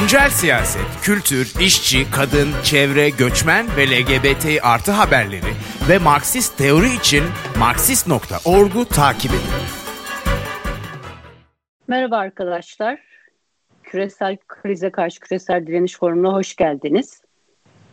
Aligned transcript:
Güncel 0.00 0.30
siyaset, 0.30 0.86
kültür, 1.02 1.54
işçi, 1.60 2.10
kadın, 2.10 2.48
çevre, 2.62 3.10
göçmen 3.10 3.66
ve 3.76 3.86
LGBT 3.86 4.46
artı 4.62 4.92
haberleri 4.92 5.52
ve 5.88 5.98
Marksist 5.98 6.58
teori 6.58 6.94
için 6.94 7.24
Marksist.org'u 7.58 8.84
takip 8.84 9.30
edin. 9.30 9.40
Merhaba 11.88 12.16
arkadaşlar. 12.16 13.00
Küresel 13.82 14.36
krize 14.48 14.90
karşı 14.90 15.20
küresel 15.20 15.66
direniş 15.66 15.96
forumuna 15.98 16.32
hoş 16.32 16.56
geldiniz. 16.56 17.22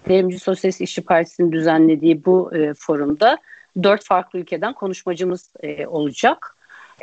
Devrimci 0.09 0.39
Sosyalist 0.39 0.81
İşçi 0.81 1.01
Partisi'nin 1.01 1.51
düzenlediği 1.51 2.25
bu 2.25 2.55
e, 2.55 2.73
forumda 2.73 3.37
dört 3.83 4.05
farklı 4.05 4.39
ülkeden 4.39 4.73
konuşmacımız 4.73 5.53
e, 5.59 5.87
olacak. 5.87 6.55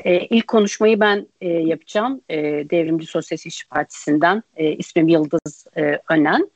E, 0.04 0.18
ilk 0.18 0.48
konuşmayı 0.48 1.00
ben 1.00 1.26
e, 1.40 1.48
yapacağım. 1.48 2.20
E, 2.28 2.36
Devrimci 2.70 3.06
Sosyalist 3.06 3.46
İşçi 3.46 3.68
Partisi'nden. 3.68 4.42
E, 4.56 4.72
ismim 4.72 5.08
Yıldız 5.08 5.66
e, 5.76 5.98
Önen. 6.10 6.50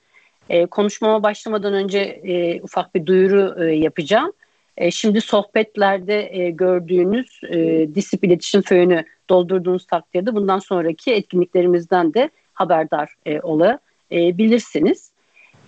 E, 0.49 0.67
konuşmama 0.67 1.23
başlamadan 1.23 1.75
önce 1.75 1.99
e, 1.99 2.63
ufak 2.63 2.95
bir 2.95 3.07
duyuru 3.07 3.65
e, 3.65 3.75
yapacağım. 3.75 4.33
E, 4.77 4.91
şimdi 4.91 5.21
sohbetlerde 5.21 6.39
e, 6.39 6.51
gördüğünüz 6.51 7.41
e, 7.49 7.89
disip 7.95 8.25
iletişim 8.25 8.63
föyünü 8.63 9.05
doldurduğunuz 9.31 9.87
takdirde 9.87 10.35
bundan 10.35 10.59
sonraki 10.59 11.13
etkinliklerimizden 11.13 12.15
de 12.15 12.31
haberdar 12.53 13.15
e, 13.27 13.41
olabilirsiniz. 13.41 15.13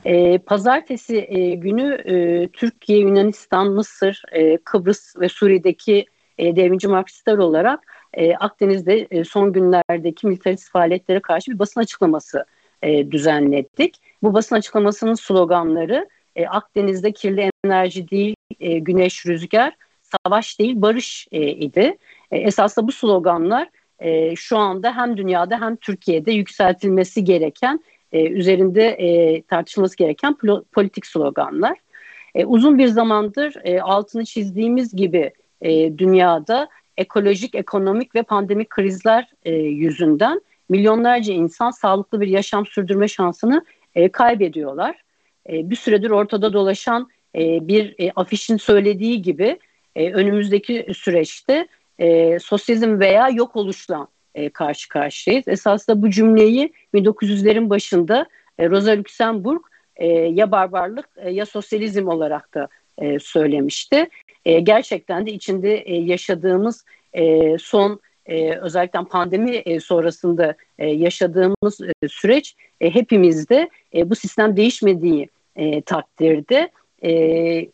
E, 0.05 0.39
pazartesi 0.39 1.27
e, 1.29 1.55
günü 1.55 1.93
e, 1.93 2.49
Türkiye, 2.49 2.99
Yunanistan, 2.99 3.71
Mısır, 3.71 4.23
e, 4.33 4.57
Kıbrıs 4.57 5.17
ve 5.21 5.29
Suriye'deki 5.29 6.07
e, 6.39 6.57
devrimci 6.57 6.89
Marksistler 6.89 7.39
olarak 7.39 7.81
e, 8.15 8.35
Akdeniz'de 8.35 9.07
e, 9.11 9.25
son 9.25 9.53
günlerdeki 9.53 10.27
militarist 10.27 10.71
faaliyetlere 10.71 11.21
karşı 11.21 11.51
bir 11.51 11.59
basın 11.59 11.81
açıklaması 11.81 12.45
e, 12.83 13.11
düzenledik. 13.11 13.97
Bu 14.23 14.35
basın 14.35 14.57
açıklamasının 14.57 15.15
sloganları 15.15 16.09
e, 16.37 16.47
Akdeniz'de 16.47 17.13
kirli 17.13 17.51
enerji 17.65 18.11
değil, 18.11 18.37
e, 18.61 18.79
güneş, 18.79 19.27
rüzgar, 19.27 19.77
savaş 20.03 20.59
değil, 20.59 20.83
barış 20.83 21.29
e, 21.33 21.41
idi. 21.49 21.97
E, 22.31 22.39
esasında 22.39 22.87
bu 22.87 22.93
sloganlar 22.93 23.69
e, 23.99 24.37
şu 24.37 24.59
anda 24.59 24.97
hem 24.97 25.17
dünyada 25.17 25.61
hem 25.61 25.77
Türkiye'de 25.77 26.33
yükseltilmesi 26.33 27.25
gereken, 27.25 27.81
e, 28.13 28.29
üzerinde 28.29 28.89
e, 28.89 29.43
tartışılması 29.43 29.97
gereken 29.97 30.37
politik 30.73 31.07
sloganlar. 31.07 31.79
E, 32.35 32.45
uzun 32.45 32.79
bir 32.79 32.89
zamandır 32.89 33.55
e, 33.65 33.81
altını 33.81 34.25
çizdiğimiz 34.25 34.97
gibi 34.97 35.33
e, 35.63 35.99
dünyada 35.99 36.69
ekolojik, 36.97 37.55
ekonomik 37.55 38.15
ve 38.15 38.23
pandemik 38.23 38.71
krizler 38.71 39.31
e, 39.45 39.53
yüzünden 39.55 40.41
milyonlarca 40.69 41.35
insan 41.35 41.71
sağlıklı 41.71 42.21
bir 42.21 42.29
yaşam 42.29 42.67
sürdürme 42.67 43.09
şansını 43.09 43.65
e, 43.95 44.09
kaybediyorlar. 44.09 45.03
E, 45.49 45.71
bir 45.71 45.77
süredir 45.77 46.11
ortada 46.11 46.53
dolaşan 46.53 47.09
e, 47.37 47.69
bir 47.69 47.95
e, 47.99 48.11
afişin 48.17 48.57
söylediği 48.57 49.23
gibi 49.23 49.59
e, 49.97 50.13
önümüzdeki 50.13 50.87
süreçte 50.97 51.69
e, 51.99 52.39
sosyalizm 52.39 53.01
veya 53.01 53.29
yok 53.29 53.57
oluşla 53.57 54.09
e, 54.35 54.49
karşı 54.49 54.89
karşıyayız. 54.89 55.49
Esasında 55.49 56.03
bu 56.03 56.11
cümleyi 56.11 56.73
1900'lerin 56.95 57.71
başında 57.71 58.27
e, 58.59 58.71
Rosa 58.71 58.97
Luxemburg 58.97 59.63
e, 59.97 60.07
ya 60.09 60.51
barbarlık 60.51 61.09
e, 61.17 61.31
ya 61.31 61.47
sosyalizm 61.47 62.09
olarak 62.09 62.55
da 62.55 62.69
e, 62.99 63.19
söylemişti. 63.19 64.09
E, 64.45 64.61
gerçekten 64.61 65.27
de 65.27 65.33
içinde 65.33 65.77
e, 65.77 65.97
yaşadığımız 65.97 66.85
e, 67.13 67.57
son 67.59 68.01
e, 68.27 68.57
özellikle 68.57 69.05
pandemi 69.05 69.51
e, 69.57 69.81
sonrasında 69.81 70.55
e, 70.79 70.89
yaşadığımız 70.89 71.81
e, 71.81 72.09
süreç 72.09 72.57
e, 72.81 72.95
hepimizde 72.95 73.71
e, 73.95 74.11
bu 74.11 74.15
sistem 74.15 74.57
değişmediği 74.57 75.29
e, 75.57 75.83
takdirde 75.83 76.71
e, 77.05 77.67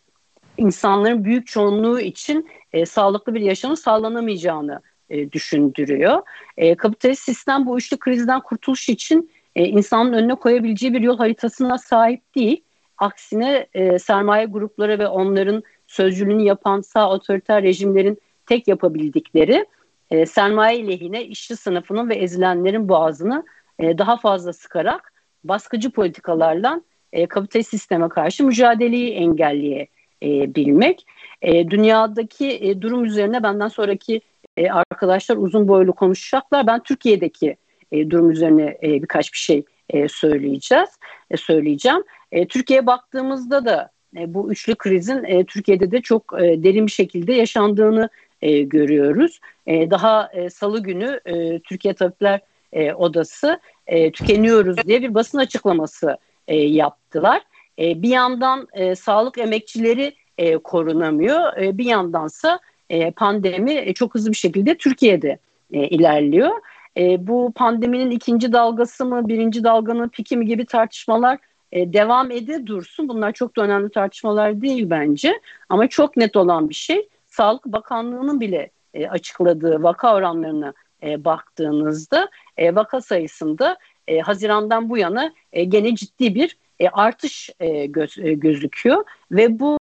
insanların 0.57 1.23
büyük 1.23 1.47
çoğunluğu 1.47 1.99
için 1.99 2.49
e, 2.73 2.85
sağlıklı 2.85 3.35
bir 3.35 3.41
yaşamın 3.41 3.75
sağlanamayacağını 3.75 4.81
e, 5.09 5.31
düşündürüyor. 5.31 6.21
E, 6.57 6.75
kapitalist 6.75 7.23
sistem 7.23 7.65
bu 7.65 7.77
üçlü 7.77 7.97
krizden 7.97 8.41
kurtuluş 8.41 8.89
için 8.89 9.31
e, 9.55 9.65
insanın 9.65 10.13
önüne 10.13 10.35
koyabileceği 10.35 10.93
bir 10.93 11.01
yol 11.01 11.17
haritasına 11.17 11.77
sahip 11.77 12.35
değil. 12.35 12.63
Aksine 12.97 13.67
e, 13.73 13.99
sermaye 13.99 14.45
grupları 14.45 14.99
ve 14.99 15.07
onların 15.07 15.63
sözcülüğünü 15.91 16.43
yapan 16.43 16.81
sağ 16.81 17.11
otoriter 17.11 17.63
rejimlerin 17.63 18.17
tek 18.45 18.67
yapabildikleri 18.67 19.65
e, 20.11 20.25
sermaye 20.25 20.87
lehine 20.87 21.25
işçi 21.25 21.55
sınıfının 21.55 22.09
ve 22.09 22.15
ezilenlerin 22.15 22.89
boğazını 22.89 23.45
e, 23.79 23.97
daha 23.97 24.17
fazla 24.17 24.53
sıkarak 24.53 25.13
baskıcı 25.43 25.91
politikalarla 25.91 26.81
e, 27.13 27.27
kapitalist 27.27 27.69
sisteme 27.69 28.09
karşı 28.09 28.43
mücadeleyi 28.45 29.11
engelleyebilmek. 29.11 31.05
E, 31.41 31.69
dünyadaki 31.69 32.47
e, 32.47 32.81
durum 32.81 33.05
üzerine 33.05 33.43
benden 33.43 33.67
sonraki 33.67 34.21
e, 34.57 34.69
arkadaşlar 34.69 35.37
uzun 35.37 35.67
boylu 35.67 35.93
konuşacaklar. 35.93 36.67
Ben 36.67 36.83
Türkiye'deki 36.83 37.57
e, 37.91 38.09
durum 38.09 38.31
üzerine 38.31 38.77
e, 38.83 39.01
birkaç 39.01 39.33
bir 39.33 39.37
şey 39.37 39.63
e, 39.89 40.07
söyleyeceğiz, 40.07 40.89
e, 41.31 41.37
söyleyeceğim. 41.37 42.03
E, 42.31 42.47
Türkiye'ye 42.47 42.85
baktığımızda 42.85 43.65
da 43.65 43.91
e, 44.17 44.33
bu 44.33 44.51
üçlü 44.51 44.75
krizin 44.75 45.23
e, 45.23 45.45
Türkiye'de 45.45 45.91
de 45.91 46.01
çok 46.01 46.33
e, 46.41 46.63
derin 46.63 46.87
bir 46.87 46.91
şekilde 46.91 47.33
yaşandığını 47.33 48.09
e, 48.41 48.61
görüyoruz. 48.61 49.39
E, 49.67 49.91
daha 49.91 50.29
e, 50.33 50.49
Salı 50.49 50.83
günü 50.83 51.19
e, 51.25 51.59
Türkiye 51.59 51.93
Tabipler 51.93 52.39
e, 52.73 52.93
Odası 52.93 53.59
e, 53.87 54.11
tükeniyoruz 54.11 54.77
diye 54.87 55.01
bir 55.01 55.13
basın 55.13 55.37
açıklaması 55.37 56.17
e, 56.47 56.57
yaptılar. 56.57 57.41
E, 57.79 58.01
bir 58.01 58.09
yandan 58.09 58.67
e, 58.73 58.95
sağlık 58.95 59.37
emekçileri 59.37 60.15
e, 60.37 60.57
korunamıyor, 60.57 61.57
e, 61.57 61.77
bir 61.77 61.85
yandansa 61.85 62.59
e, 62.89 63.11
pandemi 63.11 63.73
e, 63.73 63.93
çok 63.93 64.15
hızlı 64.15 64.31
bir 64.31 64.37
şekilde 64.37 64.77
Türkiye'de 64.77 65.37
e, 65.73 65.87
ilerliyor. 65.87 66.51
E, 66.97 67.27
bu 67.27 67.51
pandeminin 67.55 68.11
ikinci 68.11 68.53
dalgası 68.53 69.05
mı, 69.05 69.27
birinci 69.27 69.63
dalganın 69.63 70.09
piki 70.09 70.37
mi 70.37 70.45
gibi 70.45 70.65
tartışmalar 70.65 71.39
e, 71.71 71.93
devam 71.93 72.31
ede 72.31 72.67
dursun. 72.67 73.09
Bunlar 73.09 73.31
çok 73.31 73.55
da 73.55 73.61
önemli 73.61 73.89
tartışmalar 73.89 74.61
değil 74.61 74.89
bence. 74.89 75.41
Ama 75.69 75.87
çok 75.87 76.17
net 76.17 76.35
olan 76.35 76.69
bir 76.69 76.75
şey 76.75 77.09
Sağlık 77.27 77.65
Bakanlığı'nın 77.65 78.39
bile 78.39 78.71
e, 78.93 79.07
açıkladığı 79.07 79.83
vaka 79.83 80.15
oranlarına 80.15 80.73
e, 81.03 81.25
baktığınızda 81.25 82.29
vaka 82.59 83.01
sayısında 83.01 83.77
Haziran'dan 84.23 84.89
bu 84.89 84.97
yana 84.97 85.33
gene 85.67 85.95
ciddi 85.95 86.35
bir 86.35 86.57
artış 86.91 87.49
göz, 87.87 88.15
gözüküyor 88.15 89.03
ve 89.31 89.59
bu 89.59 89.77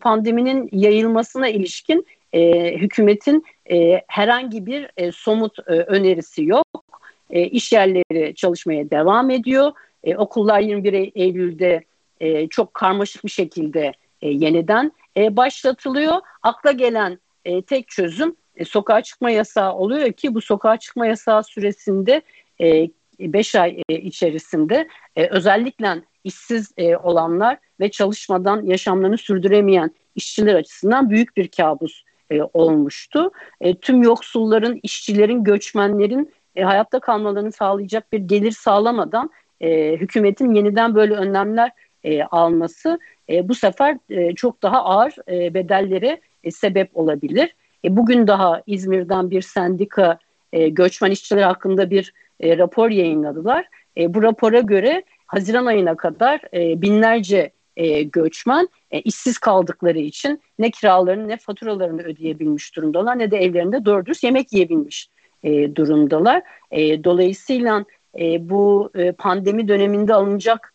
pandeminin 0.00 0.68
yayılmasına 0.72 1.48
ilişkin 1.48 2.06
hükümetin 2.80 3.44
herhangi 4.08 4.66
bir 4.66 5.10
somut 5.12 5.58
önerisi 5.68 6.44
yok. 6.44 6.84
E, 7.30 7.40
yerleri 7.72 8.34
çalışmaya 8.34 8.90
devam 8.90 9.30
ediyor. 9.30 9.72
E, 10.04 10.16
okullar 10.16 10.60
21 10.60 11.12
Eylül'de 11.14 11.84
e, 12.20 12.48
çok 12.48 12.74
karmaşık 12.74 13.24
bir 13.24 13.30
şekilde 13.30 13.92
e, 14.22 14.28
yeniden 14.28 14.92
e, 15.16 15.36
başlatılıyor. 15.36 16.20
Akla 16.42 16.72
gelen 16.72 17.18
e, 17.44 17.62
tek 17.62 17.88
çözüm 17.88 18.36
e, 18.56 18.64
sokağa 18.64 19.02
çıkma 19.02 19.30
yasağı 19.30 19.74
oluyor 19.74 20.12
ki 20.12 20.34
bu 20.34 20.40
sokağa 20.40 20.76
çıkma 20.76 21.06
yasağı 21.06 21.44
süresinde 21.44 22.22
5 23.20 23.54
e, 23.54 23.60
ay 23.60 23.82
e, 23.88 23.94
içerisinde 23.94 24.88
e, 25.16 25.26
özellikle 25.26 26.02
işsiz 26.24 26.72
e, 26.76 26.96
olanlar 26.96 27.58
ve 27.80 27.90
çalışmadan 27.90 28.62
yaşamlarını 28.62 29.18
sürdüremeyen 29.18 29.90
işçiler 30.16 30.54
açısından 30.54 31.10
büyük 31.10 31.36
bir 31.36 31.48
kabus 31.48 32.02
e, 32.30 32.42
olmuştu. 32.42 33.30
E, 33.60 33.74
tüm 33.74 34.02
yoksulların, 34.02 34.80
işçilerin, 34.82 35.44
göçmenlerin 35.44 36.32
e, 36.56 36.62
hayatta 36.62 37.00
kalmalarını 37.00 37.52
sağlayacak 37.52 38.12
bir 38.12 38.18
gelir 38.18 38.52
sağlamadan 38.52 39.30
e, 39.60 39.96
hükümetin 39.96 40.54
yeniden 40.54 40.94
böyle 40.94 41.14
önlemler 41.14 41.70
e, 42.04 42.22
alması 42.22 42.98
e, 43.28 43.48
bu 43.48 43.54
sefer 43.54 43.98
e, 44.10 44.34
çok 44.34 44.62
daha 44.62 44.84
ağır 44.84 45.14
e, 45.28 45.54
bedellere 45.54 46.20
e, 46.44 46.50
sebep 46.50 46.96
olabilir. 46.96 47.54
E, 47.84 47.96
bugün 47.96 48.26
daha 48.26 48.62
İzmir'den 48.66 49.30
bir 49.30 49.42
sendika 49.42 50.18
e, 50.52 50.68
göçmen 50.68 51.10
işçiler 51.10 51.42
hakkında 51.42 51.90
bir 51.90 52.12
e, 52.40 52.58
rapor 52.58 52.90
yayınladılar. 52.90 53.68
E, 53.96 54.14
bu 54.14 54.22
rapora 54.22 54.60
göre 54.60 55.02
Haziran 55.26 55.66
ayına 55.66 55.96
kadar 55.96 56.40
e, 56.54 56.82
binlerce 56.82 57.50
e, 57.76 58.02
göçmen 58.02 58.68
e, 58.90 59.00
işsiz 59.00 59.38
kaldıkları 59.38 59.98
için 59.98 60.40
ne 60.58 60.70
kiralarını 60.70 61.28
ne 61.28 61.36
faturalarını 61.36 62.02
ödeyebilmiş 62.02 62.76
durumdalar 62.76 63.18
ne 63.18 63.30
de 63.30 63.38
evlerinde 63.38 63.84
doğru 63.84 64.12
yemek 64.22 64.52
yiyebilmiş 64.52 65.08
e, 65.42 65.76
durumdalar. 65.76 66.42
E, 66.70 67.04
dolayısıyla 67.04 67.84
e, 68.18 68.48
bu 68.48 68.90
e, 68.94 69.12
pandemi 69.12 69.68
döneminde 69.68 70.14
alınacak 70.14 70.74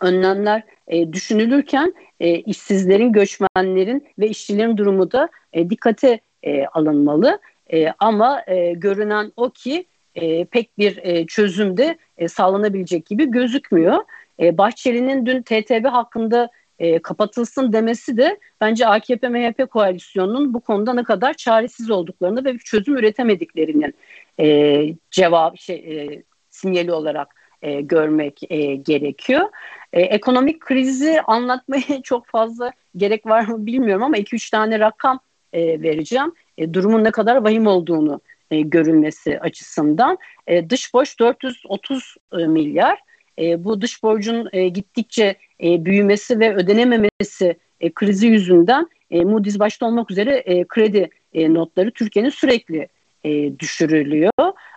önlemler 0.00 0.62
e, 0.88 1.12
düşünülürken 1.12 1.94
e, 2.20 2.34
işsizlerin, 2.34 3.12
göçmenlerin 3.12 4.08
ve 4.18 4.28
işçilerin 4.28 4.76
durumu 4.76 5.12
da 5.12 5.28
e, 5.52 5.70
dikkate 5.70 6.20
e, 6.42 6.66
alınmalı. 6.66 7.38
E, 7.72 7.88
ama 7.98 8.42
e, 8.46 8.72
görünen 8.72 9.32
o 9.36 9.50
ki 9.50 9.86
e, 10.14 10.44
pek 10.44 10.78
bir 10.78 10.96
e, 10.96 11.26
çözümde 11.26 11.98
e, 12.18 12.28
sağlanabilecek 12.28 13.06
gibi 13.06 13.30
gözükmüyor. 13.30 14.04
E, 14.40 14.58
Bahçeli'nin 14.58 15.26
dün 15.26 15.42
TTB 15.42 15.86
hakkında 15.86 16.50
e, 16.78 16.98
kapatılsın 16.98 17.72
demesi 17.72 18.16
de 18.16 18.38
bence 18.60 18.84
AKP-MHP 18.84 19.66
koalisyonunun 19.66 20.54
bu 20.54 20.60
konuda 20.60 20.94
ne 20.94 21.02
kadar 21.02 21.34
çaresiz 21.34 21.90
olduklarını 21.90 22.44
ve 22.44 22.54
bir 22.54 22.58
çözüm 22.58 22.96
üretemediklerinin 22.96 23.94
e, 24.40 24.86
cevap 25.10 25.58
şey, 25.58 25.76
e, 25.76 26.22
sinyali 26.54 26.92
olarak 26.92 27.34
e, 27.62 27.80
görmek 27.80 28.40
e, 28.50 28.76
gerekiyor. 28.76 29.48
E, 29.92 30.00
ekonomik 30.00 30.60
krizi 30.60 31.20
anlatmaya 31.20 32.02
çok 32.02 32.26
fazla 32.26 32.72
gerek 32.96 33.26
var 33.26 33.46
mı 33.46 33.66
bilmiyorum 33.66 34.02
ama 34.02 34.16
2-3 34.16 34.50
tane 34.50 34.78
rakam 34.80 35.20
e, 35.52 35.82
vereceğim. 35.82 36.32
E, 36.58 36.74
durumun 36.74 37.04
ne 37.04 37.10
kadar 37.10 37.36
vahim 37.36 37.66
olduğunu 37.66 38.20
e, 38.50 38.60
görülmesi 38.60 39.40
açısından. 39.40 40.18
E, 40.46 40.70
dış 40.70 40.94
borç 40.94 41.18
430 41.20 42.16
e, 42.32 42.36
milyar. 42.36 42.98
E, 43.38 43.64
bu 43.64 43.80
dış 43.80 44.02
borcun 44.02 44.48
e, 44.52 44.68
gittikçe 44.68 45.36
e, 45.64 45.84
büyümesi 45.84 46.40
ve 46.40 46.54
ödenememesi 46.54 47.58
e, 47.80 47.92
krizi 47.92 48.26
yüzünden 48.26 48.88
e, 49.10 49.20
Moody's 49.24 49.58
başta 49.58 49.86
olmak 49.86 50.10
üzere 50.10 50.36
e, 50.36 50.64
kredi 50.64 51.10
e, 51.32 51.54
notları 51.54 51.90
Türkiye'nin 51.90 52.30
sürekli 52.30 52.88
e, 53.24 53.58
düşürülüyor. 53.58 54.32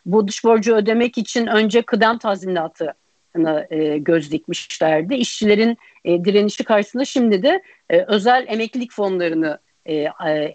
Bu 0.06 0.28
dış 0.28 0.44
borcu 0.44 0.76
ödemek 0.76 1.18
için 1.18 1.48
önce 1.48 1.82
kıdem 1.82 2.18
tazminatı 2.18 2.94
e, 3.70 3.98
göz 3.98 4.32
dikmişlerdi. 4.32 5.16
İşçilerin 5.16 5.78
e, 6.06 6.26
direnişi 6.26 6.64
karşısında 6.64 7.06
şimdi 7.06 7.44
de 7.44 7.62
e, 7.90 8.02
özel 8.02 8.46
emeklilik 8.48 8.92
fonlarını 8.92 9.60
e, 9.86 9.96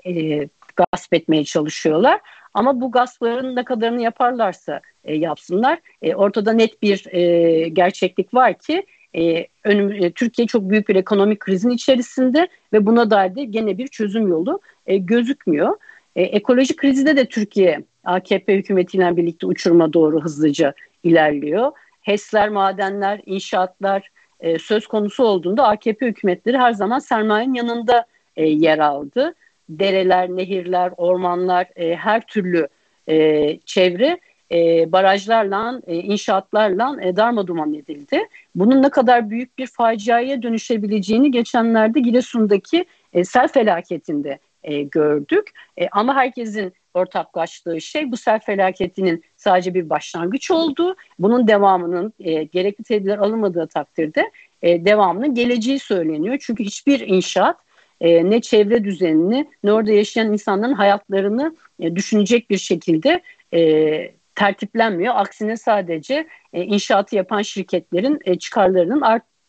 e, 0.07 0.49
gasp 0.77 1.15
etmeye 1.15 1.45
çalışıyorlar. 1.45 2.21
Ama 2.55 2.81
bu 2.81 2.91
gaspların 2.91 3.57
ne 3.57 3.65
kadarını 3.65 4.03
yaparlarsa 4.03 4.81
e, 5.05 5.15
yapsınlar. 5.15 5.79
E, 6.03 6.15
ortada 6.15 6.53
net 6.53 6.83
bir 6.83 7.07
e, 7.15 7.69
gerçeklik 7.69 8.35
var 8.35 8.59
ki 8.59 8.87
e, 9.17 9.47
önüm, 9.65 10.05
e, 10.05 10.11
Türkiye 10.11 10.47
çok 10.47 10.71
büyük 10.71 10.89
bir 10.89 10.97
ekonomik 10.97 11.41
krizin 11.41 11.71
içerisinde 11.71 12.49
ve 12.73 12.87
buna 12.87 13.11
dair 13.11 13.35
de 13.35 13.45
gene 13.45 13.79
bir 13.79 13.89
çözüm 13.89 14.29
yolu 14.29 14.61
e, 14.87 14.97
gözükmüyor. 14.97 15.77
E, 16.17 16.23
ekolojik 16.23 16.77
krizde 16.77 17.17
de 17.17 17.27
Türkiye 17.27 17.85
AKP 18.05 18.57
hükümetiyle 18.57 19.17
birlikte 19.17 19.47
uçurma 19.47 19.93
doğru 19.93 20.21
hızlıca 20.21 20.75
ilerliyor. 21.03 21.73
HES'ler, 22.01 22.49
madenler, 22.49 23.21
inşaatlar 23.27 24.11
e, 24.41 24.59
söz 24.59 24.87
konusu 24.87 25.25
olduğunda 25.25 25.69
AKP 25.69 26.07
hükümetleri 26.07 26.59
her 26.59 26.73
zaman 26.73 26.99
sermayenin 26.99 27.55
yanında 27.55 28.07
e, 28.37 28.47
yer 28.47 28.79
aldı. 28.79 29.35
Dereler, 29.69 30.29
nehirler, 30.29 30.93
ormanlar, 30.97 31.67
e, 31.77 31.97
her 31.97 32.27
türlü 32.27 32.69
e, 33.09 33.59
çevre 33.59 34.19
e, 34.53 34.93
barajlarla, 34.93 35.81
e, 35.87 35.97
inşaatlarla 35.97 36.97
e, 37.03 37.17
darmaduman 37.17 37.75
edildi. 37.75 38.21
Bunun 38.55 38.83
ne 38.83 38.89
kadar 38.89 39.31
büyük 39.31 39.59
bir 39.59 39.67
faciaya 39.67 40.43
dönüşebileceğini 40.43 41.31
geçenlerde 41.31 42.01
Giresun'daki 42.01 42.85
e, 43.13 43.25
sel 43.25 43.49
felaketinde 43.49 44.39
e, 44.65 44.83
gördük. 44.83 45.51
E, 45.81 45.89
ama 45.89 46.15
herkesin 46.15 46.73
ortaklaştığı 46.95 47.81
şey 47.81 48.13
bu 48.13 48.17
sel 48.17 48.41
felaketinin 48.41 49.25
sadece 49.37 49.75
bir 49.75 49.91
başlangıç 49.91 50.51
olduğu, 50.51 50.97
bunun 51.19 51.49
devamının 51.49 52.13
e, 52.21 52.45
gerekli 52.45 52.85
tedbirler 52.85 53.19
alınmadığı 53.19 53.67
takdirde 53.67 54.31
e, 54.63 54.85
devamının 54.85 55.35
geleceği 55.35 55.79
söyleniyor. 55.79 56.39
Çünkü 56.41 56.65
hiçbir 56.65 57.01
inşaat 57.01 57.57
e, 58.01 58.31
ne 58.31 58.41
çevre 58.41 58.85
düzenini 58.85 59.49
ne 59.65 59.73
orada 59.73 59.93
yaşayan 59.93 60.33
insanların 60.33 60.75
hayatlarını 60.75 61.57
e, 61.81 61.97
düşünecek 61.97 62.51
bir 62.51 62.59
şekilde 62.59 63.23
e, 63.55 64.13
tertiplenmiyor. 64.35 65.15
Aksine 65.17 65.57
sadece 65.57 66.27
e, 66.53 66.63
inşaatı 66.63 67.17
yapan 67.17 67.43
şirketlerin 67.43 68.19
e, 68.25 68.39
çıkarlarının 68.39 69.01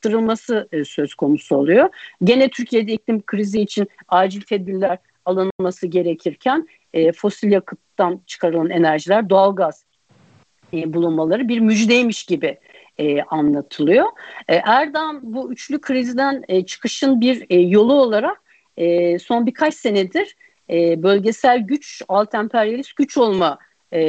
arttırılması 0.03 0.67
e, 0.71 0.85
söz 0.85 1.13
konusu 1.13 1.55
oluyor. 1.55 1.89
Gene 2.23 2.49
Türkiye'de 2.49 2.93
iklim 2.93 3.21
krizi 3.21 3.61
için 3.61 3.87
acil 4.07 4.41
tedbirler 4.41 4.97
alınması 5.25 5.87
gerekirken 5.87 6.67
e, 6.93 7.11
fosil 7.11 7.51
yakıttan 7.51 8.21
çıkarılan 8.25 8.69
enerjiler, 8.69 9.29
doğalgaz 9.29 9.85
e, 10.73 10.93
bulunmaları 10.93 11.47
bir 11.47 11.59
müjdeymiş 11.59 12.23
gibi 12.23 12.57
e, 12.97 13.21
anlatılıyor. 13.21 14.05
Erdoğan 14.47 15.19
bu 15.23 15.51
üçlü 15.51 15.81
krizden 15.81 16.63
çıkışın 16.63 17.21
bir 17.21 17.59
yolu 17.69 17.93
olarak 17.93 18.37
son 19.21 19.45
birkaç 19.45 19.73
senedir 19.73 20.35
bölgesel 21.03 21.59
güç, 21.59 22.01
alt 22.07 22.35
emperyalist 22.35 22.95
güç 22.95 23.17
olma 23.17 23.57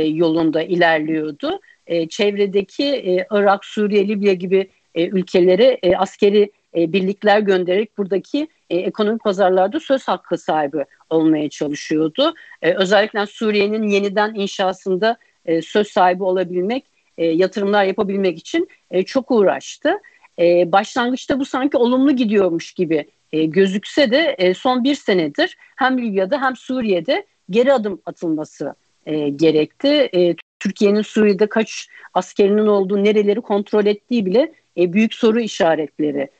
yolunda 0.07 0.63
ilerliyordu. 0.63 1.61
Çevredeki 2.09 3.25
Irak, 3.31 3.65
Suriye, 3.65 4.09
Libya 4.09 4.33
gibi 4.33 4.71
e, 4.95 5.07
ülkelere 5.07 5.79
e, 5.83 5.97
askeri 5.97 6.53
e, 6.77 6.93
birlikler 6.93 7.41
göndererek 7.41 7.99
buradaki 7.99 8.49
e, 8.71 8.77
ekonomik 8.77 9.25
pazarlarda 9.25 9.81
söz 9.81 10.09
hakkı 10.09 10.39
sahibi 10.39 10.85
olmaya 11.11 11.49
çalışıyordu. 11.49 12.35
E, 12.63 12.75
özellikle 12.75 13.27
Suriye'nin 13.27 13.89
yeniden 13.89 14.35
inşasında 14.35 15.17
e, 15.47 15.63
söz 15.63 15.89
sahibi 15.89 16.23
olabilmek, 16.23 16.85
e, 17.19 17.27
yatırımlar 17.27 17.85
yapabilmek 17.85 18.39
için 18.39 18.69
e, 18.91 19.03
çok 19.03 19.31
uğraştı. 19.31 19.93
E, 20.39 20.73
başlangıçta 20.73 21.41
bu 21.41 21.45
sanki 21.45 21.77
olumlu 21.77 22.17
gidiyormuş 22.17 22.73
gibi 22.73 23.07
e, 23.33 23.45
gözükse 23.45 24.11
de 24.11 24.35
e, 24.39 24.55
son 24.55 24.85
bir 24.85 24.95
senedir 24.95 25.57
hem 25.77 25.99
Libya'da 25.99 26.43
hem 26.43 26.57
Suriye'de 26.57 27.27
geri 27.51 27.73
adım 27.73 28.03
atılması 28.07 28.75
e, 29.07 29.29
gerekti. 29.29 30.11
E, 30.15 30.35
Türkiye'nin 30.59 31.03
Suriye'de 31.03 31.47
kaç 31.47 31.89
askerinin 32.15 32.67
olduğu, 32.67 33.05
nereleri 33.05 33.41
kontrol 33.41 33.87
ettiği 33.87 34.27
bile 34.27 34.53
e, 34.79 34.93
büyük 34.93 35.15
soru 35.15 35.41
işaretleri 35.41 36.31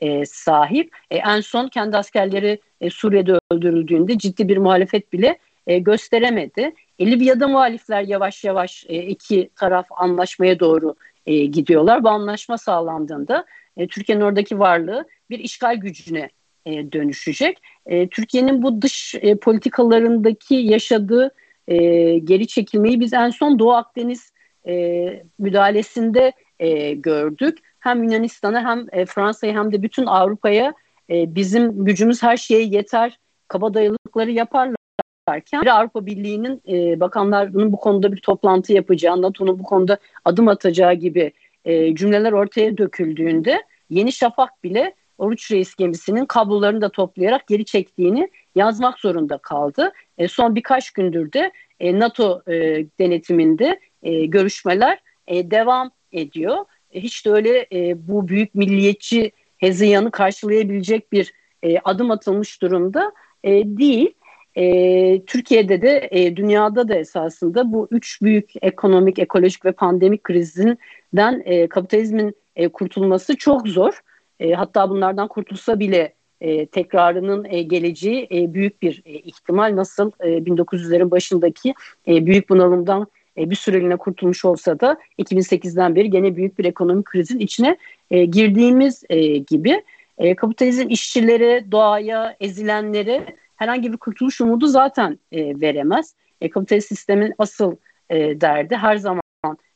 e, 0.00 0.26
sahip. 0.26 0.96
E, 1.10 1.16
en 1.16 1.40
son 1.40 1.68
kendi 1.68 1.96
askerleri 1.96 2.60
e, 2.80 2.90
Suriye'de 2.90 3.32
öldürüldüğünde 3.50 4.18
ciddi 4.18 4.48
bir 4.48 4.56
muhalefet 4.56 5.12
bile 5.12 5.38
e, 5.66 5.78
gösteremedi. 5.78 6.74
E, 6.98 7.10
Libya'da 7.10 7.48
muhalifler 7.48 8.02
yavaş 8.02 8.44
yavaş 8.44 8.84
e, 8.88 9.02
iki 9.02 9.50
taraf 9.56 9.86
anlaşmaya 9.90 10.60
doğru 10.60 10.94
e, 11.26 11.44
gidiyorlar. 11.44 12.04
Bu 12.04 12.08
anlaşma 12.08 12.58
sağlandığında 12.58 13.44
e, 13.76 13.86
Türkiye'nin 13.86 14.22
oradaki 14.22 14.58
varlığı 14.58 15.04
bir 15.30 15.38
işgal 15.38 15.76
gücüne 15.76 16.28
e, 16.66 16.92
dönüşecek. 16.92 17.58
E, 17.86 18.08
Türkiye'nin 18.08 18.62
bu 18.62 18.82
dış 18.82 19.14
e, 19.14 19.34
politikalarındaki 19.34 20.54
yaşadığı 20.54 21.34
e, 21.68 21.76
geri 22.18 22.46
çekilmeyi 22.46 23.00
biz 23.00 23.12
en 23.12 23.30
son 23.30 23.58
Doğu 23.58 23.72
Akdeniz 23.72 24.32
e, 24.66 25.04
müdahalesinde 25.38 26.32
e, 26.60 26.94
gördük. 26.94 27.58
Hem 27.80 28.02
Yunanistan'a 28.02 28.64
hem 28.64 28.86
e, 28.92 29.06
Fransa'ya 29.06 29.54
hem 29.54 29.72
de 29.72 29.82
bütün 29.82 30.06
Avrupa'ya 30.06 30.74
e, 31.10 31.34
bizim 31.34 31.84
gücümüz 31.84 32.22
her 32.22 32.36
şeye 32.36 32.62
yeter 32.62 33.18
kabadayılıkları 33.48 34.30
yaparlarken 34.30 35.66
Avrupa 35.70 36.06
Birliği'nin 36.06 36.62
e, 36.68 37.00
bakanlarının 37.00 37.72
bu 37.72 37.76
konuda 37.76 38.12
bir 38.12 38.20
toplantı 38.20 38.72
yapacağı, 38.72 39.22
NATO'nun 39.22 39.58
bu 39.58 39.62
konuda 39.62 39.98
adım 40.24 40.48
atacağı 40.48 40.94
gibi 40.94 41.32
e, 41.64 41.94
cümleler 41.94 42.32
ortaya 42.32 42.78
döküldüğünde 42.78 43.62
Yeni 43.90 44.12
Şafak 44.12 44.64
bile 44.64 44.94
Oruç 45.18 45.50
Reis 45.50 45.74
gemisinin 45.74 46.26
kablolarını 46.26 46.80
da 46.80 46.88
toplayarak 46.88 47.46
geri 47.46 47.64
çektiğini 47.64 48.30
yazmak 48.54 48.98
zorunda 48.98 49.38
kaldı. 49.38 49.92
E, 50.18 50.28
son 50.28 50.54
birkaç 50.54 50.90
gündür 50.90 51.32
de 51.32 51.52
e, 51.80 51.98
NATO 51.98 52.42
e, 52.48 52.52
denetiminde 52.98 53.80
e, 54.02 54.26
görüşmeler 54.26 54.98
e, 55.26 55.50
devam 55.50 55.90
ediyor. 56.12 56.56
E, 56.92 57.00
hiç 57.00 57.26
de 57.26 57.30
öyle 57.30 57.66
e, 57.72 58.08
bu 58.08 58.28
büyük 58.28 58.54
milliyetçi 58.54 59.32
hezeyanı 59.56 60.10
karşılayabilecek 60.10 61.12
bir 61.12 61.32
e, 61.62 61.78
adım 61.78 62.10
atılmış 62.10 62.62
durumda 62.62 63.12
e, 63.44 63.50
değil. 63.64 64.14
E, 64.56 65.24
Türkiye'de 65.24 65.82
de 65.82 66.08
e, 66.10 66.36
dünyada 66.36 66.88
da 66.88 66.94
esasında 66.94 67.72
bu 67.72 67.88
üç 67.90 68.22
büyük 68.22 68.50
ekonomik, 68.62 69.18
ekolojik 69.18 69.64
ve 69.64 69.72
pandemik 69.72 70.24
krizinden 70.24 71.42
e, 71.44 71.68
kapitalizmin 71.68 72.34
e, 72.56 72.68
kurtulması 72.68 73.36
çok 73.36 73.68
zor. 73.68 74.00
E, 74.40 74.52
hatta 74.52 74.90
bunlardan 74.90 75.28
kurtulsa 75.28 75.80
bile 75.80 76.14
e, 76.40 76.66
tekrarının 76.66 77.46
e, 77.48 77.62
geleceği 77.62 78.28
e, 78.32 78.54
büyük 78.54 78.82
bir 78.82 79.02
e, 79.04 79.12
ihtimal. 79.12 79.76
Nasıl 79.76 80.10
e, 80.20 80.28
1900'lerin 80.28 81.10
başındaki 81.10 81.74
e, 82.08 82.26
büyük 82.26 82.48
bunalımdan 82.48 83.06
e, 83.38 83.50
bir 83.50 83.56
süreliğine 83.56 83.96
kurtulmuş 83.96 84.44
olsa 84.44 84.80
da 84.80 84.98
2008'den 85.18 85.94
beri 85.94 86.10
gene 86.10 86.36
büyük 86.36 86.58
bir 86.58 86.64
ekonomik 86.64 87.06
krizin 87.06 87.38
içine 87.38 87.76
e, 88.10 88.24
girdiğimiz 88.24 89.04
e, 89.08 89.36
gibi 89.36 89.82
e, 90.18 90.34
kapitalizm 90.34 90.88
işçileri, 90.88 91.72
doğaya, 91.72 92.36
ezilenlere 92.40 93.26
herhangi 93.56 93.92
bir 93.92 93.96
kurtuluş 93.96 94.40
umudu 94.40 94.66
zaten 94.66 95.18
e, 95.32 95.60
veremez. 95.60 96.14
E, 96.40 96.50
kapitalist 96.50 96.88
sistemin 96.88 97.34
asıl 97.38 97.76
e, 98.10 98.40
derdi 98.40 98.76
her 98.76 98.96
zaman 98.96 99.22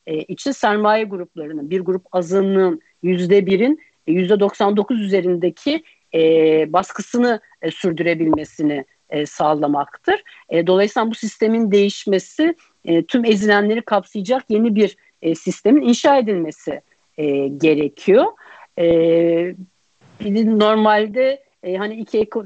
e, 0.07 0.19
için 0.19 0.51
sermaye 0.51 1.05
gruplarının, 1.05 1.71
bir 1.71 1.81
grup 1.81 2.07
azınlığın 2.13 2.81
yüzde 3.03 3.47
birin 3.47 3.81
yüzde 4.07 4.41
99 4.41 5.01
üzerindeki 5.01 5.83
e, 6.15 6.21
baskısını 6.73 7.41
e, 7.63 7.71
sürdürebilmesini 7.71 8.85
e, 9.13 9.27
sağlamaktır. 9.27 10.23
E, 10.49 10.67
dolayısıyla 10.67 11.11
bu 11.11 11.15
sistemin 11.15 11.73
değişmesi 11.73 12.55
e, 12.85 13.05
tüm 13.05 13.25
ezilenleri 13.25 13.83
kapsayacak 13.83 14.45
yeni 14.49 14.75
bir 14.75 14.97
e, 15.23 15.35
sistemin 15.35 15.83
inşa 15.83 16.19
edilmesi 16.19 16.81
e, 17.19 17.49
gerekiyor. 17.49 18.25
E, 18.79 19.55
normalde 20.59 21.43
e, 21.63 21.77
hani 21.77 21.95
iki 21.95 22.19
eko, 22.19 22.45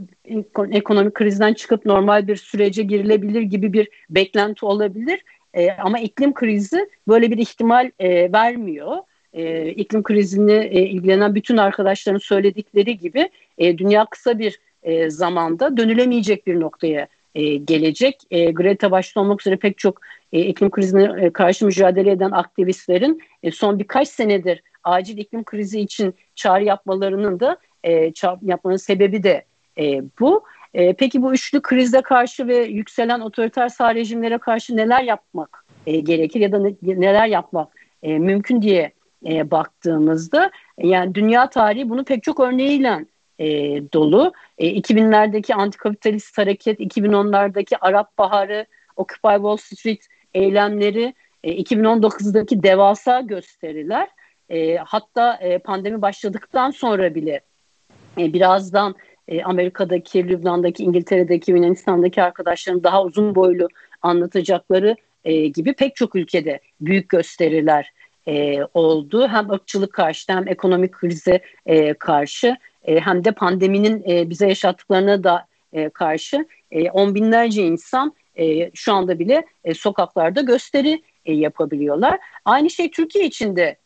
ekonomik 0.70 1.14
krizden 1.14 1.54
çıkıp 1.54 1.86
normal 1.86 2.28
bir 2.28 2.36
sürece 2.36 2.82
girilebilir 2.82 3.42
gibi 3.42 3.72
bir 3.72 3.88
beklenti 4.10 4.66
olabilir. 4.66 5.24
E, 5.54 5.70
ama 5.72 5.98
iklim 5.98 6.34
krizi 6.34 6.88
böyle 7.08 7.30
bir 7.30 7.38
ihtimal 7.38 7.90
e, 7.98 8.32
vermiyor. 8.32 8.96
E, 9.32 9.70
iklim 9.70 10.02
krizini 10.02 10.52
e, 10.52 10.82
ilgilenen 10.82 11.34
bütün 11.34 11.56
arkadaşların 11.56 12.18
söyledikleri 12.18 12.98
gibi 12.98 13.30
e, 13.58 13.78
dünya 13.78 14.06
kısa 14.06 14.38
bir 14.38 14.60
e, 14.86 15.10
zamanda 15.10 15.76
dönülemeyecek 15.76 16.46
bir 16.46 16.60
noktaya 16.60 17.08
e, 17.34 17.56
gelecek. 17.56 18.20
E, 18.30 18.50
Greta 18.50 18.90
başta 18.90 19.20
olmak 19.20 19.40
üzere 19.40 19.56
pek 19.56 19.78
çok 19.78 20.00
e, 20.32 20.40
iklim 20.40 20.70
krizine 20.70 21.24
e, 21.24 21.30
karşı 21.30 21.66
mücadele 21.66 22.10
eden 22.10 22.30
aktivistlerin 22.30 23.22
e, 23.42 23.50
son 23.50 23.78
birkaç 23.78 24.08
senedir 24.08 24.62
acil 24.84 25.18
iklim 25.18 25.44
krizi 25.44 25.80
için 25.80 26.14
çağrı 26.34 26.64
yapmalarının 26.64 27.40
da 27.40 27.56
e, 27.84 28.12
yapmanın 28.42 28.76
sebebi 28.76 29.22
de 29.22 29.44
e, 29.78 30.02
bu. 30.20 30.44
E, 30.74 30.92
peki 30.92 31.22
bu 31.22 31.32
üçlü 31.32 31.62
krize 31.62 32.02
karşı 32.02 32.48
ve 32.48 32.56
yükselen 32.56 33.20
otoriter 33.20 33.68
sağ 33.68 33.94
rejimlere 33.94 34.38
karşı 34.38 34.76
neler 34.76 35.02
yapmak 35.02 35.64
e, 35.86 36.00
gerekir 36.00 36.40
ya 36.40 36.52
da 36.52 36.58
ne, 36.58 36.74
neler 36.82 37.26
yapmak 37.26 37.68
e, 38.02 38.18
mümkün 38.18 38.62
diye 38.62 38.92
e, 39.26 39.50
baktığımızda 39.50 40.50
yani 40.78 41.14
dünya 41.14 41.50
tarihi 41.50 41.88
bunu 41.88 42.04
pek 42.04 42.22
çok 42.22 42.40
örneğiyle 42.40 43.04
e, 43.38 43.46
dolu. 43.92 44.32
E, 44.58 44.68
2000'lerdeki 44.68 45.54
antikapitalist 45.54 46.38
hareket, 46.38 46.80
2010'lardaki 46.80 47.76
Arap 47.80 48.18
Baharı, 48.18 48.66
Occupy 48.96 49.34
Wall 49.34 49.56
Street 49.56 50.06
eylemleri, 50.34 51.14
e, 51.44 51.52
2019'daki 51.52 52.62
devasa 52.62 53.20
gösteriler, 53.20 54.08
e, 54.48 54.76
hatta 54.76 55.34
e, 55.34 55.58
pandemi 55.58 56.02
başladıktan 56.02 56.70
sonra 56.70 57.14
bile 57.14 57.40
e, 58.18 58.32
birazdan 58.32 58.94
e, 59.28 59.42
Amerika'daki, 59.42 60.28
Lübnan'daki, 60.28 60.84
İngiltere'deki, 60.84 61.50
Yunanistan'daki 61.50 62.22
arkadaşların 62.22 62.84
daha 62.84 63.04
uzun 63.04 63.34
boylu 63.34 63.68
anlatacakları 64.02 64.96
e, 65.24 65.46
gibi 65.46 65.74
pek 65.74 65.96
çok 65.96 66.16
ülkede 66.16 66.60
büyük 66.80 67.08
gösteriler 67.08 67.92
e, 68.28 68.58
oldu. 68.74 69.28
Hem 69.28 69.50
ırkçılık 69.50 69.92
karşı 69.92 70.32
hem 70.32 70.48
ekonomik 70.48 70.92
krize 70.92 71.40
e, 71.66 71.94
karşı 71.94 72.56
e, 72.86 73.00
hem 73.00 73.24
de 73.24 73.32
pandeminin 73.32 74.04
e, 74.08 74.30
bize 74.30 74.48
yaşattıklarına 74.48 75.24
da 75.24 75.46
e, 75.72 75.88
karşı 75.88 76.46
on 76.92 77.14
binlerce 77.14 77.62
insan 77.62 78.14
şu 78.74 78.92
anda 78.92 79.18
bile 79.18 79.44
sokaklarda 79.74 80.40
gösteri 80.40 81.02
yapabiliyorlar. 81.24 82.18
Aynı 82.44 82.70
şey 82.70 82.90
Türkiye 82.90 83.24
için 83.24 83.56
de 83.56 83.76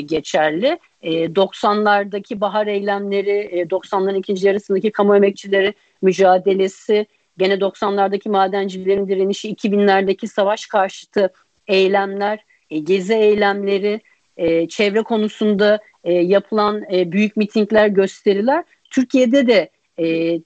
geçerli. 0.00 0.78
E, 1.02 1.24
90'lardaki 1.24 2.40
bahar 2.40 2.66
eylemleri, 2.66 3.30
e, 3.30 3.62
90'ların 3.62 4.18
ikinci 4.18 4.46
yarısındaki 4.46 4.92
kamu 4.92 5.16
emekçileri 5.16 5.74
mücadelesi, 6.02 7.06
gene 7.38 7.54
90'lardaki 7.54 8.28
madencilerin 8.28 9.08
direnişi, 9.08 9.54
2000'lerdeki 9.54 10.26
savaş 10.28 10.66
karşıtı 10.66 11.32
eylemler, 11.68 12.44
e, 12.70 12.78
gezi 12.78 13.14
eylemleri, 13.14 14.00
e, 14.40 14.68
çevre 14.68 15.02
konusunda 15.02 15.78
e, 16.04 16.12
yapılan 16.12 16.84
e, 16.92 17.12
büyük 17.12 17.36
mitingler, 17.36 17.86
gösteriler 17.86 18.64
Türkiye'de 18.90 19.46
de 19.46 19.70
e, 19.98 20.38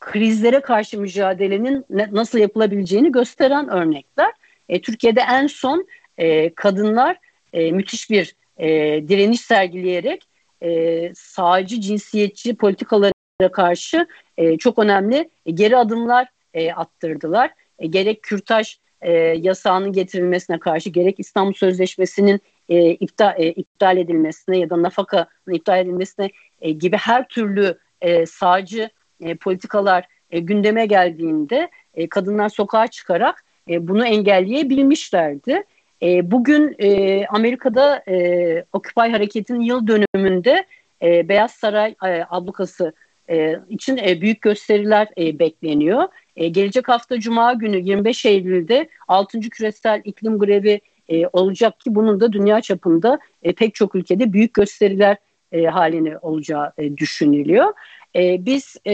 krizlere 0.00 0.60
karşı 0.60 1.00
mücadelenin 1.00 1.84
ne, 1.90 2.08
nasıl 2.12 2.38
yapılabileceğini 2.38 3.12
gösteren 3.12 3.68
örnekler. 3.68 4.32
E, 4.68 4.80
Türkiye'de 4.80 5.20
en 5.20 5.46
son 5.46 5.86
e, 6.18 6.54
kadınlar 6.54 7.16
e, 7.52 7.72
müthiş 7.72 8.10
bir 8.10 8.34
e, 8.58 8.68
direniş 9.08 9.40
sergileyerek 9.40 10.28
e, 10.62 11.12
sağcı 11.14 11.80
cinsiyetçi 11.80 12.56
politikalara 12.56 13.52
karşı 13.52 14.06
e, 14.36 14.58
çok 14.58 14.78
önemli 14.78 15.30
e, 15.46 15.50
geri 15.50 15.76
adımlar 15.76 16.28
e, 16.54 16.72
attırdılar. 16.72 17.50
E, 17.78 17.86
gerek 17.86 18.22
kürtaj 18.22 18.76
e, 19.00 19.12
yasağının 19.18 19.92
getirilmesine 19.92 20.58
karşı 20.58 20.90
gerek 20.90 21.20
İstanbul 21.20 21.52
Sözleşmesi'nin 21.52 22.40
e, 22.68 22.90
iptal, 22.90 23.34
e, 23.36 23.52
iptal 23.52 23.96
edilmesine 23.96 24.58
ya 24.58 24.70
da 24.70 24.82
nafakanın 24.82 25.52
iptal 25.52 25.80
edilmesine 25.80 26.30
e, 26.60 26.70
gibi 26.70 26.96
her 26.96 27.28
türlü 27.28 27.78
e, 28.00 28.26
sağcı 28.26 28.90
e, 29.20 29.34
politikalar 29.34 30.08
e, 30.30 30.40
gündeme 30.40 30.86
geldiğinde 30.86 31.70
e, 31.94 32.08
kadınlar 32.08 32.48
sokağa 32.48 32.86
çıkarak 32.86 33.44
e, 33.70 33.88
bunu 33.88 34.06
engelleyebilmişlerdi. 34.06 35.64
E, 36.02 36.30
bugün 36.30 36.76
e, 36.78 37.26
Amerika'da 37.26 38.02
e, 38.08 38.64
Occupy 38.72 39.00
hareketinin 39.00 39.60
yıl 39.60 39.86
dönümünde 39.86 40.66
e, 41.02 41.28
Beyaz 41.28 41.50
Saray 41.50 41.94
e, 42.04 42.24
ablukası 42.30 42.92
e, 43.30 43.56
için 43.68 43.96
e, 43.96 44.20
büyük 44.20 44.42
gösteriler 44.42 45.08
e, 45.18 45.38
bekleniyor. 45.38 46.08
E, 46.36 46.48
gelecek 46.48 46.88
hafta 46.88 47.20
Cuma 47.20 47.52
günü 47.52 47.80
25 47.80 48.24
Eylül'de 48.26 48.88
6. 49.08 49.40
küresel 49.40 50.02
iklim 50.04 50.38
grevi 50.38 50.80
e, 51.08 51.26
olacak 51.26 51.80
ki 51.80 51.94
bunun 51.94 52.20
da 52.20 52.32
dünya 52.32 52.60
çapında 52.60 53.18
e, 53.42 53.52
pek 53.52 53.74
çok 53.74 53.94
ülkede 53.94 54.32
büyük 54.32 54.54
gösteriler 54.54 55.16
e, 55.52 55.64
halini 55.64 56.18
olacağı 56.18 56.72
e, 56.78 56.96
düşünülüyor. 56.96 57.72
E, 58.16 58.44
biz 58.46 58.76
e, 58.84 58.92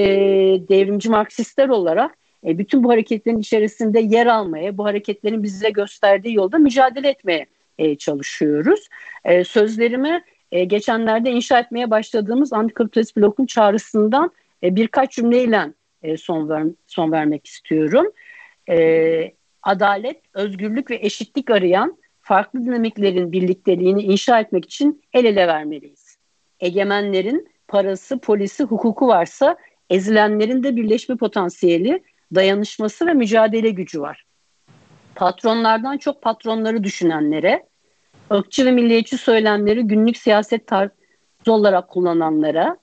devrimci 0.68 1.10
Marksistler 1.10 1.68
olarak 1.68 2.16
e, 2.46 2.58
bütün 2.58 2.84
bu 2.84 2.90
hareketlerin 2.90 3.38
içerisinde 3.38 4.00
yer 4.00 4.26
almaya, 4.26 4.78
bu 4.78 4.84
hareketlerin 4.84 5.42
bize 5.42 5.70
gösterdiği 5.70 6.34
yolda 6.34 6.58
mücadele 6.58 7.08
etmeye 7.08 7.46
e, 7.78 7.96
çalışıyoruz. 7.96 8.88
E, 9.24 9.44
sözlerimi 9.44 10.24
e, 10.52 10.64
geçenlerde 10.64 11.30
inşa 11.30 11.58
etmeye 11.58 11.90
başladığımız 11.90 12.52
antikapitalist 12.52 13.16
blokun 13.16 13.46
çağrısından 13.46 14.30
e, 14.62 14.76
birkaç 14.76 15.12
cümleyle 15.12 15.72
e, 16.02 16.16
son, 16.16 16.48
ver, 16.48 16.64
son 16.86 17.12
vermek 17.12 17.46
istiyorum. 17.46 18.06
E, 18.68 19.32
adalet, 19.62 20.20
özgürlük 20.34 20.90
ve 20.90 20.98
eşitlik 21.02 21.50
arayan 21.50 21.98
farklı 22.22 22.64
dinamiklerin 22.64 23.32
birlikteliğini 23.32 24.02
inşa 24.02 24.40
etmek 24.40 24.64
için 24.64 25.02
el 25.12 25.24
ele 25.24 25.46
vermeliyiz. 25.46 26.16
Egemenlerin 26.60 27.48
parası, 27.68 28.18
polisi, 28.18 28.64
hukuku 28.64 29.08
varsa 29.08 29.56
ezilenlerin 29.90 30.62
de 30.62 30.76
birleşme 30.76 31.16
potansiyeli, 31.16 32.02
dayanışması 32.34 33.06
ve 33.06 33.14
mücadele 33.14 33.70
gücü 33.70 34.00
var. 34.00 34.24
Patronlardan 35.14 35.98
çok 35.98 36.22
patronları 36.22 36.84
düşünenlere, 36.84 37.66
ırkçı 38.32 38.66
ve 38.66 38.70
milliyetçi 38.70 39.18
söylemleri 39.18 39.82
günlük 39.82 40.16
siyaset 40.16 40.66
tarzı 40.66 40.92
olarak 41.46 41.88
kullananlara, 41.88 42.76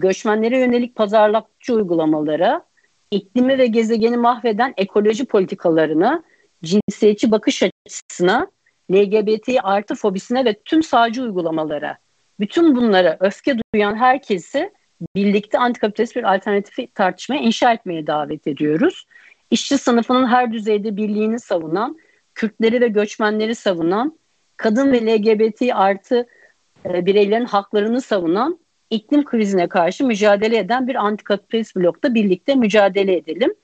göçmenlere 0.00 0.58
yönelik 0.58 0.96
pazarlıkçı 0.96 1.74
uygulamalara, 1.74 2.64
iklimi 3.10 3.58
ve 3.58 3.66
gezegeni 3.66 4.16
mahveden 4.16 4.74
ekoloji 4.76 5.24
politikalarına, 5.24 6.22
cinsiyetçi 6.64 7.30
bakış 7.30 7.62
açısına, 7.62 8.50
LGBT 8.90 9.48
artı 9.62 9.94
fobisine 9.94 10.44
ve 10.44 10.54
tüm 10.64 10.82
sağcı 10.82 11.22
uygulamalara, 11.22 11.98
bütün 12.40 12.76
bunlara 12.76 13.16
öfke 13.20 13.56
duyan 13.74 13.94
herkesi 13.94 14.70
birlikte 15.16 15.58
antikapitalist 15.58 16.16
bir 16.16 16.34
alternatifi 16.34 16.88
tartışmaya 16.94 17.42
inşa 17.42 17.72
etmeye 17.72 18.06
davet 18.06 18.46
ediyoruz. 18.46 19.06
İşçi 19.50 19.78
sınıfının 19.78 20.26
her 20.26 20.52
düzeyde 20.52 20.96
birliğini 20.96 21.40
savunan, 21.40 21.98
Kürtleri 22.34 22.80
ve 22.80 22.88
göçmenleri 22.88 23.54
savunan, 23.54 24.18
kadın 24.56 24.92
ve 24.92 25.06
LGBT 25.06 25.62
artı 25.74 26.26
e, 26.86 27.06
bireylerin 27.06 27.44
haklarını 27.44 28.00
savunan, 28.00 28.58
iklim 28.90 29.24
krizine 29.24 29.68
karşı 29.68 30.06
mücadele 30.06 30.58
eden 30.58 30.88
bir 30.88 30.94
antikapitalist 30.94 31.76
blokta 31.76 32.14
birlikte 32.14 32.54
mücadele 32.54 33.16
edelim. 33.16 33.54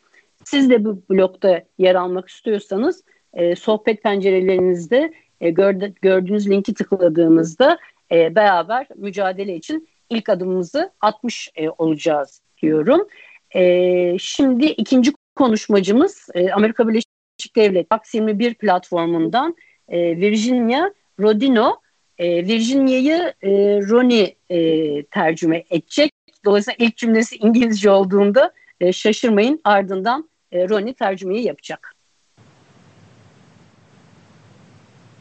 Siz 0.45 0.71
de 0.71 0.85
bu 0.85 1.03
blokta 1.11 1.63
yer 1.79 1.95
almak 1.95 2.29
istiyorsanız 2.29 3.05
e, 3.35 3.57
sohbet 3.57 4.03
pencerelerinizde 4.03 5.13
e, 5.41 5.51
gördü, 5.51 5.95
gördüğünüz 6.03 6.51
linki 6.51 6.75
tıkladığımızda 6.75 7.79
e, 8.13 8.35
beraber 8.35 8.87
mücadele 8.97 9.57
için 9.57 9.89
ilk 10.11 10.29
adımımızı 10.29 10.93
atmış 11.01 11.51
e, 11.57 11.69
olacağız 11.71 12.43
diyorum. 12.63 13.09
E, 13.55 14.19
şimdi 14.19 14.67
ikinci 14.67 15.13
konuşmacımız 15.37 16.29
e, 16.35 16.51
Amerika 16.53 16.89
Birleşik 16.89 17.57
Devletleri 17.57 17.87
Fox 17.93 18.15
21 18.15 18.55
platformundan 18.55 19.57
e, 19.89 20.17
Virginia 20.17 20.91
Rodino. 21.21 21.81
E, 22.19 22.47
Virginia'yı 22.47 23.35
e, 23.43 23.51
Roni 23.89 24.37
e, 24.51 25.03
tercüme 25.03 25.65
edecek. 25.71 26.13
Dolayısıyla 26.45 26.87
ilk 26.87 26.97
cümlesi 26.97 27.37
İngilizce 27.37 27.91
olduğunda 27.91 28.53
e, 28.81 28.93
şaşırmayın 28.93 29.61
ardından 29.65 30.29
e, 30.53 30.69
Roni 30.69 30.95
tercümeyi 30.95 31.47
yapacak. 31.47 31.98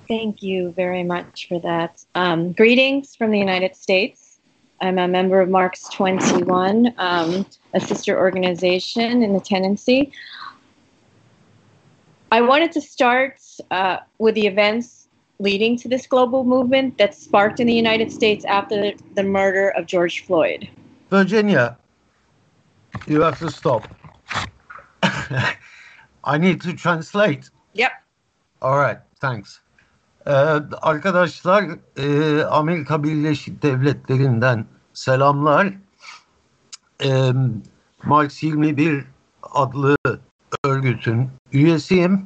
Thank 0.08 0.42
you 0.42 0.72
very 0.72 1.04
much 1.04 1.48
for 1.50 1.60
that. 1.60 2.04
Um, 2.16 2.54
greetings 2.54 3.14
from 3.16 3.32
the 3.32 3.40
United 3.40 3.76
States. 3.76 4.40
I'm 4.80 4.98
a 5.00 5.08
member 5.08 5.42
of 5.42 5.50
Marks 5.50 5.90
21, 5.90 6.94
um, 6.98 7.46
a 7.74 7.80
sister 7.80 8.18
organization 8.18 9.22
in 9.22 9.34
the 9.34 9.40
tenancy. 9.42 10.14
I 12.32 12.42
wanted 12.42 12.72
to 12.74 12.82
start 12.82 13.42
uh, 13.72 13.98
with 14.18 14.36
the 14.36 14.48
events 14.48 15.08
leading 15.40 15.78
to 15.78 15.90
this 15.90 16.08
global 16.08 16.44
movement 16.44 16.98
that 17.00 17.14
sparked 17.14 17.60
in 17.60 17.68
the 17.68 17.74
United 17.74 18.12
States 18.12 18.46
after 18.46 18.94
the 19.16 19.24
murder 19.24 19.70
of 19.70 19.88
George 19.88 20.26
Floyd. 20.26 20.70
Virginia, 21.10 21.78
you 23.08 23.22
have 23.22 23.40
to 23.40 23.52
stop. 23.52 23.88
I 26.24 26.38
need 26.38 26.62
to 26.62 26.74
translate. 26.74 27.50
Yep. 27.74 27.92
All 28.62 28.78
right, 28.78 29.00
thanks. 29.20 29.60
Ee, 30.28 30.32
arkadaşlar 30.82 31.64
e, 31.98 32.44
Amerika 32.44 33.04
Birleşik 33.04 33.64
Devletleri'nden 33.64 34.66
selamlar. 34.94 35.74
Ee, 37.04 37.32
Marx 38.04 38.44
21 38.44 39.06
adlı 39.42 39.98
örgütün 40.64 41.30
üyesiyim. 41.52 42.26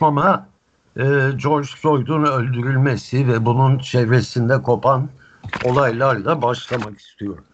Ama 0.00 0.48
e, 0.96 1.02
George 1.36 1.68
Floyd'un 1.76 2.24
öldürülmesi 2.24 3.28
ve 3.28 3.46
bunun 3.46 3.78
çevresinde 3.78 4.62
kopan 4.62 5.10
olaylarla 5.62 6.42
başlamak 6.42 6.98
istiyorum. 7.00 7.44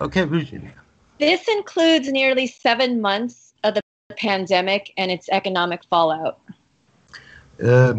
Okay, 0.00 0.30
Virginia. 0.30 0.70
This 1.18 1.48
includes 1.48 2.12
nearly 2.12 2.48
seven 2.48 3.00
months 3.00 3.52
of 3.64 3.74
the 3.74 3.80
pandemic 4.28 4.82
and 4.98 5.10
its 5.10 5.28
economic 5.28 5.78
fallout. 5.90 6.36
Ee, 7.62 7.92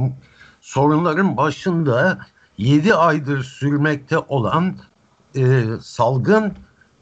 sorunların 0.71 1.37
başında 1.37 2.17
7 2.57 2.93
aydır 2.93 3.43
sürmekte 3.43 4.17
olan 4.17 4.75
e, 5.35 5.63
salgın 5.81 6.53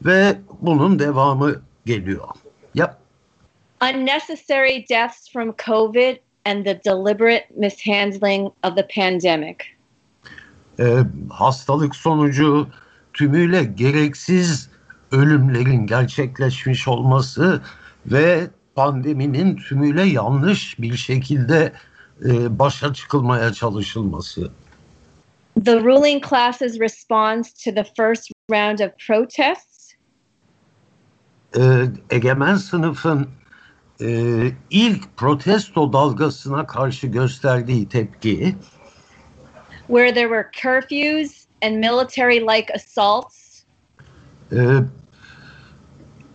ve 0.04 0.38
bunun 0.60 0.98
devamı 0.98 1.62
geliyor. 1.86 2.28
Yep. 2.74 2.90
Unnecessary 3.82 4.88
deaths 4.90 5.32
from 5.32 5.54
COVID 5.66 6.16
and 6.44 6.64
the 6.64 6.80
deliberate 6.84 7.46
mishandling 7.56 8.52
of 8.64 8.76
the 8.76 8.88
pandemic. 8.94 9.56
Ee, 10.80 10.96
hastalık 11.30 11.96
sonucu 11.96 12.68
tümüyle 13.12 13.64
gereksiz 13.64 14.70
ölümlerin 15.12 15.86
gerçekleşmiş 15.86 16.88
olması 16.88 17.62
ve 18.06 18.50
pandeminin 18.74 19.56
tümüyle 19.56 20.02
yanlış 20.02 20.80
bir 20.80 20.96
şekilde 20.96 21.72
e, 22.24 22.58
başa 22.58 22.94
çıkılmaya 22.94 23.52
çalışılması. 23.52 24.50
The 25.64 25.80
ruling 25.80 26.28
class's 26.28 26.80
response 26.80 27.50
to 27.64 27.74
the 27.74 27.84
first 27.96 28.30
round 28.50 28.78
of 28.78 28.90
protests? 29.06 29.94
Ee, 31.56 31.86
egemen 32.10 32.54
sınıfın 32.54 33.28
e, 34.00 34.06
ilk 34.70 35.16
protesto 35.16 35.92
dalgasına 35.92 36.66
karşı 36.66 37.06
gösterdiği 37.06 37.88
tepki. 37.88 38.56
Where 39.86 40.14
there 40.14 40.28
were 40.28 40.50
curfews 40.62 41.46
and 41.62 41.84
military-like 41.84 42.74
assaults? 42.74 43.62
E, 44.52 44.58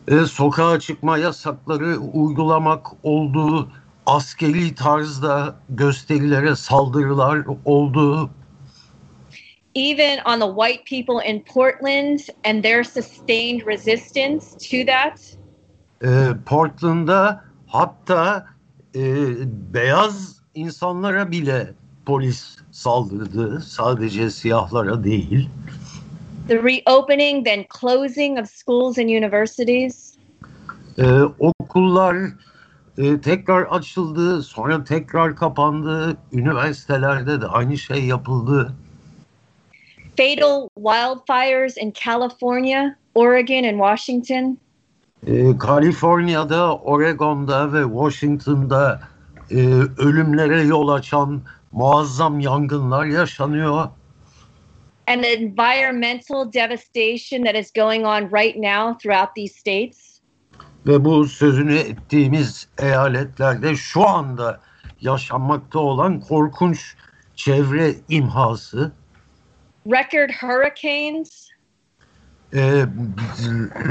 e, 0.08 0.26
sokağa 0.26 0.80
çıkma 0.80 1.18
yasakları 1.18 1.98
uygulamak 1.98 2.88
olduğu 3.04 3.70
askeri 4.06 4.76
tarzda 4.76 5.56
gösterilere 5.70 6.56
saldırılar 6.56 7.44
olduğu 7.66 8.30
even 9.76 10.20
on 10.26 10.40
the 10.40 10.48
white 10.48 10.86
people 10.86 11.20
in 11.20 11.42
Portland 11.42 12.30
and 12.46 12.64
their 12.64 12.84
sustained 12.84 13.68
resistance 13.68 14.56
to 14.56 14.86
that. 14.86 15.20
e, 16.02 16.34
Portland'da 16.46 17.44
hatta 17.68 18.46
e, 18.96 19.02
beyaz 19.74 20.42
insanlara 20.56 21.32
bile 21.32 21.74
polis 22.06 22.58
saldırdı. 22.72 23.62
Sadece 23.62 24.30
siyahlara 24.30 25.04
değil. 25.04 25.50
The 26.48 26.64
reopening, 26.64 27.46
then 27.46 27.66
closing 27.82 28.40
of 28.40 28.50
schools 28.50 28.98
and 28.98 29.10
universities. 29.10 30.16
E, 30.98 31.06
okullar 31.40 32.18
e, 32.98 33.22
tekrar 33.22 33.64
açıldı, 33.64 34.44
sonra 34.44 34.84
tekrar 34.84 35.36
kapandı. 35.36 36.18
Üniversitelerde 36.32 37.42
de 37.42 37.48
aynı 37.48 37.78
şey 37.78 38.06
yapıldı. 38.06 38.74
Fatal 40.18 40.68
wildfires 40.76 41.78
in 41.78 41.94
California, 42.06 42.96
Oregon, 43.16 43.64
and 43.64 43.80
Washington. 43.80 44.58
E, 45.28 45.58
Kaliforniya'da, 45.58 46.78
Oregon'da 46.78 47.74
ve 47.74 47.84
Washington'da 47.84 49.02
e, 49.52 49.58
ölümlere 49.98 50.62
yol 50.62 50.90
açan 50.90 51.42
muazzam 51.72 52.40
yangınlar 52.40 53.06
yaşanıyor. 53.06 53.88
And 55.08 55.24
the 55.24 55.34
environmental 55.34 56.54
devastation 56.54 57.44
that 57.44 57.56
is 57.56 57.72
going 57.72 58.06
on 58.06 58.30
right 58.32 58.56
now 58.58 58.94
throughout 58.94 59.36
these 59.36 59.56
states. 59.56 60.15
Ve 60.88 61.06
bu 61.06 61.28
sözünü 61.28 61.76
ettiğimiz 61.76 62.68
eyaletlerde 62.80 63.76
şu 63.76 64.08
anda 64.08 64.60
yaşanmakta 65.02 65.80
olan 65.80 66.20
korkunç 66.20 66.96
çevre 67.36 67.96
imhası, 68.10 68.92
Record 69.88 70.30
hurricanes, 70.42 71.50
e, 72.54 72.86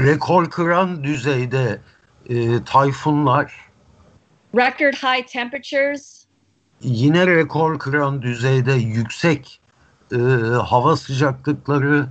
rekor 0.03 0.49
kıran 0.49 1.03
düzeyde 1.03 1.79
e, 2.29 2.63
tayfunlar, 2.63 3.69
record 4.55 4.93
high 4.93 5.27
temperatures, 5.27 6.25
yine 6.81 7.27
rekor 7.27 7.79
kıran 7.79 8.21
düzeyde 8.21 8.73
yüksek 8.73 9.61
e, 10.11 10.17
hava 10.65 10.95
sıcaklıkları, 10.95 12.07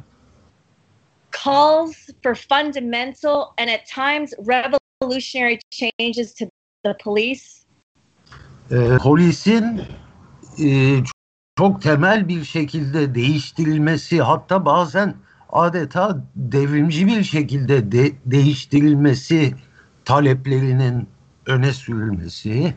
calls 1.35 1.95
for 2.23 2.35
fundamental 2.35 3.55
and 3.59 3.69
at 3.69 3.87
times 3.87 4.33
revolutionary 4.39 5.59
changes 5.71 6.33
to 6.35 6.49
the 6.85 6.95
police. 7.05 7.65
e, 8.71 8.97
polisin 9.03 9.83
e, 10.65 10.99
çok 11.59 11.83
temel 11.83 12.29
bir 12.29 12.45
şekilde 12.45 13.15
değiştirilmesi 13.15 14.23
hatta 14.23 14.65
bazen 14.65 15.15
adeta 15.53 16.25
devrimci 16.37 17.07
bir 17.07 17.25
şekilde 17.25 17.93
de, 17.93 18.13
değiştirilmesi 18.27 19.55
taleplerinin 20.05 21.09
öne 21.47 21.73
sürülmesi 21.73 22.75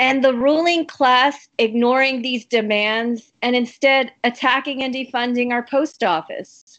And 0.00 0.22
the 0.22 0.32
ruling 0.32 0.88
class 0.98 1.48
ignoring 1.58 2.22
these 2.22 2.50
demands 2.52 3.22
and 3.42 3.54
instead 3.54 4.10
attacking 4.22 4.82
and 4.82 4.94
defunding 4.94 5.52
our 5.52 5.66
post 5.66 6.02
office. 6.02 6.78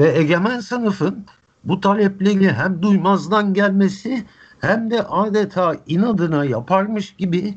Ve 0.00 0.18
egemen 0.18 0.60
sınıfın 0.60 1.26
bu 1.64 1.80
talepleri 1.80 2.52
hem 2.52 2.82
duymazdan 2.82 3.54
gelmesi 3.54 4.24
hem 4.60 4.90
de 4.90 5.02
adeta 5.02 5.76
inadına 5.86 6.44
yaparmış 6.44 7.16
gibi 7.16 7.54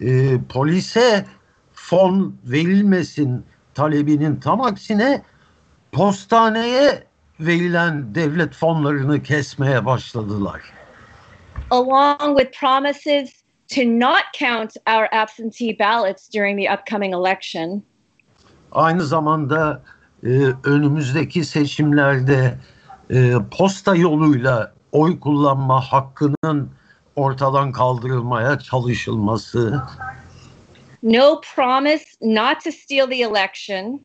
e, 0.00 0.38
polise 0.48 1.24
fon 1.72 2.36
verilmesin 2.44 3.44
talebinin 3.74 4.36
tam 4.36 4.60
aksine 4.60 5.22
postaneye 5.92 7.04
verilen 7.40 8.14
devlet 8.14 8.54
fonlarını 8.54 9.22
kesmeye 9.22 9.86
başladılar. 9.86 10.62
along 11.70 12.36
with 12.36 12.52
promises 12.52 13.44
to 13.68 13.82
not 13.84 14.24
count 14.32 14.76
our 14.86 15.08
absentee 15.12 15.72
ballots 15.78 16.28
during 16.28 16.56
the 16.56 16.68
upcoming 16.68 17.14
election. 17.14 17.82
Aynı 18.72 19.02
zamanda 19.02 19.82
e, 20.24 20.28
önümüzdeki 20.64 21.44
seçimlerde 21.44 22.58
e, 23.10 23.34
posta 23.58 23.94
yoluyla 23.96 24.72
oy 24.92 25.20
kullanma 25.20 25.80
hakkının 25.80 26.70
ortadan 27.16 27.72
kaldırılmaya 27.72 28.58
çalışılması, 28.58 29.82
No 31.02 31.40
promise 31.56 32.04
not 32.22 32.64
to 32.64 32.70
steal 32.72 33.08
the 33.08 33.16
election. 33.16 34.00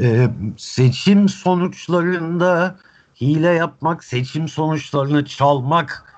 e, 0.00 0.28
seçim 0.56 1.28
sonuçlarında 1.28 2.76
hile 3.20 3.48
yapmak, 3.48 4.04
seçim 4.04 4.48
sonuçlarını 4.48 5.24
çalmak 5.24 6.14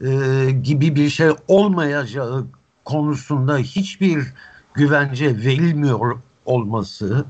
e, 0.00 0.06
gibi 0.62 0.96
bir 0.96 1.10
şey 1.10 1.30
olmayacağı 1.48 2.46
konusunda 2.84 3.58
hiçbir 3.58 4.34
güvence 4.74 5.26
verilmiyor 5.36 6.18
olması. 6.44 7.24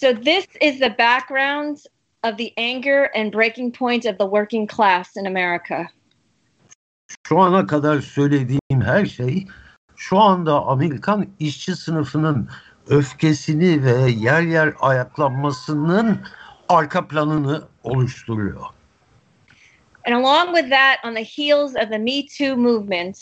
So, 0.00 0.12
this 0.12 0.46
is 0.60 0.78
the 0.78 0.90
background 0.90 1.78
of 2.22 2.36
the 2.36 2.52
anger 2.56 3.10
and 3.16 3.32
breaking 3.32 3.72
point 3.72 4.04
of 4.04 4.16
the 4.16 4.26
working 4.26 4.66
class 4.68 5.16
in 5.16 5.26
America. 5.26 5.88
Şu 7.28 7.38
ana 7.38 7.66
kadar 7.66 8.00
söylediğim 8.00 8.80
her 8.84 9.06
şey 9.06 9.46
şu 9.96 10.18
anda 10.18 10.66
Amerikan 10.66 11.26
işçi 11.40 11.76
sınıfının 11.76 12.48
öfkesini 12.88 13.84
ve 13.84 14.10
yer 14.10 14.42
yer 14.42 14.74
ayaklanmasının 14.80 16.20
arka 16.68 17.08
planını 17.08 17.62
oluşturuyor. 17.82 18.66
And 20.06 20.14
along 20.14 20.56
with 20.56 20.70
that, 20.70 21.04
on 21.04 21.14
the 21.14 21.24
heels 21.24 21.76
of 21.76 21.90
the 21.90 21.98
Me 21.98 22.26
Too 22.38 22.56
movement, 22.56 23.18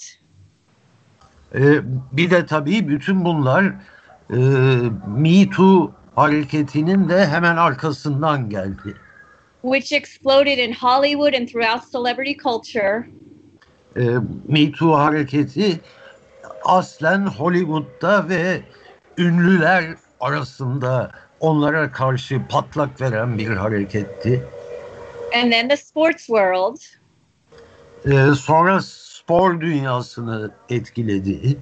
Ee, 1.55 1.81
bir 2.13 2.31
de 2.31 2.47
tabii 2.47 2.89
bütün 2.89 3.25
bunlar 3.25 3.65
e, 4.31 4.37
Me 5.07 5.51
Too 5.51 5.93
hareketinin 6.17 7.09
de 7.09 7.27
hemen 7.27 7.57
arkasından 7.57 8.51
geldi. 8.51 8.95
which 9.63 9.93
exploded 9.93 10.59
in 10.59 10.73
Hollywood 10.73 11.33
and 11.35 11.49
throughout 11.49 11.83
celebrity 11.93 12.37
culture, 12.43 13.07
Ee, 13.97 14.01
Me 14.49 14.73
Too 14.73 14.93
hareketi 14.99 15.81
aslen 16.65 17.27
Hollywood'da 17.27 18.29
ve 18.29 18.61
ünlüler 19.19 19.85
arasında 20.21 21.11
onlara 21.41 21.93
karşı 21.93 22.43
patlak 22.49 23.01
veren 23.01 23.39
bir 23.39 23.49
hareketti. 23.57 24.45
and 25.35 25.53
then 25.53 25.69
the 25.69 25.77
sports 25.77 26.27
world, 26.27 26.77
Ee, 28.05 28.35
sonra 28.35 28.81
spor 28.83 29.61
dünyasını 29.61 30.51
etkiledi. 30.71 31.59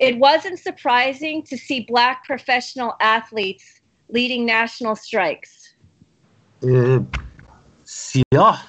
It 0.00 0.18
wasn't 0.18 0.58
surprising 0.58 1.42
to 1.42 1.56
see 1.56 1.86
Black 1.88 2.24
professional 2.24 2.94
athletes 3.00 3.80
leading 4.08 4.46
national 4.46 4.96
strikes. 4.96 5.74
Ee, 6.62 6.98
siyah 7.84 8.62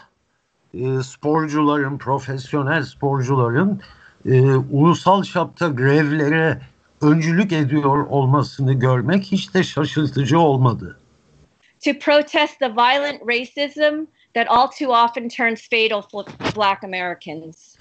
e, 0.74 1.04
sporcuların, 1.04 1.98
profesyonel 1.98 2.84
sporcuların 2.84 3.82
e, 4.26 4.42
ulusal 4.56 5.24
çapta 5.24 5.68
grevlere 5.68 6.62
öncülük 7.02 7.52
ediyor 7.52 8.08
olmasını 8.08 8.74
görmek 8.74 9.24
hiç 9.24 9.54
de 9.54 9.64
şaşırtıcı 9.64 10.40
olmadı. 10.40 10.98
to 11.82 11.94
protest 11.94 12.60
the 12.60 12.70
violent 12.70 13.22
racism 13.26 14.08
that 14.34 14.48
all 14.48 14.68
too 14.68 14.92
often 14.92 15.28
turns 15.28 15.62
fatal 15.62 16.02
for 16.02 16.24
Black 16.54 16.84
Americans. 16.84 17.78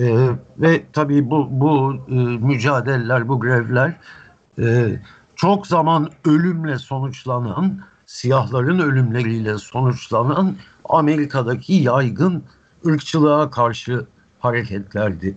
Ee, 0.00 0.28
ve 0.58 0.82
tabii 0.92 1.30
bu, 1.30 1.48
bu 1.50 1.94
e, 2.08 2.14
mücadeleler, 2.46 3.28
bu 3.28 3.40
grevler 3.40 3.92
e, 4.58 4.98
çok 5.36 5.66
zaman 5.66 6.10
ölümle 6.24 6.78
sonuçlanan, 6.78 7.80
siyahların 8.06 8.78
ölümleriyle 8.78 9.58
sonuçlanan 9.58 10.56
Amerika'daki 10.88 11.74
yaygın 11.74 12.44
ırkçılığa 12.86 13.50
karşı 13.50 14.06
hareketlerdi. 14.38 15.36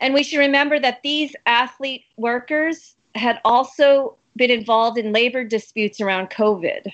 And 0.00 0.16
we 0.16 0.24
should 0.24 0.46
remember 0.46 0.82
that 0.82 1.02
these 1.02 1.32
athlete 1.46 2.04
workers 2.16 2.94
had 3.16 3.36
also 3.44 4.16
been 4.36 4.50
involved 4.50 5.04
in 5.04 5.12
labor 5.12 5.50
disputes 5.50 6.00
around 6.00 6.28
COVID. 6.36 6.86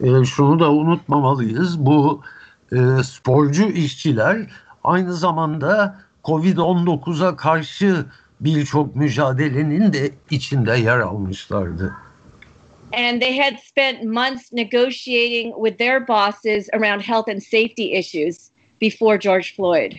E, 0.00 0.24
şunu 0.24 0.60
da 0.60 0.72
unutmamalıyız. 0.72 1.86
Bu 1.86 2.22
e, 2.72 2.76
sporcu 3.02 3.64
işçiler 3.64 4.46
aynı 4.86 5.14
zamanda 5.14 5.98
Covid-19'a 6.24 7.36
karşı 7.36 8.04
birçok 8.40 8.96
mücadelenin 8.96 9.92
de 9.92 10.10
içinde 10.30 10.76
yer 10.76 10.98
almışlardı. 10.98 11.94
And 12.92 13.20
they 13.20 13.38
had 13.38 13.58
spent 13.58 14.04
months 14.04 14.52
negotiating 14.52 15.54
with 15.64 15.78
their 15.78 16.08
bosses 16.08 16.68
around 16.72 17.00
health 17.02 17.28
and 17.28 17.40
safety 17.40 17.98
issues 17.98 18.50
before 18.80 19.18
George 19.18 19.46
Floyd. 19.56 19.92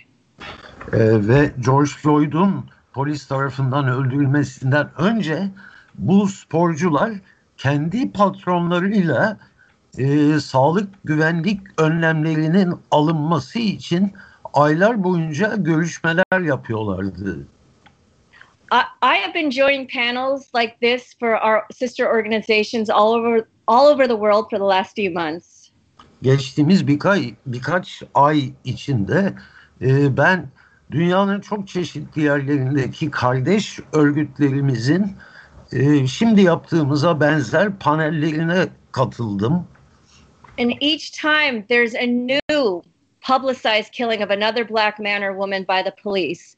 E, 0.93 1.27
ve 1.27 1.51
George 1.65 1.89
Floyd'un 1.89 2.65
polis 2.93 3.27
tarafından 3.27 3.87
öldürülmesinden 3.87 4.89
önce 4.97 5.49
bu 5.95 6.27
sporcular 6.27 7.11
kendi 7.57 8.11
patronlarıyla 8.11 9.37
e, 9.97 10.39
sağlık 10.39 10.89
güvenlik 11.03 11.61
önlemlerinin 11.77 12.73
alınması 12.91 13.59
için 13.59 14.13
aylar 14.57 15.03
boyunca 15.03 15.55
görüşmeler 15.55 16.41
yapıyorlardı. 16.41 17.47
I, 18.71 18.81
I 19.01 19.17
have 19.21 19.33
been 19.33 19.49
joining 19.49 19.89
panels 19.91 20.55
like 20.55 20.75
this 20.81 21.17
for 21.19 21.29
our 21.29 21.61
sister 21.73 22.05
organizations 22.05 22.89
all 22.89 23.13
over 23.13 23.45
all 23.67 23.87
over 23.87 24.07
the 24.07 24.15
world 24.15 24.49
for 24.49 24.57
the 24.57 24.65
last 24.65 24.95
few 24.95 25.09
months. 25.13 25.69
Geçtiğimiz 26.21 26.87
birkaç, 26.87 27.21
birkaç 27.45 28.03
ay 28.13 28.51
içinde 28.63 29.33
e, 29.81 30.17
ben 30.17 30.47
dünyanın 30.91 31.41
çok 31.41 31.67
çeşitli 31.67 32.21
yerlerindeki 32.21 33.11
kardeş 33.11 33.79
örgütlerimizin 33.93 35.11
e, 35.71 36.07
şimdi 36.07 36.41
yaptığımıza 36.41 37.19
benzer 37.19 37.79
panellerine 37.79 38.67
katıldım. 38.91 39.67
And 40.59 40.71
each 40.81 41.11
time 41.11 41.65
there's 41.69 41.95
a 41.95 42.07
new 42.07 42.46
publicized 43.27 43.91
killing 43.91 44.23
of 44.23 44.29
another 44.29 44.63
black 44.63 44.99
man 44.99 45.23
or 45.23 45.33
woman 45.33 45.63
by 45.63 45.83
the 45.83 45.93
police. 46.03 46.55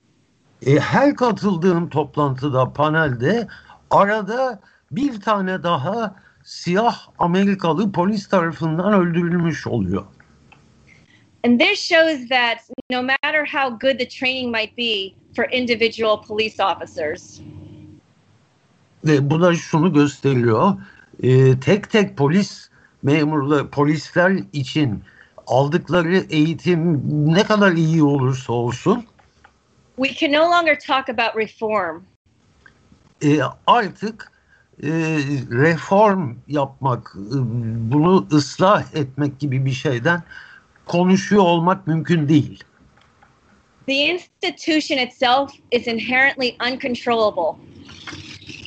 E, 0.65 0.79
her 0.79 1.15
katıldığım 1.15 1.89
toplantıda, 1.89 2.73
panelde 2.73 3.47
arada 3.91 4.59
bir 4.91 5.21
tane 5.21 5.63
daha 5.63 6.15
siyah 6.43 7.07
Amerikalı 7.19 7.91
polis 7.91 8.27
tarafından 8.29 8.93
öldürülmüş 8.93 9.67
oluyor. 9.67 10.03
And 11.45 11.59
this 11.59 11.79
shows 11.81 12.29
that 12.29 12.57
no 12.91 13.01
matter 13.01 13.45
how 13.45 13.69
good 13.69 13.99
the 13.99 14.07
training 14.07 14.55
might 14.55 14.77
be 14.77 15.13
for 15.35 15.45
individual 15.51 16.21
police 16.27 16.63
officers, 16.63 17.41
Ve 19.05 19.29
bu 19.29 19.41
da 19.41 19.55
şunu 19.55 19.93
gösteriyor. 19.93 20.73
e, 21.23 21.59
tek 21.59 21.91
tek 21.91 22.17
polis 22.17 22.69
memurları, 23.03 23.69
polisler 23.69 24.39
için 24.53 25.03
aldıkları 25.49 26.17
eğitim 26.17 27.01
ne 27.33 27.43
kadar 27.43 27.71
iyi 27.71 28.03
olursa 28.03 28.53
olsun 28.53 29.05
we 30.03 30.13
can 30.13 30.31
no 30.31 30.51
longer 30.51 30.79
talk 30.79 31.09
about 31.09 31.35
reform. 31.35 32.03
e, 33.23 33.39
artık 33.67 34.31
e, 34.83 34.89
reform 35.51 36.35
yapmak, 36.47 37.15
e, 37.15 37.37
bunu 37.91 38.27
ıslah 38.31 38.95
etmek 38.95 39.39
gibi 39.39 39.65
bir 39.65 39.71
şeyden 39.71 40.23
konuşuyor 40.85 41.43
olmak 41.43 41.87
mümkün 41.87 42.27
değil. 42.27 42.63
The 43.87 43.93
institution 43.93 44.99
itself 44.99 45.51
is 45.71 45.87
inherently 45.87 46.55
uncontrollable. 46.71 47.61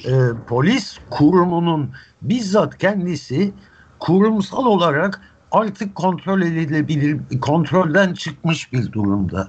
E, 0.06 0.12
polis 0.48 0.98
kurumunun 1.10 1.94
bizzat 2.22 2.78
kendisi 2.78 3.52
kurumsal 3.98 4.66
olarak 4.66 5.20
artık 5.52 5.94
kontrol 5.94 6.42
edilebilir, 6.42 7.20
kontrolden 7.40 8.14
çıkmış 8.14 8.72
bir 8.72 8.92
durumda. 8.92 9.48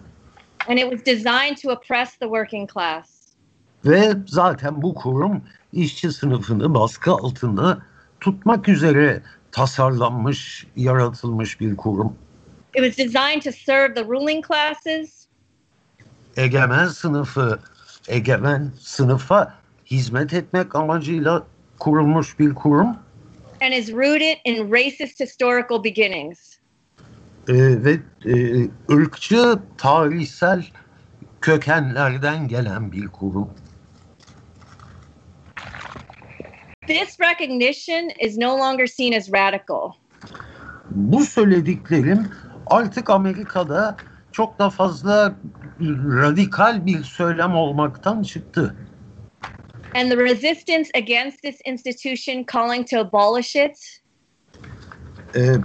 And 0.67 0.77
it 0.77 0.89
was 0.91 1.05
designed 1.05 1.57
to 1.57 1.71
oppress 1.71 2.09
the 2.17 2.25
working 2.25 2.73
class. 2.73 3.09
Ve 3.85 4.13
zaten 4.27 4.81
bu 4.81 4.93
kurum 4.93 5.41
işçi 5.73 6.11
sınıfını 6.11 6.73
baskı 6.73 7.11
altında 7.11 7.77
tutmak 8.19 8.69
üzere 8.69 9.21
tasarlanmış, 9.51 10.67
yaratılmış 10.75 11.59
bir 11.59 11.77
kurum. 11.77 12.15
It 12.75 12.83
was 12.83 12.97
designed 12.97 13.41
to 13.41 13.51
serve 13.51 13.93
the 13.93 14.03
ruling 14.03 14.47
classes 14.47 15.23
Egemen 16.37 16.87
sınıfı, 16.87 17.59
egemen 18.07 18.71
sınıfa 18.79 19.53
hizmet 19.85 20.33
etmek 20.33 20.75
amacıyla 20.75 21.43
kurulmuş 21.79 22.39
bir 22.39 22.55
kurum. 22.55 22.97
And 23.63 23.73
is 23.73 23.93
rooted 23.93 24.37
in 24.43 24.69
racist 24.69 25.17
historical 25.19 25.83
beginnings. 25.83 26.59
Ee, 27.49 27.53
ve 27.55 27.97
e, 28.25 28.35
ırkçı 28.91 29.59
tarihsel 29.77 30.65
kökenlerden 31.41 32.47
gelen 32.47 32.91
bir 32.91 33.07
kurum. 33.07 33.49
This 36.87 37.19
recognition 37.19 38.09
is 38.19 38.37
no 38.37 38.57
longer 38.57 38.87
seen 38.87 39.13
as 39.13 39.33
radical. 39.33 39.91
Bu 40.91 41.25
söylediklerim 41.25 42.31
artık 42.67 43.09
Amerika'da 43.09 43.97
çok 44.31 44.59
da 44.59 44.69
fazla 44.69 45.35
radikal 46.21 46.85
bir 46.85 47.03
söylem 47.03 47.55
olmaktan 47.55 48.23
çıktı. 48.23 48.75
And 49.95 50.11
the 50.11 50.17
resistance 50.17 50.89
against 50.95 51.41
this 51.43 51.61
institution 51.65 52.45
calling 52.45 52.85
to 52.85 52.99
abolish 52.99 53.55
it 53.55 53.77
Ee, 55.35 55.55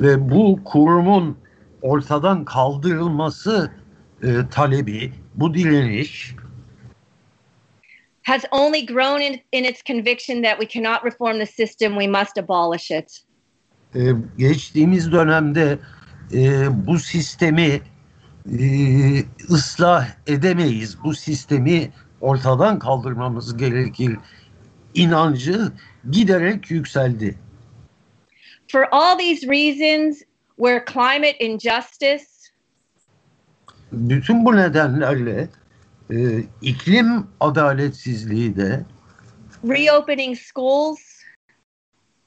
ve 0.00 0.30
bu 0.30 0.64
kurumun 0.64 1.38
ortadan 1.82 2.44
kaldırılması 2.44 3.70
e, 4.22 4.28
talebi, 4.50 5.12
bu 5.34 5.54
direniş 5.54 6.34
has 8.22 8.42
only 8.50 8.86
grown 8.86 9.20
in, 9.20 9.40
in 9.52 9.64
its 9.64 9.82
conviction 9.82 10.42
that 10.42 10.60
we 10.60 10.68
cannot 10.68 11.04
reform 11.04 11.38
the 11.38 11.46
system, 11.46 11.92
we 11.92 12.08
must 12.08 12.38
abolish 12.38 12.90
it. 12.90 13.24
e, 13.94 14.00
geçtiğimiz 14.38 15.12
dönemde 15.12 15.78
e, 16.32 16.66
bu 16.86 16.98
sistemi 16.98 17.80
e, 18.60 18.68
ıslah 19.50 20.08
edemeyiz. 20.26 20.96
Bu 21.04 21.14
sistemi 21.14 21.90
ortadan 22.24 22.78
kaldırmamız 22.78 23.56
gerekir. 23.56 24.16
İnancı 24.94 25.72
giderek 26.10 26.70
yükseldi. 26.70 27.38
For 28.72 28.84
all 28.90 29.18
these 29.18 29.46
reasons, 29.46 30.22
where 30.56 30.84
climate 30.92 31.38
injustice, 31.38 32.24
Bütün 33.92 34.44
bu 34.44 34.56
nedenlerle 34.56 35.48
e, 36.10 36.16
iklim 36.62 37.26
adaletsizliği 37.40 38.56
de 38.56 38.84
reopening 39.68 40.38
schools, 40.38 40.98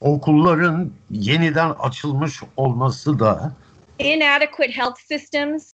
okulların 0.00 0.92
yeniden 1.10 1.70
açılmış 1.70 2.42
olması 2.56 3.18
da 3.18 3.52
inadequate 3.98 4.72
health 4.76 5.00
systems, 5.00 5.72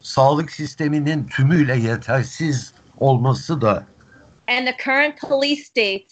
sağlık 0.00 0.50
sisteminin 0.50 1.26
tümüyle 1.26 1.76
yetersiz 1.76 2.72
olması 3.00 3.60
da 3.60 3.86
and 4.48 4.66
the 4.66 4.76
current 4.84 5.20
police 5.20 5.64
state 5.64 6.08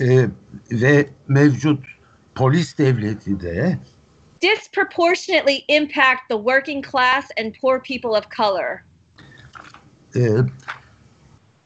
e, 0.00 0.26
ve 0.70 1.08
mevcut 1.28 1.84
polis 2.34 2.78
devleti 2.78 3.40
de 3.40 3.78
disproportionately 4.42 5.64
impact 5.68 6.28
the 6.28 6.36
working 6.36 6.84
class 6.90 7.30
and 7.38 7.54
poor 7.60 7.80
people 7.82 8.10
of 8.10 8.24
color. 8.36 8.84
e, 10.16 10.22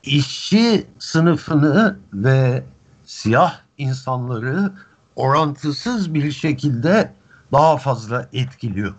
işçi 0.03 0.87
sınıfını 0.99 1.99
ve 2.13 2.63
siyah 3.05 3.61
insanları 3.79 4.73
orantısız 5.17 6.15
bir 6.15 6.33
şekilde 6.33 7.13
daha 7.53 7.77
fazla 7.77 8.29
etkiliyor. 8.33 8.95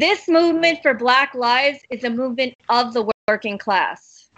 This 0.00 0.28
movement 0.28 0.82
for 0.82 1.00
Black 1.00 1.34
lives 1.34 1.82
is 1.90 2.04
a 2.04 2.10
movement 2.10 2.54
of 2.68 2.94
the 2.94 3.00
working 3.28 3.58
class. 3.58 4.28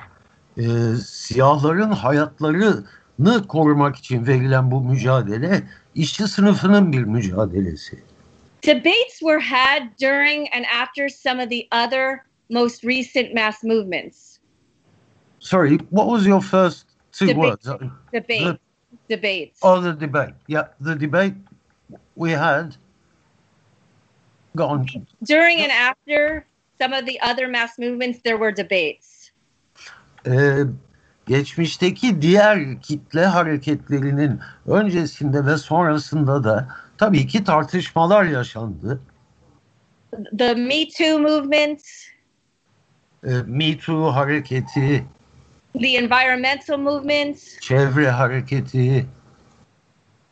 E, 0.56 0.62
siyahların 1.06 1.90
hayatlarını 1.90 3.46
korumak 3.48 3.96
için 3.96 4.26
verilen 4.26 4.70
bu 4.70 4.80
mücadele 4.80 5.62
işçi 5.94 6.28
sınıfının 6.28 6.92
bir 6.92 7.02
mücadelesi. 7.02 8.02
Debates 8.66 9.18
were 9.18 9.40
had 9.40 9.82
during 10.00 10.48
and 10.54 10.64
after 10.82 11.08
some 11.08 11.42
of 11.42 11.50
the 11.50 11.66
other 11.72 12.20
most 12.50 12.84
recent 12.84 13.34
mass 13.34 13.64
movements. 13.64 14.38
Sorry, 15.40 15.78
what 15.78 16.06
was 16.06 16.26
your 16.26 16.40
first 16.42 16.86
two 17.12 17.26
Debate. 17.26 17.36
words? 17.36 17.68
Debate. 18.12 18.58
Debates. 19.10 19.60
Oh, 19.62 19.82
the 19.82 20.00
debate. 20.00 20.34
Yeah, 20.48 20.68
the 20.80 20.94
debate 20.94 21.34
we 22.16 22.30
had. 22.30 22.76
Go 24.56 24.66
on. 24.66 24.86
During 25.22 25.60
and 25.60 25.72
after 25.72 26.46
some 26.84 26.92
of 26.92 27.06
the 27.06 27.18
other 27.20 27.48
mass 27.48 27.78
movements, 27.78 28.18
there 28.24 28.36
were 28.36 28.52
debates. 28.52 29.30
Ee, 30.26 30.58
geçmişteki 31.26 32.22
diğer 32.22 32.80
kitle 32.80 33.26
hareketlerinin 33.26 34.40
öncesinde 34.66 35.46
ve 35.46 35.56
sonrasında 35.56 36.44
da 36.44 36.68
tabii 36.98 37.26
ki 37.26 37.44
tartışmalar 37.44 38.24
yaşandı. 38.24 39.00
The 40.38 40.54
Me 40.54 40.88
Too 40.98 41.18
movement, 41.18 41.80
Ee, 43.26 43.42
Me 43.46 43.78
Too 43.78 44.12
hareketi, 44.12 45.04
the 45.80 45.88
environmental 45.96 46.78
movement. 46.78 47.38
çevre 47.60 48.10
hareketi, 48.10 49.06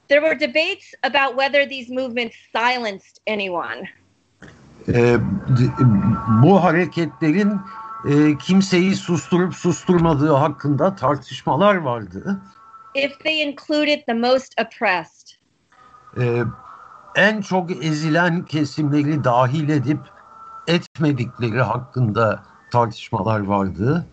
There 0.09 0.21
were 0.21 0.41
debates 0.41 0.95
about 1.03 1.37
whether 1.39 1.69
these 1.69 1.95
movements 1.95 2.37
silenced 2.57 3.19
anyone. 3.27 3.89
E, 4.89 4.95
d- 4.95 5.85
bu 6.43 6.65
hareketlerin 6.65 7.61
e, 8.09 8.39
kimseyi 8.39 8.97
susturup 8.97 9.55
susturmadığı 9.55 10.33
hakkında 10.33 10.95
tartışmalar 10.97 11.75
vardı. 11.75 12.41
If 12.95 13.21
they 13.21 13.43
included 13.43 14.07
the 14.07 14.15
most 14.15 14.61
oppressed. 14.61 15.29
e, 16.21 16.43
en 17.17 17.41
çok 17.41 17.71
ezilen 17.85 18.45
kesimleri 18.45 19.25
dahil 19.25 19.69
edip 19.69 20.01
etmedikleri 20.67 21.63
hakkında 21.63 22.43
tartışmalar 22.73 23.41
vardı. 23.41 24.07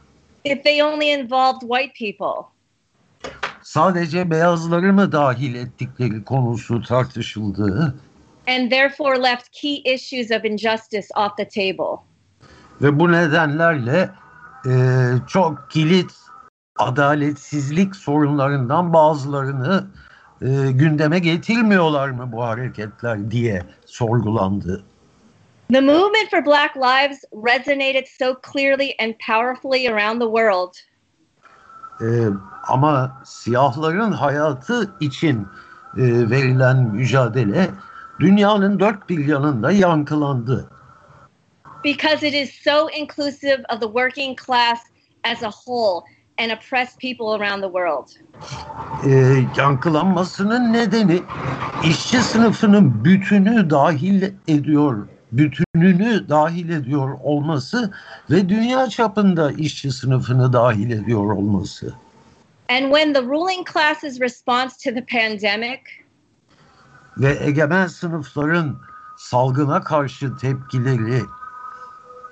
If 0.45 0.63
they 0.63 0.83
only 0.83 1.13
involved 1.13 1.61
white 1.61 1.93
people. 1.99 2.47
Sadece 3.63 4.31
beyazları 4.31 4.93
mı 4.93 5.11
dahil 5.11 5.55
ettikleri 5.55 6.23
konusu 6.23 6.81
tartışıldı 6.81 7.95
And 8.47 8.71
therefore 8.71 9.17
left 9.17 9.51
key 9.51 9.81
issues 9.85 10.31
of 10.31 10.45
injustice 10.45 11.07
off 11.15 11.37
the 11.37 11.47
table. 11.47 12.03
ve 12.81 12.99
bu 12.99 13.11
nedenlerle 13.11 14.09
e, 14.65 14.71
çok 15.27 15.71
kilit 15.71 16.11
adaletsizlik 16.77 17.95
sorunlarından 17.95 18.93
bazılarını 18.93 19.87
e, 20.41 20.71
gündeme 20.71 21.19
getirmiyorlar 21.19 22.09
mı 22.09 22.31
bu 22.31 22.43
hareketler 22.43 23.31
diye 23.31 23.63
sorgulandı. 23.85 24.83
The 25.71 25.81
movement 25.81 26.29
for 26.31 26.45
Black 26.45 26.77
Lives 26.77 27.23
resonated 27.33 28.07
so 28.19 28.35
clearly 28.53 28.95
and 28.99 29.13
powerfully 29.27 29.89
around 29.89 30.19
the 30.19 30.25
world 30.25 30.73
Ee, 32.01 32.27
ama 32.67 33.21
siyahların 33.25 34.11
hayatı 34.11 34.95
için 34.99 35.47
e, 35.97 36.29
verilen 36.29 36.77
mücadele 36.77 37.69
dünyanın 38.19 38.79
dört 38.79 39.09
bir 39.09 39.27
yanında 39.27 39.71
yankılandı. 39.71 40.69
because 41.83 42.27
it 42.27 42.33
is 42.33 42.53
so 42.63 42.89
inclusive 42.89 43.63
of 43.69 43.79
the 43.79 43.87
working 43.87 44.35
class 44.35 44.79
as 45.23 45.43
a 45.43 45.51
whole 45.51 46.03
and 46.37 46.51
oppressed 46.51 46.99
people 46.99 47.33
around 47.33 47.61
the 47.61 47.69
world. 47.69 48.07
Ee, 49.05 49.43
yankılanmasının 49.57 50.73
nedeni 50.73 51.19
işçi 51.83 52.17
sınıfının 52.21 53.05
bütünü 53.05 53.69
dahil 53.69 54.31
ediyor, 54.47 55.07
bütününü 55.31 56.29
dahil 56.29 56.69
ediyor 56.69 57.17
olması 57.23 57.93
ve 58.29 58.49
dünya 58.49 58.89
çapında 58.89 59.51
işçi 59.51 59.91
sınıfını 59.91 60.53
dahil 60.53 60.91
ediyor 60.91 61.31
olması. 61.31 61.93
And 62.69 62.83
when 62.83 63.13
the 63.13 63.21
ruling 63.21 63.67
class's 63.73 64.19
response 64.21 64.89
to 64.89 64.95
the 64.95 65.05
pandemic 65.05 65.79
Ve 67.19 67.37
egemen 67.41 67.87
sınıfların 67.87 68.77
salgına 69.17 69.83
karşı 69.83 70.37
tepkileri 70.37 71.21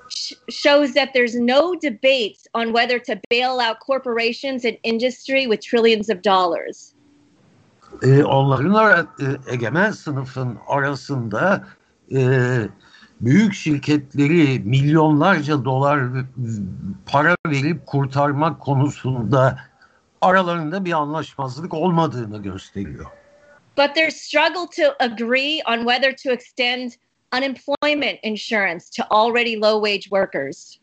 sh- 0.10 0.52
shows 0.52 0.93
that 0.93 1.13
there's 1.13 1.36
no 1.36 1.82
debate 1.82 2.38
on 2.54 2.65
whether 2.65 3.00
to 3.04 3.13
bail 3.32 3.69
out 3.69 3.78
corporations 3.88 4.65
and 4.65 4.76
industry 4.84 5.43
with 5.43 5.62
trillions 5.69 6.10
of 6.10 6.23
dollars. 6.23 6.93
e, 8.04 8.23
onların 8.23 8.73
ara, 8.73 9.00
e, 9.00 9.54
egemen 9.54 9.91
sınıfın 9.91 10.58
arasında 10.67 11.67
e, 12.15 12.19
büyük 13.21 13.54
şirketleri 13.54 14.60
milyonlarca 14.60 15.65
dolar 15.65 16.00
para 17.06 17.36
verip 17.47 17.86
kurtarmak 17.86 18.60
konusunda 18.60 19.60
aralarında 20.21 20.86
bir 20.86 20.91
anlaşmazlık 20.93 21.73
olmadığını 21.73 22.41
gösteriyor. 22.43 23.06
But 23.78 23.94
their 23.96 24.10
struggle 24.10 24.68
to 24.68 24.96
agree 25.00 25.62
on 25.66 25.86
whether 25.86 26.12
to 26.12 26.32
extend 26.32 26.98
unemployment 27.32 28.20
insurance 28.24 28.90
to 28.92 29.06
already 29.12 29.56
low 29.56 29.80
wage 29.80 30.10
workers. 30.10 30.80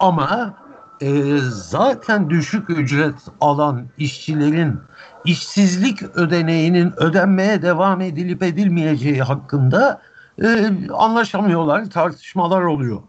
Ama 0.00 0.54
e, 1.00 1.08
zaten 1.50 2.30
düşük 2.30 2.70
ücret 2.70 3.14
alan 3.40 3.88
işçilerin 3.98 4.80
işsizlik 5.24 6.02
ödeneğinin 6.02 6.92
ödenmeye 6.96 7.62
devam 7.62 8.00
edilip 8.00 8.42
edilmeyeceği 8.42 9.22
hakkında 9.22 10.02
e, 10.42 10.70
anlaşamıyorlar, 10.92 11.90
tartışmalar 11.90 12.62
oluyor. 12.62 13.02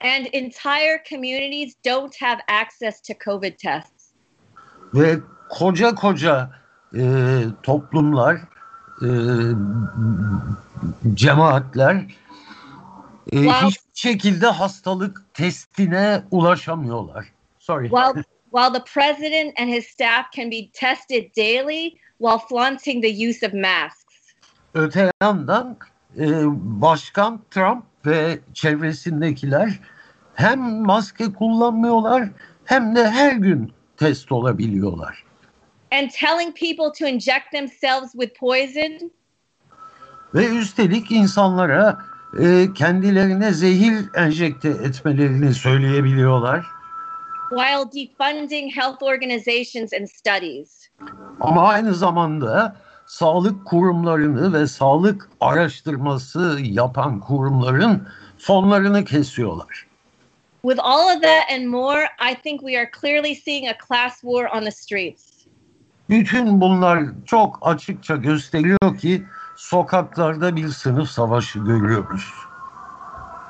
And 0.00 0.26
entire 0.32 1.02
communities 1.10 1.74
don't 1.86 2.22
have 2.22 2.40
access 2.62 3.00
to 3.00 3.14
COVID 3.24 3.58
tests. 3.58 4.12
Ve 4.94 5.18
koca 5.50 5.94
koca 5.94 6.61
e, 6.94 7.42
toplumlar, 7.62 8.36
e, 9.02 9.08
cemaatler 11.14 12.04
e, 13.32 13.38
hiçbir 13.38 13.90
şekilde 13.94 14.46
hastalık 14.46 15.34
testine 15.34 16.22
ulaşamıyorlar. 16.30 17.26
Sorry. 17.58 17.88
While 17.88 18.24
while 18.52 18.72
the 18.72 18.84
president 18.84 19.60
and 19.60 19.70
his 19.70 19.86
staff 19.86 20.30
can 20.36 20.50
be 20.50 20.70
tested 20.72 21.34
daily 21.36 21.98
while 22.18 22.38
flaunting 22.48 23.02
the 23.02 23.28
use 23.28 23.46
of 23.46 23.54
masks. 23.54 24.02
Öte 24.74 25.10
yandan 25.22 25.76
e, 26.18 26.26
Başkan 26.80 27.40
Trump 27.50 27.84
ve 28.06 28.38
çevresindekiler 28.54 29.80
hem 30.34 30.60
maske 30.60 31.32
kullanmıyorlar 31.32 32.28
hem 32.64 32.96
de 32.96 33.10
her 33.10 33.32
gün 33.32 33.72
test 33.96 34.32
olabiliyorlar. 34.32 35.24
And 35.92 36.10
telling 36.10 36.52
people 36.52 36.92
to 36.98 37.06
inject 37.06 37.52
themselves 37.52 38.12
with 38.12 38.34
poison 38.40 39.10
Ve 40.34 40.46
üstelik 40.46 41.10
insanlara 41.10 41.98
e, 42.40 42.68
kendilerine 42.74 43.52
zehir 43.52 43.94
enjekte 44.14 44.68
etmelerini 44.68 45.54
söyleyebiliyorlar. 45.54 46.66
while 47.50 47.84
defunding 47.84 48.70
health 48.70 49.02
organizations 49.02 49.92
and 49.92 50.08
studies. 50.08 50.88
Ama 51.40 51.68
aynı 51.68 51.94
zamanda 51.94 52.76
sağlık 53.06 53.66
kurumlarını 53.66 54.52
ve 54.52 54.66
sağlık 54.66 55.28
araştırması 55.40 56.58
yapan 56.62 57.20
kurumların 57.20 58.08
fonlarını 58.38 59.04
kesiyorlar. 59.04 59.86
With 60.62 60.80
all 60.84 61.16
of 61.16 61.22
that 61.22 61.50
and 61.52 61.66
more, 61.66 62.04
I 62.30 62.34
think 62.42 62.60
we 62.60 62.78
are 62.78 62.90
clearly 63.00 63.34
seeing 63.34 63.68
a 63.68 63.74
class 63.88 64.20
war 64.20 64.44
on 64.56 64.64
the 64.64 64.70
streets. 64.70 65.31
Bütün 66.10 66.60
bunlar 66.60 67.04
çok 67.26 67.58
açıkça 67.62 68.16
gösteriyor 68.16 68.98
ki 68.98 69.24
sokaklarda 69.56 70.56
bir 70.56 70.68
sınıf 70.68 71.10
savaşı 71.10 71.58
görüyoruz. 71.58 72.32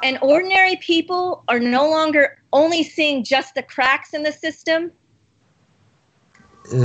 And 0.05 0.17
ordinary 0.21 0.77
people 0.77 1.45
are 1.47 1.73
no 1.73 1.91
longer 1.91 2.27
only 2.53 2.85
seeing 2.85 3.27
just 3.27 3.55
the 3.55 3.67
cracks 3.75 4.15
in 4.15 4.25
the 4.25 4.33
system, 4.33 4.93
Ee, 6.73 6.77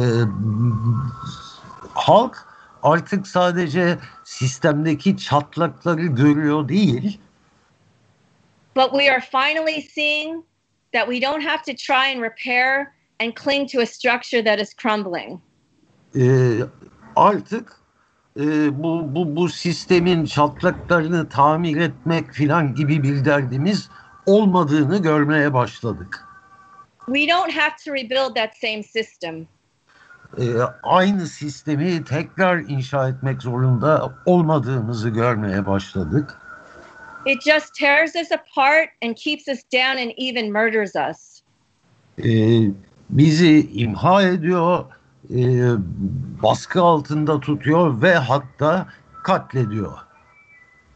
halk 1.93 2.47
artık 2.83 3.27
sadece 3.27 3.97
sistemdeki 4.23 5.17
çatlakları 5.17 6.05
görüyor 6.05 6.69
değil, 6.69 7.19
but 8.75 8.91
we 8.91 9.11
are 9.11 9.21
finally 9.21 9.81
seeing 9.81 10.45
that 10.93 11.07
we 11.07 11.21
don't 11.21 11.43
have 11.43 11.63
to 11.63 11.73
try 11.73 12.13
and 12.15 12.21
repair 12.21 12.87
and 13.19 13.33
cling 13.43 13.71
to 13.71 13.81
a 13.81 13.85
structure 13.85 14.43
that 14.43 14.59
is 14.59 14.75
crumbling. 14.75 15.41
Ee, 16.15 16.59
artık 17.15 17.75
e, 18.39 18.43
bu, 18.83 19.15
bu, 19.15 19.35
bu 19.35 19.49
sistemin 19.49 20.25
çatlaklarını 20.25 21.29
tamir 21.29 21.77
etmek 21.77 22.31
filan 22.31 22.75
gibi 22.75 23.03
bir 23.03 23.25
derdimiz 23.25 23.89
olmadığını 24.25 25.01
görmeye 25.01 25.53
başladık. 25.53 26.23
We 27.05 27.27
don't 27.27 27.53
have 27.53 27.75
to 27.85 27.93
rebuild 27.93 28.35
that 28.35 28.57
same 28.57 28.83
system. 28.83 29.47
Ee, 30.39 30.43
aynı 30.83 31.27
sistemi 31.27 32.03
tekrar 32.03 32.57
inşa 32.57 33.09
etmek 33.09 33.41
zorunda 33.41 34.13
olmadığımızı 34.25 35.09
görmeye 35.09 35.65
başladık. 35.65 36.37
It 37.25 37.43
just 37.43 37.75
tears 37.79 38.15
us 38.15 38.31
apart 38.31 38.89
and 39.03 39.15
keeps 39.15 39.47
us 39.47 39.59
down 39.73 39.97
and 39.97 40.11
even 40.17 40.51
murders 40.51 40.95
us. 40.95 41.41
Ee, 42.25 42.71
bizi 43.09 43.71
imha 43.71 44.23
ediyor, 44.23 44.85
e, 45.35 45.41
baskı 46.43 46.81
altında 46.81 47.39
tutuyor 47.39 48.01
ve 48.01 48.13
hatta 48.13 48.87
katlediyor. 49.23 49.97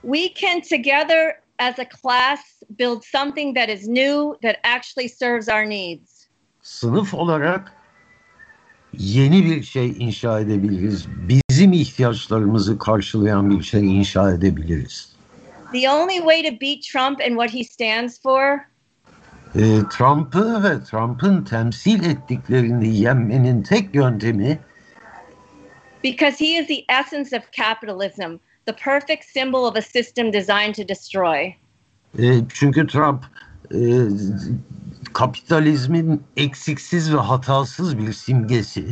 We 0.02 0.34
can 0.34 0.62
together 0.62 1.36
as 1.60 1.80
a 1.80 1.86
class 2.02 2.40
build 2.80 3.04
something 3.04 3.56
that 3.56 3.70
is 3.70 3.88
new 3.88 4.38
that 4.42 4.56
actually 4.64 5.10
serves 5.10 5.50
our 5.50 5.70
needs. 5.70 6.28
Sınıf 6.62 7.14
olarak 7.14 7.74
yeni 8.98 9.46
bir 9.46 9.64
şey 9.64 9.96
inşa 10.00 10.40
edebiliriz. 10.40 11.08
Bizim 11.50 11.74
ihtiyaçlarımızı 11.74 12.78
karşılayan 12.78 13.50
bir 13.50 13.64
şey 13.64 13.98
inşa 14.00 14.32
edebiliriz. 14.32 15.16
The 15.74 15.90
only 15.90 16.18
way 16.18 16.44
to 16.44 16.62
beat 16.62 16.82
Trump 16.82 17.22
and 17.22 17.40
what 17.40 17.54
he 17.54 17.64
stands 17.64 18.22
for 18.22 18.71
Ee, 19.56 19.80
Trump'ı 19.98 20.64
ve 20.64 20.84
Trump'ın 20.84 21.44
temsil 21.44 22.06
ettiklerini 22.06 22.98
yenmenin 22.98 23.64
tek 23.64 23.96
yöntemi 23.96 24.60
because 26.04 26.46
he 26.46 26.58
is 26.58 26.68
the 26.68 26.86
essence 26.90 27.38
of 27.38 27.44
capitalism, 27.52 28.40
the 28.66 28.74
perfect 28.74 29.26
symbol 29.26 29.66
of 29.66 29.76
a 29.76 29.82
system 29.82 30.34
designed 30.34 30.76
to 30.76 30.88
destroy. 30.88 31.54
e, 32.20 32.24
çünkü 32.54 32.88
Trump 32.88 33.24
e, 33.74 33.80
kapitalizmin 35.14 36.24
eksiksiz 36.38 37.14
ve 37.14 37.18
hatasız 37.18 37.98
bir 37.98 38.14
simgesi. 38.14 38.86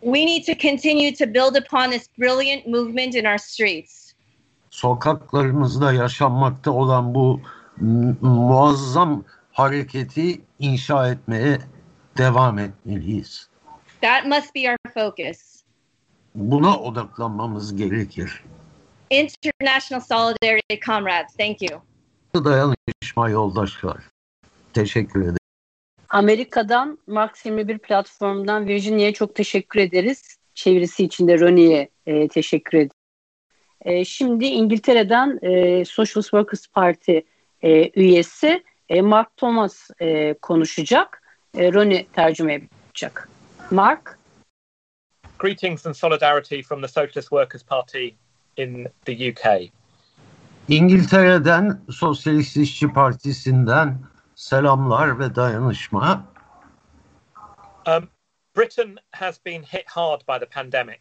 We 0.00 0.26
need 0.26 0.44
to 0.46 0.52
continue 0.68 1.12
to 1.14 1.26
build 1.34 1.56
upon 1.66 1.90
this 1.90 2.08
brilliant 2.18 2.66
movement 2.66 3.14
in 3.14 3.24
our 3.24 3.38
streets. 3.38 4.12
Sokaklarımızda 4.70 5.92
yaşanmakta 5.92 6.70
olan 6.70 7.14
bu 7.14 7.40
mu- 7.80 8.16
muazzam 8.20 9.24
hareketi 9.58 10.40
inşa 10.58 11.08
etmeye 11.08 11.58
devam 12.18 12.58
etmeliyiz. 12.58 13.48
That 14.00 14.26
must 14.26 14.54
be 14.54 14.60
our 14.60 14.92
focus. 14.94 15.62
Buna 16.34 16.78
odaklanmamız 16.80 17.76
gerekir. 17.76 18.44
International 19.10 20.00
solidarity, 20.00 20.74
comrades. 20.86 21.36
Thank 21.36 21.62
you. 21.62 21.80
Dayanışma 22.44 23.28
yoldaşlar. 23.28 23.96
Teşekkür 24.74 25.22
ederim. 25.22 25.36
Amerika'dan 26.08 26.98
Max 27.06 27.30
21 27.46 27.78
platformdan 27.78 28.66
Virginia'ya 28.66 29.12
çok 29.12 29.34
teşekkür 29.34 29.80
ederiz. 29.80 30.36
Çevirisi 30.54 31.04
için 31.04 31.28
de 31.28 31.40
Ronnie'ye 31.40 31.88
e, 32.06 32.28
teşekkür 32.28 32.78
ederiz. 32.78 32.92
E, 33.82 34.04
şimdi 34.04 34.46
İngiltere'den 34.46 35.38
e, 35.42 35.84
Socialist 35.84 36.30
Workers 36.30 36.66
Party 36.66 37.18
e, 37.62 38.00
üyesi 38.00 38.62
e, 38.88 39.02
Mark 39.02 39.36
Thomas 39.36 39.90
e, 40.00 40.34
konuşacak. 40.34 41.22
E, 41.54 41.72
Ronnie 41.72 42.06
tercüme 42.12 42.52
yapacak. 42.52 43.28
Mark, 43.70 44.18
Greetings 45.38 45.86
and 45.86 45.94
solidarity 45.94 46.62
from 46.62 46.80
the 46.80 46.88
Socialist 46.88 47.30
Workers' 47.30 47.62
Party 47.62 48.16
in 48.56 48.88
the 49.04 49.30
UK. 49.30 49.70
İngiltere'den 50.68 51.80
Sosyalist 51.90 52.56
İşçi 52.56 52.92
Partisi'nden 52.92 53.98
selamlar 54.34 55.18
ve 55.18 55.34
dayanışma. 55.34 56.26
Um, 57.86 58.08
Britain 58.56 58.96
has 59.12 59.44
been 59.46 59.62
hit 59.62 59.84
hard 59.86 60.20
by 60.20 60.44
the 60.44 60.46
pandemic. 60.46 61.00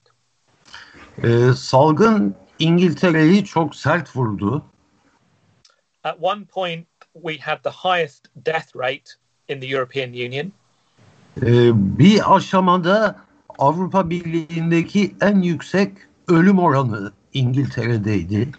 Ee, 1.23 1.53
salgın 1.57 2.35
İngiltere'yi 2.59 3.45
çok 3.45 3.75
sert 3.75 4.15
vurdu. 4.15 4.65
At 6.03 6.17
one 6.21 6.45
point, 6.45 6.87
we 7.23 7.37
had 7.37 7.57
the 7.63 7.69
highest 7.69 8.27
death 8.45 8.75
rate 8.75 9.17
in 9.47 9.59
the 9.59 9.67
European 9.67 10.09
Union. 10.09 10.51
Ee, 11.41 11.71
bir 11.99 12.35
aşamada 12.35 13.15
Avrupa 13.59 14.09
Birliği'ndeki 14.09 15.15
en 15.21 15.41
yüksek 15.41 15.91
ölüm 16.27 16.59
oranı 16.59 17.11
İngiltere'deydi. 17.33 18.51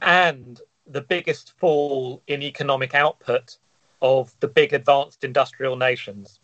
and 0.00 0.60
the 0.92 1.02
biggest 1.10 1.52
fall 1.60 2.22
in 2.26 2.40
economic 2.42 2.94
output 2.94 3.58
of 4.00 4.32
the 4.40 4.48
big 4.48 4.72
advanced 4.72 5.24
industrial 5.24 5.76
nations. 5.76 6.38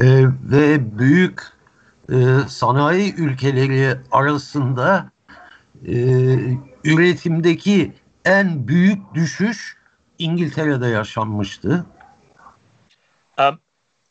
Ee, 0.00 0.24
ve 0.42 0.98
büyük 0.98 1.42
e, 2.12 2.16
sanayi 2.48 3.14
ülkeleri 3.14 3.96
arasında 4.12 5.10
e, 5.86 5.94
üretimdeki 6.84 7.92
en 8.24 8.68
büyük 8.68 9.14
düşüş 9.14 9.77
İngiltere'de 10.18 10.86
yaşanmıştı. 10.86 11.86
Um, 13.38 13.58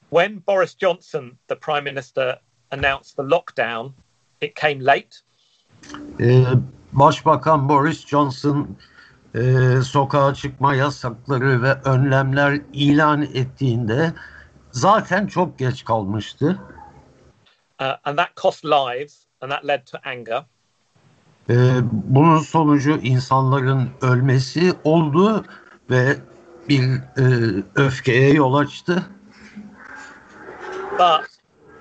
when 0.09 0.43
Boris 0.47 0.77
Johnson, 0.77 1.31
the 1.47 1.59
Prime 1.59 1.81
Minister, 1.81 2.39
announced 2.71 3.15
the 3.15 3.23
lockdown, 3.23 3.93
it 4.41 4.55
came 4.55 4.85
late. 4.85 5.09
Ee, 6.19 6.43
Başbakan 6.93 7.69
Boris 7.69 8.07
Johnson 8.07 8.77
e, 9.35 9.41
sokağa 9.81 10.33
çıkma 10.33 10.75
yasakları 10.75 11.61
ve 11.61 11.73
önlemler 11.73 12.61
ilan 12.73 13.21
ettiğinde 13.21 14.13
zaten 14.71 15.27
çok 15.27 15.59
geç 15.59 15.85
kalmıştı. 15.85 16.59
Uh, 17.81 17.95
and 18.03 18.17
that 18.17 18.35
cost 18.35 18.65
lives 18.65 19.25
and 19.41 19.51
that 19.51 19.67
led 19.67 19.85
to 19.85 19.97
anger. 20.05 20.45
Ee, 21.49 21.79
bunun 21.91 22.39
sonucu 22.39 22.91
insanların 22.91 23.89
ölmesi 24.01 24.73
oldu 24.83 25.45
ve 25.89 26.15
bir 26.69 26.83
e, 26.83 27.23
öfkeye 27.75 28.33
yol 28.33 28.53
açtı. 28.53 29.03
But 30.91 31.27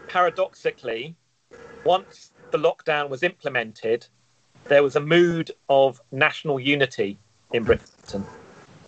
paradoxically, 0.09 1.15
once 1.85 2.31
the 2.53 2.59
lockdown 2.59 3.09
was 3.09 3.23
implemented, 3.23 4.03
there 4.69 4.81
was 4.81 4.97
a 4.97 5.01
mood 5.01 5.49
of 5.69 6.01
national 6.13 6.57
unity 6.57 7.17
in 7.53 7.67
Britain. 7.67 8.25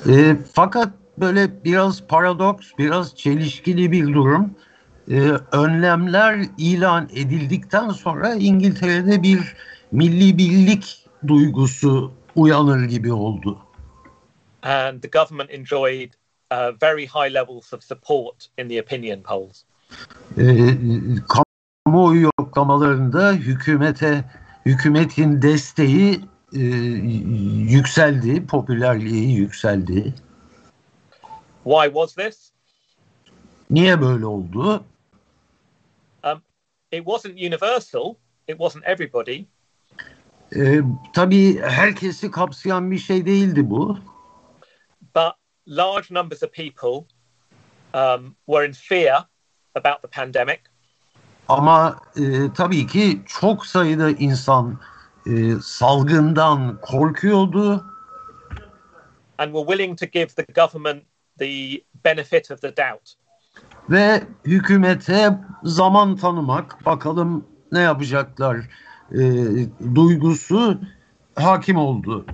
E, 0.08 0.36
fakat 0.52 0.88
böyle 1.18 1.64
biraz 1.64 2.06
paradoks, 2.06 2.66
biraz 2.78 3.16
çelişkili 3.16 3.92
bir 3.92 4.14
durum. 4.14 4.54
E, 5.10 5.20
önlemler 5.52 6.46
ilan 6.58 7.08
edildikten 7.14 7.88
sonra 7.88 8.34
İngiltere'de 8.34 9.22
bir 9.22 9.56
milli 9.92 10.38
birlik 10.38 11.06
duygusu 11.26 12.12
uyanır 12.36 12.84
gibi 12.84 13.12
oldu. 13.12 13.58
And 14.68 15.00
the 15.00 15.08
government 15.08 15.50
enjoyed 15.50 16.10
uh, 16.50 16.72
very 16.80 17.06
high 17.06 17.28
levels 17.28 17.72
of 17.72 17.82
support 17.82 18.48
in 18.58 18.68
the 18.68 18.78
opinion 18.78 19.22
polls. 19.22 19.64
E, 20.38 20.44
kamuoyu 21.86 22.30
yoklamalarında 22.38 23.32
hükümete 23.32 24.24
hükümetin 24.66 25.42
desteği 25.42 26.20
e, 26.54 26.58
yükseldi, 27.72 28.46
popülerliği 28.46 29.36
yükseldi. 29.36 30.14
Why 31.64 31.86
was 31.86 32.14
this? 32.14 32.52
Niye 33.70 34.00
böyle 34.00 34.26
oldu? 34.26 34.84
It 36.92 37.04
wasn't 37.04 37.34
universal, 37.34 38.14
it 38.48 38.58
wasn't 38.58 38.84
everybody. 38.86 39.44
E, 40.56 40.80
tabii 41.12 41.60
herkesi 41.60 42.30
kapsayan 42.30 42.90
bir 42.90 42.98
şey 42.98 43.26
değildi 43.26 43.70
bu. 43.70 43.98
Large 45.68 46.10
numbers 46.10 46.42
of 46.42 46.50
people 46.52 47.06
um, 47.94 48.34
were 48.46 48.64
in 48.64 48.72
fear 48.72 49.24
about 49.74 50.02
the 50.02 50.08
pandemic. 50.08 50.60
Ama 51.48 52.00
e, 52.16 52.52
tabii 52.52 52.86
ki 52.86 53.22
çok 53.26 53.66
sayıda 53.66 54.10
insan 54.10 54.80
e, 55.26 55.54
salgından 55.62 56.80
korkuyordu 56.80 57.84
and 59.38 59.52
were 59.52 59.66
willing 59.66 59.96
to 59.96 60.06
give 60.06 60.34
the 60.34 60.44
government 60.54 61.04
the 61.38 61.82
benefit 62.04 62.50
of 62.50 62.60
the 62.60 62.76
doubt. 62.76 63.14
ve 63.90 64.22
hükümete 64.44 65.38
zaman 65.62 66.16
tanımak, 66.16 66.86
bakalım 66.86 67.46
ne 67.72 67.80
yapacaklar 67.80 68.56
e, 69.12 69.20
duygusu 69.94 70.80
hakim 71.34 71.76
oldu. 71.76 72.26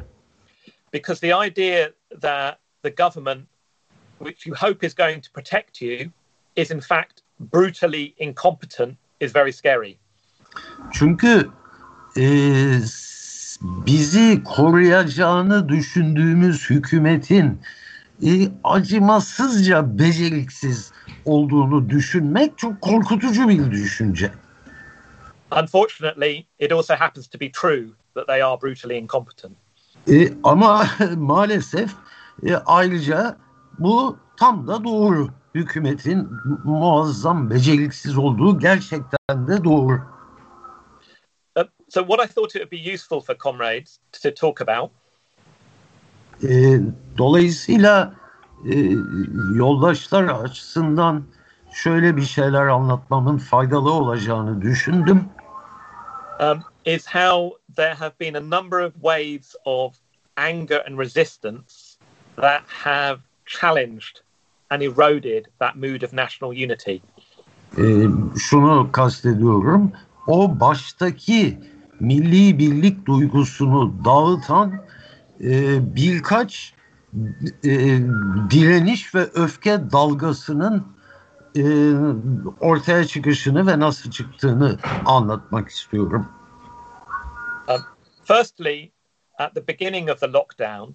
Because 0.92 1.20
the 1.20 1.46
idea 1.48 1.90
that 2.20 2.58
the 2.84 2.90
government, 2.90 3.46
which 4.18 4.46
you 4.46 4.54
hope 4.54 4.86
is 4.86 4.94
going 4.94 5.20
to 5.22 5.30
protect 5.30 5.80
you, 5.80 6.12
is 6.54 6.70
in 6.70 6.80
fact 6.80 7.22
brutally 7.40 8.14
incompetent 8.18 8.96
is 9.20 9.32
very 9.32 9.52
scary. 9.52 9.98
Çünkü 10.92 11.50
e, 12.16 12.24
bizi 13.62 14.44
koruyacağını 14.44 15.68
düşündüğümüz 15.68 16.70
hükümetin 16.70 17.60
e, 18.22 18.48
acımasızca 18.64 19.98
beceriksiz 19.98 20.92
olduğunu 21.24 21.90
düşünmek 21.90 22.58
çok 22.58 22.80
korkutucu 22.80 23.48
bir 23.48 23.70
düşünce. 23.70 24.32
Unfortunately, 25.62 26.46
it 26.58 26.72
also 26.72 26.94
happens 26.94 27.28
to 27.28 27.40
be 27.40 27.50
true 27.50 27.86
that 28.14 28.26
they 28.26 28.42
are 28.42 28.62
brutally 28.62 28.98
incompetent. 28.98 29.56
E, 30.10 30.32
ama 30.44 30.86
maalesef 31.16 31.90
e, 32.44 32.56
ayrıca 32.56 33.36
bu 33.78 34.16
tam 34.36 34.66
da 34.66 34.84
doğru. 34.84 35.28
Hükümetin 35.54 36.28
muazzam 36.64 37.50
beceriksiz 37.50 38.18
olduğu 38.18 38.58
gerçekten 38.58 39.48
de 39.48 39.64
doğru. 39.64 40.00
Uh, 41.56 41.62
so, 41.88 42.00
what 42.06 42.30
I 42.30 42.34
thought 42.34 42.56
it 42.56 42.62
would 42.62 42.72
be 42.72 42.94
useful 42.94 43.20
for 43.20 43.36
comrades 43.38 43.98
to 44.22 44.34
talk 44.34 44.60
about 44.60 44.90
E, 46.42 46.80
dolayısıyla 47.18 48.14
e, 48.64 48.74
yoldaşlar 49.54 50.24
açısından 50.24 51.24
şöyle 51.72 52.16
bir 52.16 52.22
şeyler 52.22 52.66
anlatmamın 52.66 53.38
faydalı 53.38 53.92
olacağını 53.92 54.62
düşündüm. 54.62 55.24
um, 56.40 56.62
is 56.84 57.06
how 57.06 57.58
there 57.76 57.94
have 57.94 58.18
been 58.18 58.34
a 58.34 58.40
number 58.40 58.80
of 58.80 58.92
waves 59.02 59.54
of 59.64 59.94
anger 60.36 60.80
and 60.86 60.98
resistance 60.98 61.83
that 62.36 62.62
have 62.66 63.20
challenged 63.46 64.20
and 64.70 64.82
eroded 64.82 65.48
that 65.58 65.76
mood 65.76 66.02
of 66.02 66.12
national 66.12 66.52
unity. 66.52 67.00
E, 67.78 67.82
şunu 68.38 68.92
kastediyorum. 68.92 69.92
O 70.26 70.60
baştaki 70.60 71.58
milli 72.00 72.58
birlik 72.58 73.06
duygusunu 73.06 73.94
dağıtan 74.04 74.72
e, 75.40 75.78
birkaç 75.96 76.74
e, 77.64 77.70
direniş 78.50 79.14
ve 79.14 79.20
öfke 79.34 79.90
dalgasının 79.92 80.86
e, 81.56 81.64
ortaya 82.60 83.04
çıkışını 83.04 83.66
ve 83.66 83.78
nasıl 83.78 84.10
çıktığını 84.10 84.78
anlatmak 85.04 85.68
istiyorum. 85.68 86.28
Firstly, 88.24 88.92
at 89.38 89.54
the 89.54 89.68
beginning 89.68 90.10
of 90.10 90.20
the 90.20 90.32
lockdown, 90.32 90.94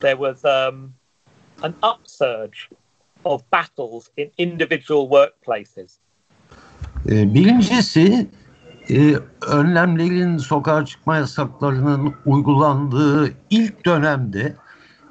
there 0.00 0.16
was 0.16 0.44
um, 0.44 0.94
an 1.62 1.74
upsurge 1.82 2.68
of 3.24 3.42
battles 3.50 4.10
in 4.16 4.30
individual 4.38 5.08
workplaces. 5.08 5.98
Birincisi 7.06 8.26
e, 8.90 9.14
önlemlerin 9.46 10.38
sokağa 10.38 10.84
çıkma 10.84 11.16
yasaklarının 11.16 12.14
uygulandığı 12.26 13.34
ilk 13.50 13.86
dönemde 13.86 14.56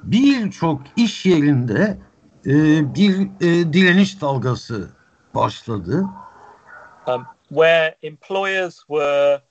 birçok 0.04 0.82
iş 0.96 1.26
yerinde 1.26 1.98
e, 2.46 2.52
bir 2.96 3.22
e, 3.42 3.74
direniş 3.74 4.22
dalgası 4.22 4.90
başladı. 5.36 6.06
um, 7.08 7.28
where 7.50 7.96
employers 8.04 8.84
were 8.88 9.42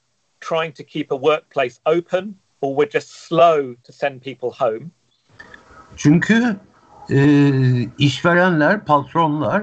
trying 0.41 0.73
to 0.73 0.85
keep 0.85 1.13
a 1.13 1.17
workplace 1.17 1.79
open 1.87 2.39
or 2.61 2.75
were 2.75 2.87
just 2.87 3.11
slow 3.11 3.75
to 3.85 3.93
send 3.93 4.23
people 4.23 4.51
home. 4.51 4.93
Çünkü 5.97 6.57
e, 7.11 7.19
işverenler, 7.99 8.85
patronlar 8.85 9.63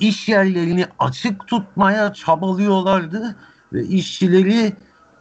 iş 0.00 0.28
yerlerini 0.28 0.86
açık 0.98 1.46
tutmaya 1.46 2.12
çabalıyorlardı 2.12 3.36
ve 3.72 3.82
işçileri 3.82 4.72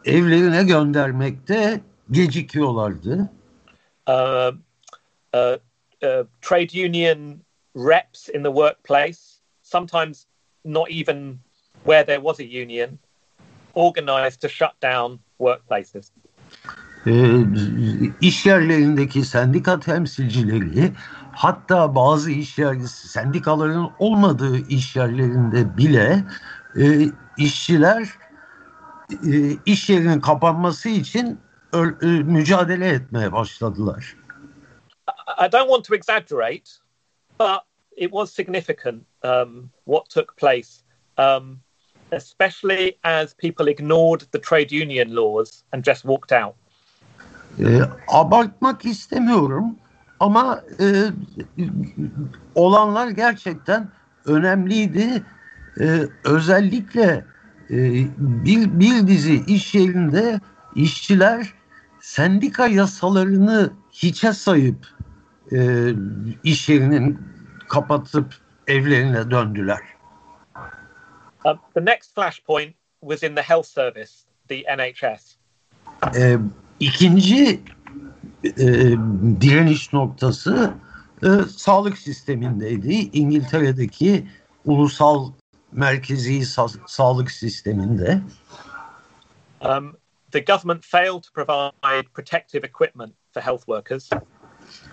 evlerine 0.05 0.63
göndermekte 0.63 1.81
gecikiyorlardı. 2.11 3.29
Uh, 4.07 4.53
uh, 5.33 5.57
uh, 6.03 6.25
trade 6.41 6.85
union 6.85 7.41
reps 7.75 8.29
in 8.29 8.43
the 8.43 8.49
workplace, 8.49 9.19
sometimes 9.61 10.25
not 10.65 10.89
even 10.89 11.39
where 11.83 12.05
there 12.05 12.21
was 12.21 12.39
a 12.39 12.43
union, 12.43 12.99
organized 13.75 14.41
to 14.41 14.49
shut 14.49 14.81
down 14.81 15.19
workplaces. 15.39 16.11
E, 17.07 17.11
iş 18.21 18.45
yerlerindeki 18.45 19.25
sendika 19.25 19.79
temsilcileri 19.79 20.91
hatta 21.31 21.95
bazı 21.95 22.31
iş 22.31 22.57
yer 22.57 22.75
sendikaların 22.87 23.89
olmadığı 23.99 24.57
iş 24.57 24.95
yerlerinde 24.95 25.77
bile 25.77 26.23
e, 26.79 26.83
işçiler 27.37 28.09
e, 29.11 29.57
iş 29.65 29.89
yerinin 29.89 30.19
kapanması 30.19 30.89
için 30.89 31.39
ö- 31.73 31.95
e, 32.01 32.23
mücadele 32.23 32.87
etmeye 32.87 33.31
başladılar. 33.31 34.15
I 35.37 35.51
don't 35.51 35.69
want 35.69 35.85
to 35.85 35.95
exaggerate, 35.95 36.69
but 37.39 37.61
it 37.97 38.11
was 38.11 38.31
significant 38.31 39.03
um, 39.23 39.71
what 39.85 40.09
took 40.09 40.37
place, 40.37 40.83
um, 41.17 41.61
especially 42.11 42.97
as 43.03 43.33
people 43.33 43.67
ignored 43.71 44.21
the 44.31 44.39
trade 44.39 44.71
union 44.71 45.15
laws 45.15 45.63
and 45.71 45.83
just 45.83 46.03
walked 46.03 46.31
out. 46.31 46.55
E, 47.59 47.81
abartmak 48.07 48.85
istemiyorum 48.85 49.75
ama 50.19 50.61
e, 50.79 51.05
olanlar 52.55 53.07
gerçekten 53.07 53.89
önemliydi. 54.25 55.23
E, 55.79 56.07
özellikle 56.23 57.25
e, 57.69 57.77
bir, 58.17 58.79
bir 58.79 59.07
dizi 59.07 59.43
iş 59.47 59.75
yerinde 59.75 60.39
işçiler 60.75 61.53
sendika 62.01 62.67
yasalarını 62.67 63.73
hiçe 63.91 64.33
sayıp 64.33 64.87
e, 65.51 65.89
iş 66.43 66.69
yerinin 66.69 67.19
kapatıp 67.69 68.33
evlerine 68.67 69.31
döndüler. 69.31 69.79
Um, 71.45 71.59
the 71.73 71.85
next 71.85 72.15
flashpoint 72.15 72.75
was 73.01 73.23
in 73.23 73.35
the 73.35 73.41
health 73.41 73.67
service, 73.67 74.11
the 74.47 74.63
NHS. 74.77 75.37
E, 76.15 76.37
ikinci 76.79 77.61
e, 78.43 78.65
direniş 79.41 79.93
noktası 79.93 80.73
e, 81.23 81.27
sağlık 81.57 81.97
sistemindeydi. 81.97 82.93
İngiltere'deki 82.93 84.27
ulusal 84.65 85.31
merkezi 85.71 86.39
sa- 86.39 86.79
sağlık 86.87 87.31
sisteminde. 87.31 88.21
Um, 89.61 89.97
the 90.31 90.39
government 90.39 90.85
failed 90.85 91.21
to 91.21 91.31
provide 91.33 92.07
protective 92.13 92.67
equipment 92.67 93.13
for 93.33 93.41
health 93.41 93.65
workers. 93.65 94.09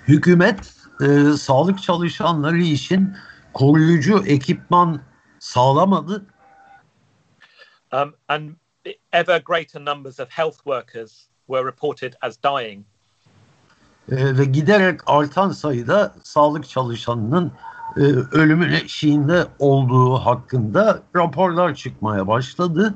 Hükümet 0.08 0.74
e, 1.00 1.36
sağlık 1.36 1.82
çalışanları 1.82 2.58
için 2.58 3.16
koruyucu 3.52 4.24
ekipman 4.26 5.02
sağlamadı 5.38 6.26
Um, 7.92 8.14
and 8.28 8.56
ever 9.12 9.38
greater 9.38 9.78
numbers 9.78 10.20
of 10.20 10.28
health 10.28 10.56
workers 10.64 11.28
were 11.46 11.66
reported 11.66 12.14
as 12.20 12.42
dying. 12.42 12.84
E, 14.12 14.38
ve 14.38 14.44
giderek 14.44 15.00
artan 15.06 15.50
sayıda 15.50 16.14
sağlık 16.22 16.68
çalışanının 16.68 17.52
e, 17.96 18.00
ölümün 18.32 18.72
eşiğinde 18.72 19.46
olduğu 19.58 20.14
hakkında 20.14 21.02
raporlar 21.16 21.74
çıkmaya 21.74 22.26
başladı. 22.26 22.94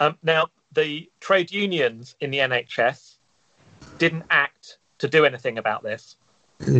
Um, 0.00 0.14
now, 0.22 0.52
the 0.74 1.08
trade 1.20 1.64
unions 1.64 2.14
in 2.20 2.32
the 2.32 2.48
NHS 2.48 3.16
didn't 4.00 4.24
act 4.30 4.78
to 4.98 5.12
do 5.12 5.24
anything 5.24 5.58
about 5.58 5.82
this. 5.92 6.16
e, 6.60 6.72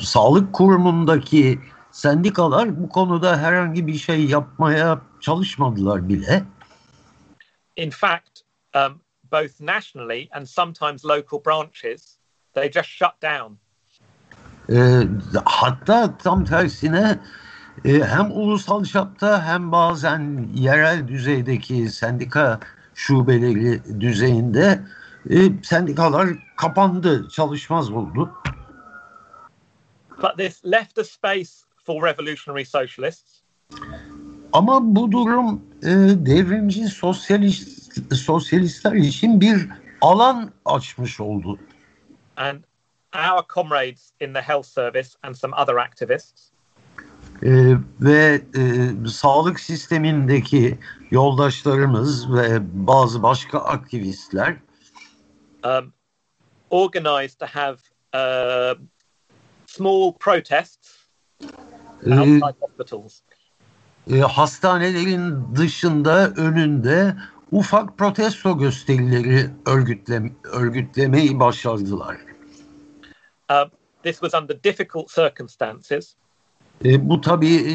sağlık 0.00 0.52
kurumundaki 0.52 1.58
sendikalar 1.90 2.82
bu 2.82 2.88
konuda 2.88 3.38
herhangi 3.38 3.86
bir 3.86 3.94
şey 3.94 4.24
yapmaya 4.24 5.00
çalışmadılar 5.20 6.08
bile. 6.08 6.44
In 7.76 7.90
fact, 7.90 8.43
um, 8.74 9.00
both 9.30 9.60
nationally 9.60 10.28
and 10.32 10.48
sometimes 10.48 11.04
local 11.04 11.38
branches, 11.38 12.18
they 12.54 12.68
just 12.68 12.88
shut 12.88 13.20
down. 13.20 13.58
E, 14.68 15.08
hatta 15.44 16.16
tam 16.18 16.44
tersine 16.44 17.18
e, 17.84 18.04
hem 18.04 18.30
ulusal 18.32 18.84
çapta 18.84 19.46
hem 19.46 19.72
bazen 19.72 20.48
yerel 20.54 21.08
düzeydeki 21.08 21.90
sendika 21.90 22.60
şubeleri 22.94 24.00
düzeyinde 24.00 24.80
e, 25.30 25.62
sendikalar 25.62 26.28
kapandı, 26.56 27.28
çalışmaz 27.28 27.90
oldu. 27.90 28.30
But 30.22 30.38
this 30.38 30.64
left 30.64 30.98
a 30.98 31.04
space 31.04 31.50
for 31.84 32.02
revolutionary 32.02 32.64
socialists. 32.64 33.40
Ama 34.52 34.96
bu 34.96 35.12
durum 35.12 35.62
e, 35.82 35.90
devrimci 36.26 36.88
sosyalist, 36.88 37.73
sosyalistler 38.14 38.92
için 38.92 39.40
bir 39.40 39.68
alan 40.00 40.50
açmış 40.64 41.20
oldu. 41.20 41.58
And 42.36 42.58
our 43.14 43.44
comrades 43.54 44.12
in 44.20 44.32
the 44.32 44.40
health 44.40 44.66
service 44.66 45.08
and 45.22 45.34
some 45.34 45.56
other 45.56 45.74
activists 45.74 46.54
E, 47.42 47.76
ve 48.00 48.42
e, 48.56 49.08
sağlık 49.08 49.60
sistemindeki 49.60 50.78
yoldaşlarımız 51.10 52.32
ve 52.32 52.58
bazı 52.86 53.22
başka 53.22 53.58
aktivistler 53.58 54.56
um, 55.64 55.92
organized 56.70 57.38
to 57.38 57.46
have 57.46 57.78
uh, 58.14 58.74
small 59.66 60.12
protests 60.12 61.08
e, 62.06 62.10
outside 62.10 62.56
hospitals. 62.60 63.20
e, 64.10 64.20
hastanelerin 64.20 65.54
dışında 65.56 66.30
önünde 66.30 67.16
ufak 67.52 67.98
protesto 67.98 68.58
gösterileri 68.58 69.50
örgütle, 69.66 70.22
örgütlemeyi 70.44 71.40
başardılar. 71.40 72.16
Um, 73.50 73.70
this 74.02 74.20
was 74.20 74.34
under 74.42 74.64
difficult 74.64 75.08
circumstances, 75.08 76.14
E, 76.84 77.08
bu 77.08 77.20
tabii 77.20 77.54
e, 77.56 77.74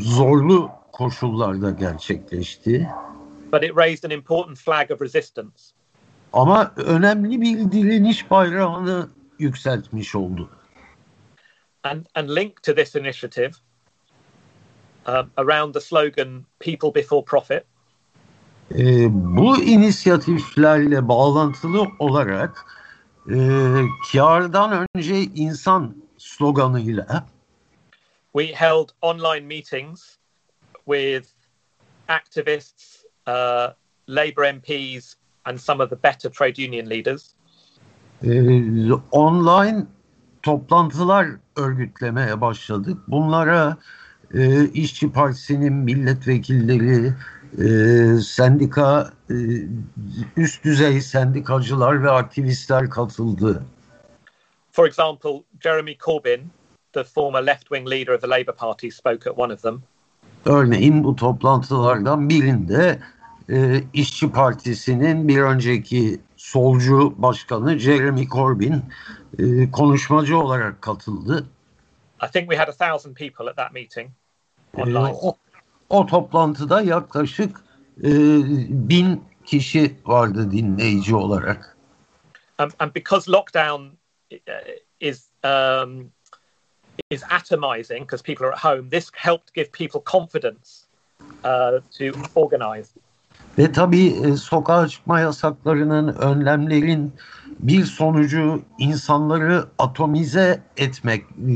zorlu 0.00 0.70
koşullarda 0.92 1.70
gerçekleşti. 1.70 2.88
but 3.52 3.62
it 3.62 3.76
raised 3.76 4.04
an 4.04 4.10
important 4.10 4.58
flag 4.58 4.90
of 4.90 5.00
resistance. 5.02 5.62
Ama 6.32 6.72
önemli 6.76 7.40
bir 7.40 7.72
direniş 7.72 8.30
bayrağını 8.30 9.08
yükseltmiş 9.38 10.14
oldu. 10.14 10.50
And, 11.82 12.06
and 12.14 12.28
linked 12.36 12.62
to 12.62 12.74
this 12.74 12.94
initiative, 12.96 13.52
um, 15.06 15.30
around 15.36 15.74
the 15.74 15.80
slogan 15.80 16.44
"People 16.60 16.94
before 17.02 17.24
profit," 17.24 17.64
E, 18.70 19.06
bu 19.36 19.62
inisiyatiflerle 19.62 21.08
bağlantılı 21.08 21.88
olarak 21.98 22.66
e, 23.30 23.36
kardan 24.12 24.86
önce 24.94 25.20
insan 25.20 25.96
sloganıyla 26.18 27.26
we 28.34 28.52
held 28.52 28.88
online 29.00 29.46
meetings 29.46 30.18
with 30.86 31.28
activists, 32.08 33.04
uh, 33.26 33.74
Labour 34.08 34.44
MPs, 34.44 35.16
and 35.44 35.58
some 35.58 35.80
of 35.80 35.90
the 35.90 35.96
better 35.96 36.30
trade 36.30 36.58
union 36.58 36.90
leaders. 36.90 37.34
e, 38.24 38.92
online 39.10 39.86
toplantılar 40.42 41.26
örgütlemeye 41.56 42.40
başladık. 42.40 42.98
Bunlara 43.08 43.76
e, 44.34 44.68
İşçi 44.68 45.12
Partisi'nin 45.12 45.72
milletvekilleri, 45.72 47.12
e, 47.58 47.66
sendika, 48.20 49.12
e, 49.30 49.34
üst 50.36 50.64
düzey 50.64 51.00
sendikacılar 51.00 52.02
ve 52.04 52.10
aktivistler 52.10 52.90
katıldı. 52.90 53.62
For 54.72 54.86
example, 54.86 55.30
Jeremy 55.60 55.98
Corbyn, 55.98 56.40
the 56.92 57.04
former 57.04 57.46
left 57.46 57.68
wing 57.68 57.90
leader 57.90 58.14
of 58.14 58.20
the 58.20 58.28
Labour 58.28 58.54
Party, 58.56 58.90
spoke 58.90 59.30
at 59.30 59.38
one 59.38 59.52
of 59.52 59.62
them. 59.62 59.82
Örneğin 60.44 61.04
bu 61.04 61.16
toplantılardan 61.16 62.28
birinde 62.28 62.98
e, 63.50 63.82
İşçi 63.92 64.32
Partisi'nin 64.32 65.28
bir 65.28 65.40
önceki 65.40 66.20
solcu 66.36 67.14
başkanı 67.18 67.78
Jeremy 67.78 68.28
Corbyn 68.28 68.82
e, 69.38 69.70
konuşmacı 69.70 70.38
olarak 70.38 70.82
katıldı. 70.82 71.46
I 72.22 72.30
think 72.32 72.50
we 72.50 72.56
had 72.56 72.68
a 72.68 72.72
thousand 72.90 73.14
people 73.16 73.50
at 73.50 73.56
that 73.56 73.72
meeting 73.72 74.10
E, 74.76 74.82
online. 74.82 75.14
o, 75.22 75.36
o 75.90 76.06
toplantıda 76.06 76.80
yaklaşık 76.80 77.56
e, 77.98 78.10
bin 78.68 79.24
kişi 79.44 79.96
vardı 80.06 80.50
dinleyici 80.52 81.14
olarak. 81.14 81.76
Um, 82.58 82.70
and 82.78 82.94
because 82.94 83.30
lockdown 83.32 83.96
uh, 84.32 84.38
is 85.00 85.28
um, 85.44 86.12
is 87.10 87.22
atomizing 87.30 88.00
because 88.00 88.22
people 88.22 88.46
are 88.46 88.52
at 88.52 88.58
home, 88.58 88.90
this 88.90 89.10
helped 89.14 89.52
give 89.54 89.72
people 89.72 90.00
confidence 90.00 90.86
uh, 91.44 91.80
to 91.98 92.12
organize. 92.34 92.90
Ve 93.58 93.72
tabii 93.72 94.06
e, 94.06 94.36
sokağa 94.36 94.88
çıkma 94.88 95.20
yasaklarının, 95.20 96.08
önlemlerin 96.14 97.12
bir 97.58 97.84
sonucu 97.84 98.62
insanları 98.78 99.64
atomize 99.78 100.62
etmek, 100.76 101.22
e, 101.22 101.54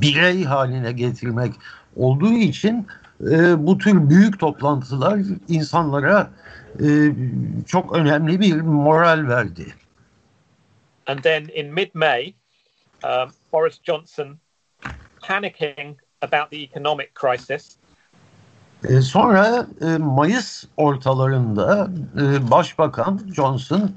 birey 0.00 0.44
haline 0.44 0.92
getirmek 0.92 1.54
olduğu 1.96 2.32
için 2.32 2.86
e, 3.20 3.66
bu 3.66 3.78
tür 3.78 4.10
büyük 4.10 4.40
toplantılar 4.40 5.20
insanlara 5.48 6.30
e, 6.80 6.86
çok 7.66 7.96
önemli 7.96 8.40
bir 8.40 8.60
moral 8.60 9.28
verdi. 9.28 9.74
And 11.06 11.18
then 11.18 11.48
in 11.54 11.74
mid-May, 11.74 12.34
um, 13.04 13.30
Boris 13.52 13.80
Johnson, 13.82 14.38
panicking 15.20 15.98
about 16.22 16.50
the 16.50 16.56
economic 16.56 17.08
crisis, 17.20 17.76
E, 18.88 19.00
sonra 19.00 19.66
e, 19.80 19.84
Mayıs 19.98 20.64
ortalarında 20.76 21.90
e, 22.20 22.50
Başbakan 22.50 23.20
Johnson 23.36 23.90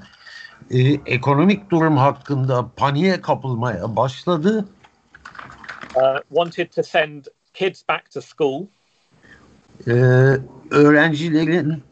e, 0.70 0.78
ekonomik 1.06 1.70
durum 1.70 1.96
hakkında 1.96 2.68
paniğe 2.76 3.20
kapılmaya 3.20 3.96
başladı. 3.96 4.64
uh, 5.96 6.20
wanted 6.28 6.70
to 6.70 6.82
send 6.82 7.26
kids 7.54 7.82
back 7.88 8.10
to 8.10 8.20
school 8.20 8.66
e, 9.86 9.92
öğrencilerin 10.70 11.82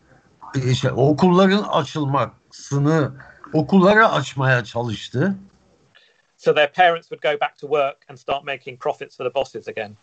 e, 0.55 0.74
şey, 0.74 0.91
okulların 0.97 1.62
açılmasını 1.62 3.12
okulları 3.53 4.09
açmaya 4.09 4.64
çalıştı. 4.64 5.36
so 6.39 6.55
their 6.55 6.68
parents 6.68 7.09
would 7.09 7.20
go 7.20 7.36
back 7.41 7.59
to 7.59 7.66
work 7.66 8.05
and 8.09 8.18
start 8.18 8.45
making 8.45 8.78
profits 8.78 9.16
for 9.16 9.24
the 9.24 9.34
bosses 9.34 9.68
again. 9.68 9.97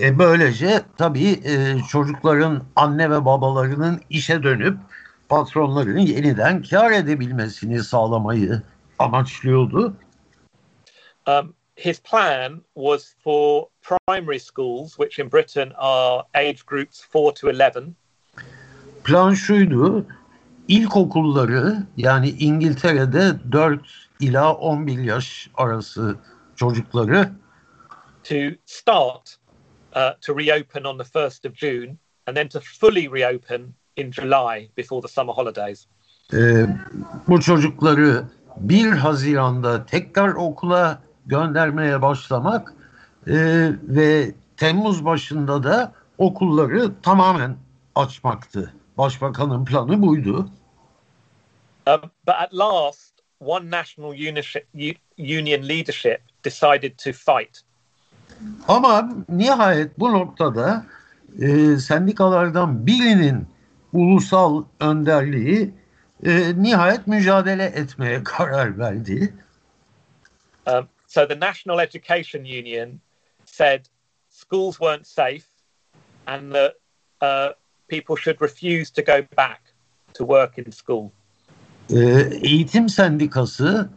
E, 0.00 0.18
böylece 0.18 0.82
tabii 0.98 1.40
e, 1.44 1.78
çocukların 1.90 2.64
anne 2.76 3.10
ve 3.10 3.24
babalarının 3.24 4.00
işe 4.10 4.42
dönüp 4.42 4.78
patronların 5.28 5.98
yeniden 5.98 6.62
kar 6.62 6.92
edebilmesini 6.92 7.82
sağlamayı 7.82 8.62
amaçlıyordu. 8.98 9.96
Um, 11.26 11.54
his 11.76 12.00
plan 12.00 12.62
was 12.74 13.14
for 13.24 13.64
primary 13.82 14.38
schools, 14.38 14.98
which 14.98 15.18
in 15.18 15.28
Britain 15.28 15.72
are 15.78 16.24
age 16.34 16.64
groups 16.66 17.00
4 17.14 17.36
to 17.36 17.48
11, 17.48 17.94
Plan 19.04 19.34
şuydu, 19.34 20.06
ilkokulları 20.68 21.76
yani 21.96 22.28
İngiltere'de 22.28 23.52
4 23.52 23.80
ila 24.20 24.54
11 24.54 24.98
yaş 24.98 25.50
arası 25.54 26.16
çocukları 26.56 27.30
to 28.24 28.34
start 28.66 29.36
uh, 29.96 30.14
to 30.20 30.38
reopen 30.38 30.84
on 30.84 30.98
the 30.98 31.04
1st 31.04 31.48
of 31.48 31.56
June 31.56 31.98
and 32.26 32.36
then 32.36 32.48
to 32.48 32.60
fully 32.60 33.08
reopen 33.08 33.74
in 33.96 34.12
July 34.12 34.70
before 34.76 35.02
the 35.02 35.08
summer 35.08 35.32
holidays. 35.32 35.86
Ee, 36.34 36.66
bu 37.28 37.40
çocukları 37.40 38.24
1 38.56 38.92
Haziran'da 38.92 39.86
tekrar 39.86 40.34
okula 40.34 41.02
göndermeye 41.26 42.02
başlamak 42.02 42.74
e, 43.26 43.34
ve 43.82 44.34
Temmuz 44.56 45.04
başında 45.04 45.62
da 45.62 45.92
okulları 46.18 46.92
tamamen 47.02 47.56
açmaktı. 47.94 48.74
Başbakanın 48.98 49.64
planı 49.64 50.02
buydu. 50.02 50.48
Um, 51.86 52.00
but 52.26 52.34
at 52.34 52.54
last, 52.54 53.12
one 53.40 53.70
national 53.70 54.12
union 55.18 55.68
leadership 55.68 56.20
decided 56.44 56.98
to 56.98 57.12
fight. 57.12 57.60
Ama 58.68 59.10
nihayet 59.28 59.98
bu 59.98 60.12
noktada 60.12 60.86
e, 61.40 61.76
sendikalardan 61.76 62.86
birinin 62.86 63.46
ulusal 63.92 64.64
önderliği 64.80 65.74
e, 66.26 66.62
nihayet 66.62 67.06
mücadele 67.06 67.64
etmeye 67.64 68.24
karar 68.24 68.78
verdi. 68.78 69.34
Um, 70.66 70.88
so 71.06 71.28
the 71.28 71.40
National 71.40 71.78
Education 71.78 72.42
Union 72.42 73.00
said 73.52 73.88
schools 74.28 74.80
weren't 74.80 75.06
safe 75.06 75.48
and 76.26 76.52
that 76.52 76.74
uh, 77.20 77.50
people 77.88 78.16
should 78.16 78.40
refuse 78.40 78.90
to 78.90 79.02
go 79.02 79.22
back 79.36 79.60
to 80.14 80.24
work 80.24 80.58
in 80.58 80.72
school. 80.72 81.12
Ee, 81.90 82.30
eğitim 82.42 82.88
sendikası 82.88 83.90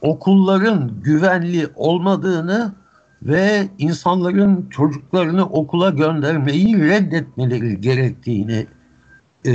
okulların 0.00 1.00
güvenli 1.02 1.68
olmadığını 1.74 2.74
ve 3.22 3.68
insanların 3.78 4.70
çocuklarını 4.70 5.48
okula 5.48 5.90
göndermeyi 5.90 6.78
reddetmeleri 6.78 7.80
gerektiğini 7.80 8.66
e, 9.44 9.52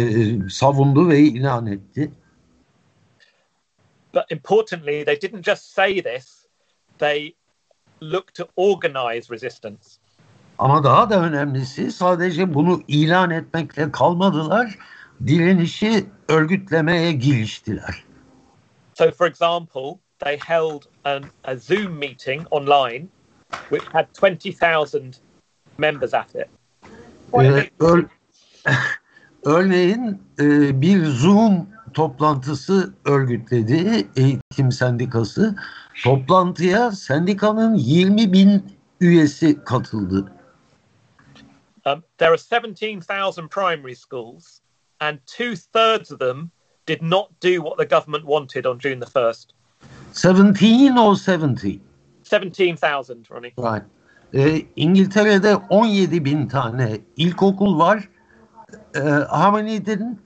savundu 0.49 1.09
ve 1.09 1.19
ilan 1.19 1.67
etti. 1.67 2.11
But 4.13 4.23
importantly, 4.29 5.05
they 5.05 5.21
didn't 5.21 5.45
just 5.45 5.63
say 5.63 6.01
this, 6.01 6.45
they 6.97 7.38
looked 8.01 8.35
to 8.35 8.47
organize 8.55 9.33
resistance. 9.33 9.99
Ama 10.57 10.83
daha 10.83 11.09
da 11.09 11.21
önemlisi 11.21 11.91
sadece 11.91 12.53
bunu 12.53 12.81
ilan 12.87 13.29
etmekle 13.29 13.91
kalmadılar, 13.91 14.77
direnişi 15.27 16.05
örgütlemeye 16.27 17.11
giriştiler. 17.11 18.03
So, 18.93 19.11
for 19.11 19.27
example, 19.27 19.99
they 20.19 20.37
held 20.37 20.81
an, 21.03 21.23
a 21.43 21.55
Zoom 21.55 21.91
meeting 21.91 22.47
online 22.51 23.07
which 23.69 23.85
had 23.93 24.07
20,000 24.13 25.15
members 25.77 26.13
at 26.13 26.35
it. 26.35 26.47
Ee, 27.33 27.69
ör- 27.79 28.05
örneğin 29.45 30.21
e, 30.39 30.81
bir 30.81 31.05
Zoom 31.05 31.67
toplantısı 31.93 32.93
örgütledi 33.05 34.07
eğitim 34.15 34.71
sendikası. 34.71 35.55
Toplantıya 36.03 36.91
sendikanın 36.91 37.75
20 37.75 38.33
bin 38.33 38.77
üyesi 39.01 39.63
katıldı. 39.63 40.31
Um, 41.85 42.03
there 42.17 42.29
are 42.29 42.37
17,000 42.37 43.47
primary 43.47 43.95
schools, 43.95 44.59
and 44.99 45.17
two 45.25 45.55
thirds 45.73 46.11
of 46.11 46.19
them 46.19 46.51
did 46.87 47.01
not 47.01 47.41
do 47.41 47.63
what 47.63 47.77
the 47.77 47.85
government 47.85 48.25
wanted 48.25 48.65
on 48.65 48.79
June 48.79 48.99
the 48.99 49.05
1st. 49.05 49.53
17 50.13 50.99
or 50.99 51.15
70? 51.15 51.79
17,000, 52.23 53.25
Ronnie. 53.31 53.53
Right. 53.57 53.83
Ee, 54.33 54.65
İngiltere'de 54.75 55.55
17 55.55 56.25
bin 56.25 56.47
tane 56.47 56.99
ilkokul 57.17 57.79
var. 57.79 58.09
Ee, 58.95 58.99
how 59.29 59.51
many 59.51 59.85
didn't? 59.85 60.19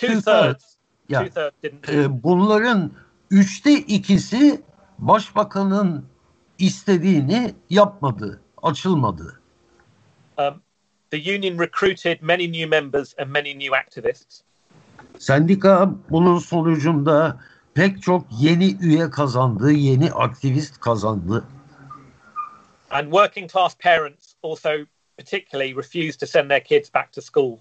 Two 0.00 0.20
thirds. 0.20 0.76
Yeah. 1.08 1.24
Two 1.24 1.30
thirds 1.30 1.56
didn't. 1.62 1.88
Ee, 1.88 2.22
bunların 2.22 2.92
üçte 3.30 3.72
ikisi 3.72 4.62
başbakanın 4.98 6.04
istediğini 6.58 7.54
yapmadı, 7.70 8.40
açılmadı. 8.62 9.40
Um, 10.38 10.62
the 11.10 11.36
union 11.36 11.58
recruited 11.58 12.22
many 12.22 12.52
new 12.52 12.66
members 12.66 13.14
and 13.18 13.30
many 13.30 13.58
new 13.58 13.76
activists. 13.76 14.40
Sendika 15.18 15.90
bunun 16.10 16.38
sonucunda 16.38 17.40
pek 17.74 18.02
çok 18.02 18.26
yeni 18.38 18.76
üye 18.80 19.10
kazandı, 19.10 19.72
yeni 19.72 20.12
aktivist 20.12 20.80
kazandı. 20.80 21.44
And 22.90 23.04
working 23.04 23.52
class 23.52 23.76
parents 23.76 24.34
also 24.42 24.70
particularly 25.16 25.76
refused 25.76 26.20
to 26.20 26.26
send 26.26 26.50
their 26.50 26.64
kids 26.64 26.94
back 26.94 27.12
to 27.12 27.20
school. 27.20 27.58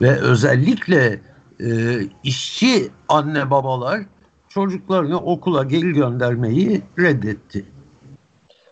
Ve 0.00 0.10
özellikle 0.10 1.20
e, 1.60 2.00
işçi 2.24 2.90
anne 3.08 3.50
babalar 3.50 4.00
çocuklarını 4.48 5.16
okula 5.16 5.64
geri 5.64 5.92
göndermeyi 5.92 6.82
reddetti. 6.98 7.64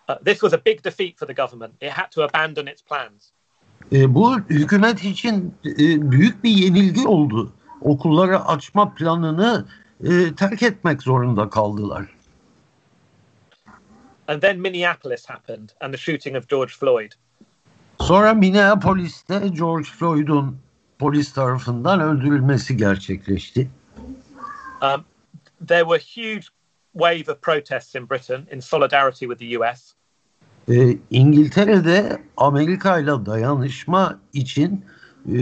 Uh, 0.09 0.14
this 0.24 0.41
was 0.41 0.55
a 0.55 0.64
big 0.66 0.84
defeat 0.84 1.18
for 1.18 1.26
the 1.26 1.32
government. 1.32 1.82
It 1.82 1.91
had 1.91 2.11
to 2.11 2.22
abandon 2.22 2.66
its 2.66 2.82
plans. 2.82 3.30
E, 3.93 4.14
bu 4.14 4.39
hükümet 4.39 5.05
için 5.05 5.55
e, 5.64 6.11
büyük 6.11 6.45
bir 6.45 6.51
yenilgi 6.51 7.09
oldu. 7.09 7.53
Okulları 7.80 8.45
açma 8.45 8.95
planını 8.95 9.66
e, 10.05 10.34
terk 10.34 10.62
etmek 10.62 11.03
zorunda 11.03 11.51
kaldılar. 11.51 12.07
And 14.28 14.41
then 14.41 14.61
Minneapolis 14.61 15.26
happened 15.26 15.68
and 15.80 15.93
the 15.93 15.99
shooting 15.99 16.37
of 16.37 16.49
George 16.49 16.72
Floyd. 16.72 17.12
Sonra 18.01 18.34
Minneapolis'te 18.34 19.49
George 19.49 19.89
Floyd'un 19.89 20.59
polis 20.99 21.32
tarafından 21.32 22.01
öldürülmesi 22.01 22.76
gerçekleşti. 22.76 23.68
Um, 24.82 25.05
there 25.68 25.84
were 25.84 25.99
huge 25.99 26.47
wave 26.94 27.32
of 27.32 27.40
protests 27.42 27.94
in 27.94 28.11
Britain 28.11 28.47
in 28.53 28.61
solidarity 28.61 29.26
with 29.26 29.38
the 29.38 29.59
US. 29.59 29.94
E, 30.68 30.99
İngiltere'de 31.11 32.22
Amerika 32.36 32.99
ile 32.99 33.26
dayanışma 33.26 34.20
için 34.32 34.84
e, 35.26 35.34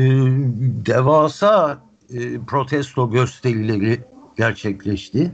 devasa 0.86 1.78
e, 2.10 2.38
protesto 2.46 3.10
gösterileri 3.10 4.00
gerçekleşti. 4.36 5.32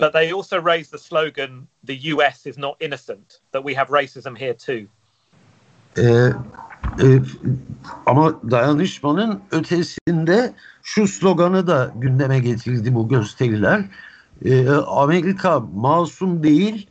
But 0.00 0.12
they 0.12 0.32
also 0.32 0.66
raised 0.66 0.90
the 0.90 0.98
slogan, 0.98 1.68
the 1.86 2.14
US 2.14 2.46
is 2.46 2.58
not 2.58 2.82
innocent, 2.82 3.40
that 3.52 3.62
we 3.62 3.74
have 3.74 3.88
racism 3.90 4.34
here 4.34 4.56
too. 4.56 4.88
E, 5.98 6.02
e, 6.02 7.06
ama 8.06 8.40
dayanışmanın 8.50 9.42
ötesinde 9.50 10.54
şu 10.82 11.08
sloganı 11.08 11.66
da 11.66 11.92
gündeme 11.96 12.38
getirdi 12.38 12.94
bu 12.94 13.08
gösteriler. 13.08 13.84
E, 14.44 14.68
Amerika 14.70 15.60
masum 15.60 16.42
değil, 16.42 16.90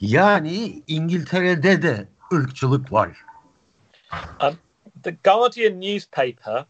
yani 0.00 0.82
İngiltere'de 0.86 1.82
de 1.82 2.08
ırkçılık 2.32 2.92
var. 2.92 3.24
Um, 4.42 4.58
the 5.02 5.16
Guardian 5.24 5.80
newspaper 5.80 6.66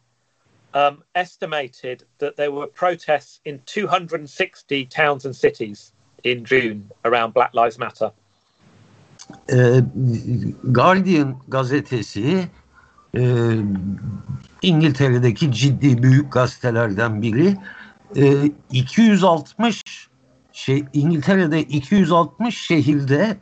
um, 0.75 1.03
estimated 1.15 2.05
that 2.19 2.37
there 2.37 2.51
were 2.51 2.67
protests 2.67 3.41
in 3.45 3.59
260 3.67 4.87
towns 4.87 5.27
and 5.27 5.35
cities 5.35 5.93
in 6.25 6.45
June 6.45 6.91
around 7.05 7.35
Black 7.35 7.55
Lives 7.55 7.79
Matter. 7.79 8.13
E, 9.53 9.81
Guardian 10.65 11.37
gazetesi 11.49 12.49
e, 13.17 13.55
İngiltere'deki 14.63 15.53
ciddi 15.53 16.03
büyük 16.03 16.33
gazetelerden 16.33 17.23
biri 17.23 17.57
e, 18.17 18.51
260 18.71 19.83
şey 20.53 20.85
İngiltere'de 20.93 21.63
260 21.63 22.67
şehirde 22.67 23.37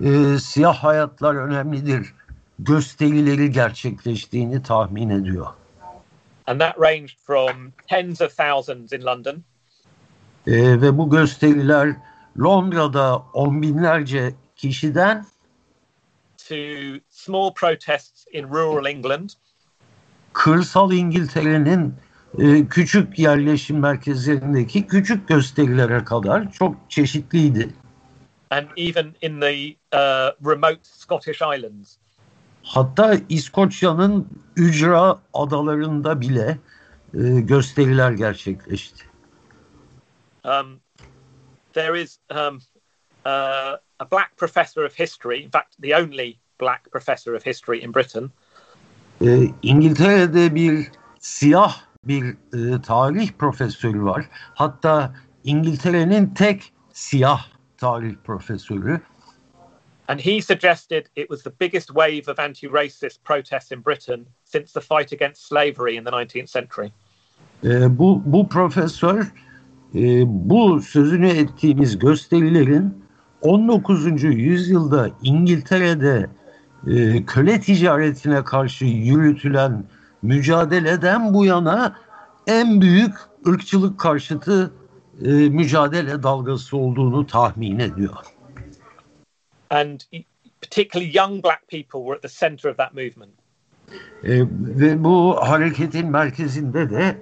e, 0.00 0.38
siyah 0.38 0.74
hayatlar 0.74 1.34
önemlidir 1.34 2.14
gösterileri 2.58 3.50
gerçekleştiğini 3.50 4.62
tahmin 4.62 5.10
ediyor. 5.10 5.46
And 6.46 6.60
that 6.60 6.78
ranged 6.80 7.16
from 7.26 7.72
tens 7.88 8.20
of 8.20 8.36
thousands 8.36 8.92
in 8.92 9.02
London 9.02 9.44
E, 10.46 10.80
ve 10.80 10.98
bu 10.98 11.10
gösteriler 11.10 11.96
Londra'da 12.38 13.16
on 13.34 13.62
binlerce 13.62 14.34
kişiden 14.68 15.26
to 16.48 16.54
small 17.08 17.54
protests 17.54 18.24
in 18.32 18.48
rural 18.48 18.86
England 18.86 19.30
kırsal 20.32 20.92
İngiltere'nin 20.92 21.94
e, 22.38 22.66
küçük 22.68 23.18
yerleşim 23.18 23.78
merkezlerindeki 23.78 24.86
küçük 24.86 25.28
gösterilere 25.28 26.04
kadar 26.04 26.52
çok 26.52 26.76
çeşitliydi. 26.88 27.74
and 28.50 28.68
even 28.76 29.14
in 29.22 29.40
the 29.40 29.76
uh, 29.92 30.32
remote 30.40 30.80
Scottish 30.82 31.42
Islands. 31.42 31.98
Hatta 32.62 33.14
İskoçya'nın 33.28 34.28
ücra 34.56 35.18
adalarında 35.34 36.20
bile 36.20 36.58
e, 37.14 37.40
gösteriler 37.40 38.12
gerçekleşti. 38.12 39.04
Um, 40.44 40.80
there 41.72 42.02
is 42.02 42.18
um, 42.30 42.60
uh, 43.24 43.76
a 44.00 44.04
black 44.04 44.36
professor 44.36 44.84
of 44.84 44.94
history, 44.94 45.42
in 45.44 45.50
fact, 45.50 45.76
the 45.80 45.94
only 45.94 46.38
black 46.58 46.90
professor 46.90 47.34
of 47.34 47.42
history 47.44 47.82
in 47.82 47.92
Britain, 47.92 48.30
E, 49.20 49.48
İngiltere'de 49.62 50.54
bir 50.54 50.86
siyah 51.20 51.76
bir 52.04 52.24
e, 52.24 52.82
tarih 52.82 53.32
profesörü 53.38 54.04
var. 54.04 54.26
Hatta 54.54 55.14
İngiltere'nin 55.44 56.34
tek 56.34 56.72
siyah 56.92 57.46
tarih 57.78 58.14
profesörü. 58.24 59.00
and 60.08 60.20
he 60.20 60.40
suggested 60.40 61.08
it 61.16 61.28
was 61.28 61.42
the 61.42 61.50
biggest 61.50 61.94
wave 61.94 62.28
of 62.28 62.38
anti 62.38 62.68
racist 62.68 63.22
protests 63.24 63.72
in 63.72 63.80
Britain 63.80 64.26
since 64.44 64.72
the 64.72 64.80
fight 64.80 65.12
against 65.12 65.46
slavery 65.48 65.96
in 65.96 66.04
the 66.04 66.10
19th 66.10 66.48
century. 66.48 66.92
E, 67.64 67.98
bu, 67.98 68.22
bu 68.26 68.48
profesör 68.48 69.32
e, 69.94 70.22
bu 70.26 70.80
sözünü 70.80 71.28
ettiğimiz 71.28 71.98
gösterilerin 71.98 73.05
19. 73.42 74.22
yüzyılda 74.22 75.10
İngiltere'de 75.22 76.30
e, 76.86 77.26
köle 77.26 77.60
ticaretine 77.60 78.44
karşı 78.44 78.84
yürütülen 78.84 79.84
mücadeleden 80.22 81.34
bu 81.34 81.44
yana 81.44 81.96
en 82.46 82.80
büyük 82.80 83.14
ırkçılık 83.48 84.00
karşıtı 84.00 84.72
e, 85.24 85.28
mücadele 85.30 86.22
dalgası 86.22 86.76
olduğunu 86.76 87.26
tahmin 87.26 87.78
ediyor. 87.78 88.16
And 89.70 90.00
particularly 90.60 91.18
young 91.18 91.44
black 91.44 91.68
people 91.68 92.00
were 92.00 92.16
at 92.16 92.22
the 92.22 92.28
center 92.28 92.70
of 92.70 92.76
that 92.76 92.94
movement. 92.94 93.32
E, 94.24 94.40
ve 94.80 95.04
bu 95.04 95.36
hareketin 95.40 96.10
merkezinde 96.10 96.90
de 96.90 97.18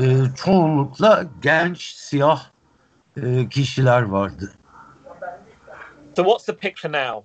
e, 0.00 0.04
çoğunlukla 0.36 1.26
genç 1.42 1.94
siyah 1.94 2.42
e, 3.22 3.48
kişiler 3.48 4.02
vardı. 4.02 4.52
So 6.16 6.22
what's 6.22 6.44
the 6.44 6.54
picture 6.54 6.88
now? 6.88 7.24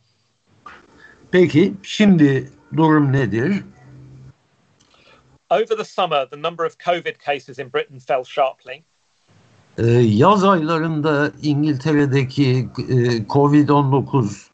Peki 1.31 1.73
şimdi 1.83 2.49
durum 2.77 3.13
nedir? 3.13 3.63
Over 5.49 5.77
the 5.77 5.85
summer, 5.85 6.25
the 6.25 6.41
number 6.41 6.65
of 6.65 6.77
COVID 6.77 7.19
cases 7.25 7.59
in 7.59 7.73
Britain 7.73 7.99
fell 7.99 8.23
sharply. 8.23 8.83
E, 9.77 9.85
yaz 9.91 10.43
aylarında 10.43 11.31
İngiltere'deki 11.41 12.69
e, 12.89 12.93
Covid-19 13.27 14.47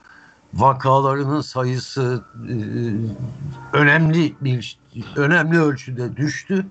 vakalarının 0.53 1.41
sayısı 1.41 2.23
e, 2.35 2.53
önemli 3.73 4.35
bir 4.41 4.79
önemli 5.15 5.59
ölçüde 5.59 6.17
düştü. 6.17 6.65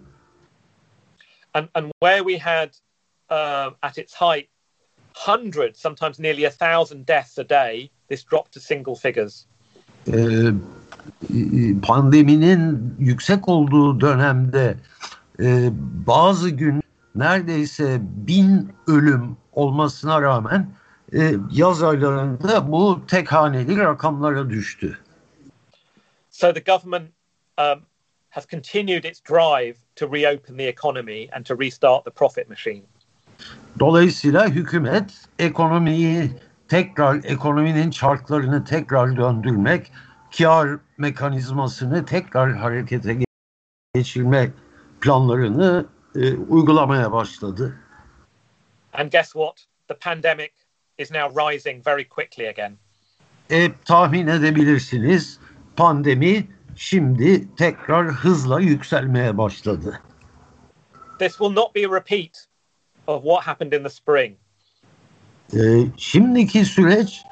And, 1.54 1.68
and 1.74 1.92
where 2.00 2.22
we 2.24 2.38
had 2.38 2.70
uh, 3.30 3.74
at 3.82 3.98
its 3.98 4.14
height 4.14 4.55
hundreds, 5.16 5.80
sometimes 5.80 6.18
nearly 6.18 6.44
a 6.44 6.50
thousand 6.50 7.06
deaths 7.06 7.38
a 7.38 7.44
day, 7.44 7.90
this 8.08 8.22
dropped 8.22 8.52
to 8.52 8.60
single 8.60 8.94
figures. 8.94 9.46
E, 10.12 10.52
pandeminin 11.82 12.94
yüksek 12.98 13.48
olduğu 13.48 14.00
dönemde 14.00 14.76
e, 15.40 15.68
bazı 16.06 16.50
gün 16.50 16.82
neredeyse 17.14 17.98
bin 18.00 18.72
ölüm 18.86 19.36
olmasına 19.52 20.22
rağmen 20.22 20.70
e, 21.12 21.34
yaz 21.52 21.82
aylarında 21.82 22.72
bu 22.72 23.00
tek 23.08 23.32
haneli 23.32 23.78
rakamlara 23.78 24.50
düştü. 24.50 24.98
So 26.30 26.52
the 26.52 26.72
government 26.72 27.10
um, 27.58 27.82
has 28.30 28.46
continued 28.46 29.04
its 29.04 29.20
drive 29.30 29.76
to 29.96 30.12
reopen 30.12 30.56
the 30.56 30.68
economy 30.68 31.28
and 31.32 31.44
to 31.44 31.60
restart 31.60 32.04
the 32.04 32.10
profit 32.10 32.48
machine. 32.48 32.82
Dolayısıyla 33.78 34.48
hükümet 34.48 35.14
ekonomiyi 35.38 36.30
tekrar 36.68 37.20
ekonominin 37.24 37.90
çarklarını 37.90 38.64
tekrar 38.64 39.16
döndürmek, 39.16 39.92
kar 40.38 40.68
mekanizmasını 40.98 42.04
tekrar 42.04 42.52
harekete 42.56 43.18
geçirme 43.94 44.50
planlarını 45.00 45.86
e, 46.14 46.34
uygulamaya 46.34 47.12
başladı. 47.12 47.76
And 48.92 49.12
guess 49.12 49.32
what? 49.32 49.66
The 49.88 49.94
pandemic 49.94 50.50
is 50.98 51.10
now 51.10 51.52
rising 51.52 51.86
very 51.86 52.08
quickly 52.08 52.48
again. 52.48 52.78
E, 53.50 53.72
tahmin 53.84 54.26
edebilirsiniz 54.26 55.38
pandemi 55.76 56.46
şimdi 56.76 57.56
tekrar 57.56 58.08
hızla 58.08 58.60
yükselmeye 58.60 59.38
başladı. 59.38 60.00
This 61.18 61.32
will 61.32 61.52
not 61.52 61.74
be 61.74 61.86
a 61.86 61.96
repeat 61.96 62.46
of 63.06 63.22
what 63.22 63.44
happened 63.44 63.72
in 63.72 63.82
the 63.82 63.90
spring. 63.90 64.36
E, 65.54 65.58
şimdiki 65.96 66.64
süreç 66.64 67.22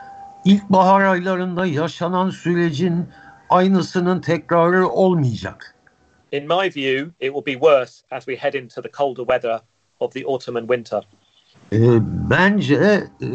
ilkbahar 0.44 1.04
aylarında 1.04 1.66
yaşanan 1.66 2.30
sürecin 2.30 3.08
aynısının 3.50 4.20
tekrarı 4.20 4.88
olmayacak. 4.88 5.74
In 6.32 6.48
my 6.48 6.70
view, 6.76 7.10
it 7.20 7.32
will 7.32 7.46
be 7.46 7.52
worse 7.52 8.04
as 8.10 8.24
we 8.24 8.36
head 8.36 8.54
into 8.54 8.82
the 8.82 8.90
colder 8.90 9.22
weather 9.22 9.60
of 10.00 10.12
the 10.12 10.24
autumn 10.26 10.56
and 10.56 10.68
winter. 10.68 11.02
E, 11.72 11.78
bence 12.30 13.08
e, 13.20 13.28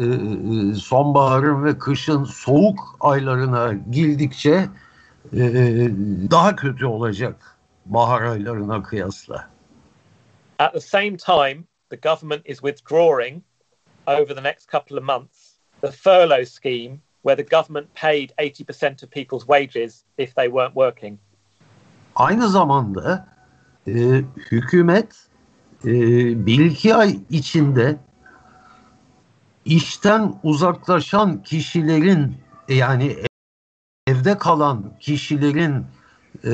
sonbaharın 0.74 1.64
ve 1.64 1.78
kışın 1.78 2.24
soğuk 2.24 2.96
aylarına 3.00 3.72
girdikçe 3.90 4.68
e, 5.32 5.40
daha 6.30 6.56
kötü 6.56 6.86
olacak 6.86 7.56
bahar 7.86 8.22
aylarına 8.22 8.82
kıyasla. 8.82 9.50
At 10.58 10.72
the 10.72 10.80
same 10.80 11.16
time, 11.16 11.64
the 11.90 11.96
government 11.96 12.42
is 12.44 12.58
withdrawing 12.62 13.42
over 14.06 14.34
the 14.34 14.40
next 14.40 14.66
couple 14.70 14.98
of 14.98 15.04
months 15.04 15.50
the 15.80 15.92
furlough 15.92 16.44
scheme 16.44 17.00
where 17.22 17.36
the 17.36 17.42
government 17.42 17.92
paid 17.94 18.32
80% 18.38 19.02
of 19.02 19.10
people's 19.10 19.46
wages 19.46 20.04
if 20.16 20.34
they 20.34 20.48
weren't 20.48 20.74
working. 20.74 21.18
Aynı 22.14 22.48
zamanda 22.48 23.28
e, 23.86 23.92
hükümet 24.50 25.12
e, 25.84 25.90
bir 26.46 26.64
iki 26.64 26.94
ay 26.94 27.18
içinde 27.30 27.96
işten 29.64 30.34
uzaklaşan 30.42 31.42
kişilerin 31.42 32.36
yani 32.68 33.16
evde 34.06 34.38
kalan 34.38 34.92
kişilerin 35.00 35.86
e, 36.44 36.50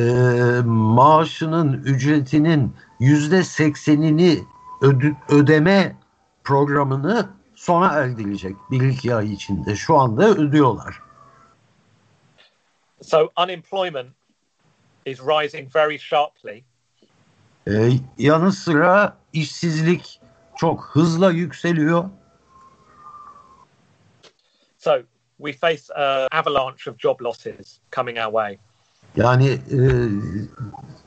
maaşının 0.64 1.72
ücretinin 1.72 2.72
yüzde 3.00 3.44
seksenini 3.44 4.44
ödeme 5.28 5.96
programını 6.44 7.28
sona 7.54 7.86
erdirecek 7.92 8.56
bir 8.70 8.80
iki 8.80 9.14
ay 9.14 9.32
içinde. 9.32 9.76
Şu 9.76 9.96
anda 9.96 10.28
ödüyorlar. 10.28 11.00
So 13.02 13.28
unemployment 13.42 14.10
is 15.06 15.20
rising 15.20 15.76
very 15.76 15.98
sharply. 15.98 16.64
Ee, 17.68 17.90
yanı 18.18 18.52
sıra 18.52 19.16
işsizlik 19.32 20.20
çok 20.56 20.84
hızla 20.92 21.30
yükseliyor. 21.30 22.04
So 24.78 24.92
we 25.38 25.52
face 25.52 25.94
an 25.94 26.28
avalanche 26.32 26.90
of 26.90 26.98
job 26.98 27.20
losses 27.20 27.78
coming 27.92 28.18
our 28.18 28.32
way. 28.32 28.58
Yani 29.16 29.48
e, 29.48 29.78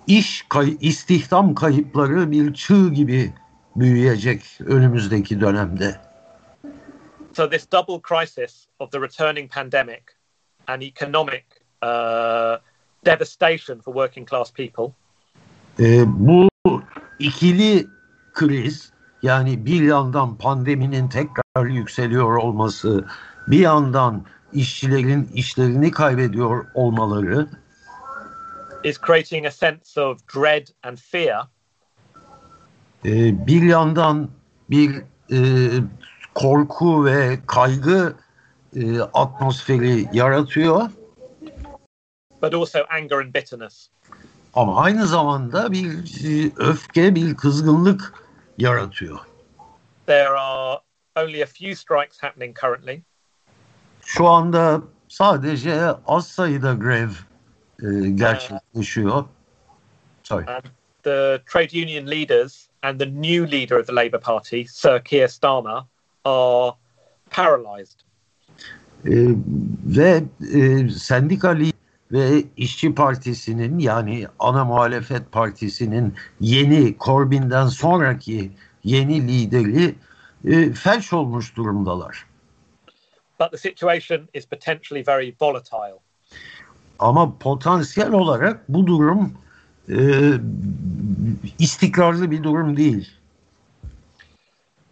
iş 0.07 0.45
kay 0.49 0.77
istihdam 0.80 1.55
kayıpları 1.55 2.32
bir 2.32 2.53
çığ 2.53 2.89
gibi 2.89 3.34
büyüyecek 3.80 4.41
önümüzdeki 4.65 5.41
dönemde. 5.41 5.95
So 7.34 7.49
this 7.49 7.71
double 7.71 8.01
crisis 8.07 8.67
of 8.80 8.91
the 8.91 9.01
returning 9.01 9.53
pandemic 9.53 10.03
and 10.67 10.82
economic 10.82 11.43
uh, 11.84 12.57
devastation 13.05 13.82
for 13.82 13.93
working 13.93 14.30
class 14.30 14.53
people 14.53 14.93
E, 15.80 16.03
bu 16.07 16.49
ikili 17.19 17.88
kriz 18.34 18.91
yani 19.21 19.65
bir 19.65 19.82
yandan 19.82 20.38
pandeminin 20.38 21.07
tekrar 21.07 21.65
yükseliyor 21.65 22.36
olması, 22.36 23.05
bir 23.47 23.59
yandan 23.59 24.25
işçilerin 24.53 25.30
işlerini 25.34 25.91
kaybediyor 25.91 26.65
olmaları 26.73 27.47
is 28.84 28.97
creating 28.97 29.45
a 29.45 29.51
sense 29.51 30.01
of 30.01 30.19
dread 30.27 30.67
and 30.84 30.97
fear 30.97 31.47
e, 33.06 33.47
bir 33.47 33.62
yandan 33.62 34.30
bir 34.70 34.95
e, 35.32 35.39
korku 36.36 37.06
ve 37.06 37.39
kaygı 37.47 38.16
e, 38.76 39.00
atmosferi 39.00 40.06
yaratıyor 40.14 40.89
but 42.41 42.54
also 42.54 42.80
anger 42.89 43.18
and 43.18 43.34
bitterness. 43.34 43.89
ama 44.54 44.82
aynı 44.82 45.08
zamanda 45.08 45.72
bir 45.72 45.89
e, 46.26 46.52
öfke, 46.58 47.16
bir 47.16 47.36
kızgınlık 47.36 48.14
yaratıyor. 48.58 49.20
There 50.08 50.30
are 50.30 50.80
only 51.16 51.43
a 51.43 51.45
few 51.45 51.76
strikes 51.76 52.24
happening 52.24 52.60
currently, 52.60 53.02
Şu 54.06 54.28
anda 54.28 54.82
sadece 55.08 55.86
az 56.08 56.28
sayıda 56.28 56.74
grev 56.74 57.10
e, 57.84 58.10
gerçekleşiyor. 58.10 59.26
Sorry. 60.24 60.45
and 60.47 60.64
the 61.04 61.41
trade 61.45 61.74
union 61.84 62.12
leaders 62.12 62.68
and 62.84 62.99
the 62.99 63.05
new 63.05 63.45
leader 63.45 63.77
of 63.77 63.88
the 63.88 63.93
Labour 63.93 64.19
Party, 64.19 64.65
Sir 64.65 64.99
Keir 64.99 65.27
Starmer, 65.27 65.86
are 66.25 66.75
paralysed. 67.30 68.03
E, 69.05 69.36
ve 69.86 70.23
e, 70.53 70.89
sendika 70.89 71.57
ve 72.11 72.43
işçi 72.57 72.95
partisinin 72.95 73.80
yani 73.80 74.27
ana 74.39 74.65
muhalefet 74.65 75.32
partisinin 75.32 76.15
yeni 76.39 76.95
Corbyn'den 76.99 77.67
sonraki 77.67 78.51
yeni 78.84 79.27
lideri 79.27 79.95
e, 80.45 80.73
felç 80.73 81.13
olmuş 81.13 81.55
durumdalar. 81.55 82.25
But 83.39 83.51
the 83.51 83.57
situation 83.57 84.30
is 84.34 84.45
potentially 84.45 85.03
very 85.07 85.36
volatile. 85.41 85.99
Ama 86.99 87.38
potansiyel 87.39 88.11
olarak 88.11 88.69
bu 88.69 88.88
durum 88.88 89.34
e, 89.90 89.98
istikrarlı 91.60 92.32
bir 92.32 92.44
durum 92.44 92.78
değil. 92.78 93.12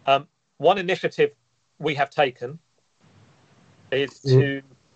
Um, 0.08 0.26
one 0.58 0.80
initiative 0.80 1.32
we 1.78 1.94
have 1.94 2.10
taken 2.10 2.58
is 3.92 4.22
to 4.22 4.40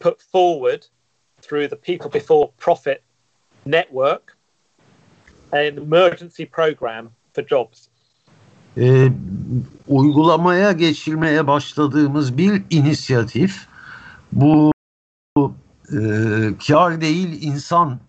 put 0.00 0.22
forward 0.32 0.82
through 1.42 1.68
the 1.68 1.76
People 1.76 2.20
Before 2.20 2.50
Profit 2.58 3.02
network 3.66 4.36
an 5.52 5.76
emergency 5.76 6.44
program 6.44 7.10
for 7.34 7.46
jobs. 7.46 7.92
e, 8.76 9.12
uygulamaya 9.88 10.72
geçirmeye 10.72 11.46
başladığımız 11.46 12.38
bir 12.38 12.62
inisiyatif 12.70 13.66
bu 14.32 14.72
e, 15.38 15.98
kar 16.66 17.00
değil 17.00 17.42
insan 17.42 18.00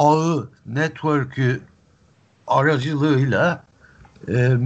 ağı, 0.00 0.48
network'ü 0.66 1.60
aracılığıyla 2.46 3.64
e, 4.28 4.56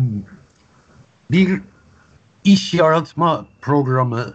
bir 1.30 1.61
iş 2.45 2.74
yaratma 2.74 3.47
programı 3.61 4.35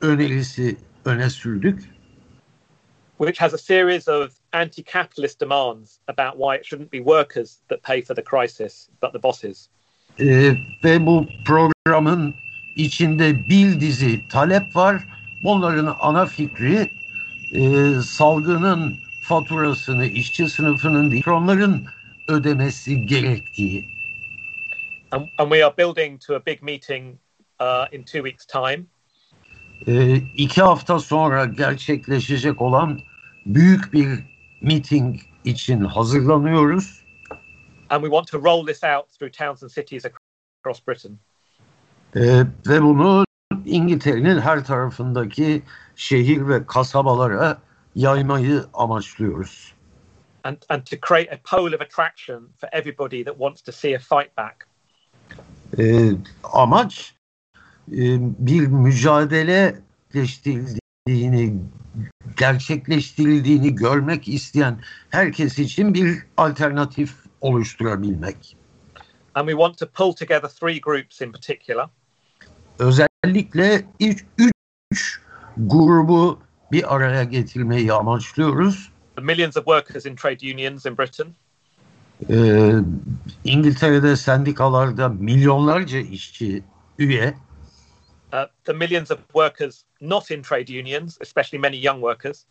önerisi 0.00 0.76
öne 1.04 1.30
sürdük. 1.30 1.90
Which 3.18 3.40
has 3.40 3.54
a 3.54 3.58
series 3.58 4.08
of 4.08 4.32
anti-capitalist 4.52 5.40
demands 5.40 5.98
about 6.08 6.38
why 6.38 6.56
it 6.56 6.64
shouldn't 6.64 6.92
be 6.92 6.98
workers 6.98 7.58
that 7.68 7.82
pay 7.82 8.02
for 8.04 8.14
the 8.14 8.24
crisis, 8.24 8.88
but 9.02 9.12
the 9.12 9.22
bosses. 9.22 9.68
Ee, 10.20 10.52
ve 10.84 11.06
bu 11.06 11.26
programın 11.46 12.34
içinde 12.76 13.48
bir 13.48 13.80
dizi 13.80 14.28
talep 14.28 14.76
var. 14.76 15.04
Bunların 15.44 15.96
ana 16.00 16.26
fikri 16.26 16.90
e, 17.52 17.92
salgının 18.02 19.09
faturasını 19.30 20.06
işçi 20.06 20.48
sınıfının 20.48 21.10
değil, 21.10 21.28
onların 21.28 21.84
ödemesi 22.28 23.06
gerektiği. 23.06 23.88
And, 25.10 25.26
and 25.38 25.50
we 25.50 25.64
are 25.66 25.76
building 25.78 26.20
to 26.20 26.34
a 26.34 26.46
big 26.46 26.62
meeting 26.62 27.18
uh, 27.60 27.86
in 27.92 28.02
two 28.02 28.22
weeks' 28.22 28.46
time. 28.46 28.86
E, 29.86 30.16
iki 30.16 30.62
hafta 30.62 30.98
sonra 30.98 31.44
gerçekleşecek 31.44 32.60
olan 32.62 33.00
büyük 33.46 33.92
bir 33.92 34.08
meeting 34.62 35.20
için 35.44 35.80
hazırlanıyoruz. 35.80 37.04
And 37.90 38.02
we 38.02 38.10
want 38.10 38.28
to 38.28 38.44
roll 38.44 38.66
this 38.66 38.84
out 38.84 39.18
through 39.18 39.32
towns 39.32 39.62
and 39.62 39.70
cities 39.70 40.04
across 40.06 40.86
Britain. 40.88 41.18
E, 42.16 42.20
ve 42.66 42.82
bunu 42.82 43.24
İngiltere'nin 43.64 44.40
her 44.40 44.64
tarafındaki 44.64 45.62
şehir 45.96 46.48
ve 46.48 46.66
kasabalara 46.66 47.58
yaymayı 47.94 48.64
amaçlıyoruz. 48.74 49.74
And, 50.44 50.56
and 50.68 50.82
to 50.86 50.96
create 51.08 51.32
a 51.32 51.38
pole 51.56 51.76
of 51.76 51.82
attraction 51.82 52.48
for 52.58 52.68
everybody 52.72 53.24
that 53.24 53.34
wants 53.34 53.62
to 53.62 53.72
see 53.72 53.96
a 53.96 53.98
fight 53.98 54.36
back. 54.36 54.66
E, 55.78 56.10
amaç 56.52 57.14
e, 57.92 58.18
bir 58.38 58.66
mücadele 58.66 59.80
gerçekleştirildiğini, 60.12 61.60
gerçekleştirildiğini 62.36 63.74
görmek 63.74 64.28
isteyen 64.28 64.80
herkes 65.10 65.58
için 65.58 65.94
bir 65.94 66.18
alternatif 66.36 67.14
oluşturabilmek. 67.40 68.56
And 69.34 69.48
we 69.48 69.52
want 69.52 69.78
to 69.78 69.86
pull 69.86 70.12
together 70.12 70.48
three 70.48 70.78
groups 70.78 71.20
in 71.20 71.32
particular. 71.32 71.88
Özellikle 72.78 73.84
üç, 74.00 74.24
üç 74.38 75.20
grubu 75.56 76.38
bir 76.72 76.94
araya 76.94 77.24
getirmeyi 77.24 77.92
amaçlıyoruz. 77.92 78.92
Millions 79.22 79.56
of 79.56 79.64
workers 79.64 80.06
in 80.06 80.16
trade 80.16 80.54
unions 80.54 80.86
in 80.86 80.98
Britain. 80.98 81.34
Ee, 82.30 82.72
İngiltere'de 83.44 84.16
sendikalarda 84.16 85.08
milyonlarca 85.08 85.98
işçi 85.98 86.62
üye. 86.98 87.34
Uh, 88.32 88.38
the 88.64 88.72
millions 88.72 89.10
of 89.10 89.18
workers 89.18 89.82
not 90.00 90.30
in 90.30 90.42
trade 90.42 90.80
unions, 90.80 91.18
especially 91.20 91.60
many 91.60 91.84
young 91.86 92.00
workers. 92.00 92.44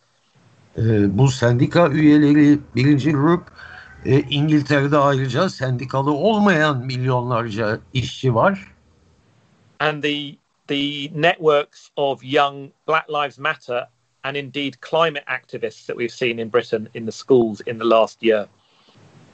Ee, 0.78 1.18
bu 1.18 1.28
sendika 1.28 1.90
üyeleri 1.90 2.60
birinci 2.76 3.12
grup. 3.12 3.48
Ee, 4.06 4.20
İngiltere'de 4.20 4.98
ayrıca 4.98 5.50
sendikalı 5.50 6.12
olmayan 6.12 6.86
milyonlarca 6.86 7.80
işçi 7.94 8.36
var. 8.36 8.68
And 9.80 10.04
the 10.04 10.36
the 10.68 11.12
networks 11.22 11.90
of 11.96 12.24
young 12.24 12.72
Black 12.88 13.10
Lives 13.10 13.40
Matter 13.40 13.88
and 14.24 14.36
indeed 14.36 14.82
climate 14.82 15.24
activists 15.28 15.86
that 15.86 15.98
we've 15.98 16.12
seen 16.12 16.40
in 16.40 16.50
Britain 16.50 16.90
in 16.94 17.06
the 17.06 17.12
schools 17.12 17.62
in 17.68 17.78
the 17.78 17.86
last 17.86 18.24
year. 18.24 18.48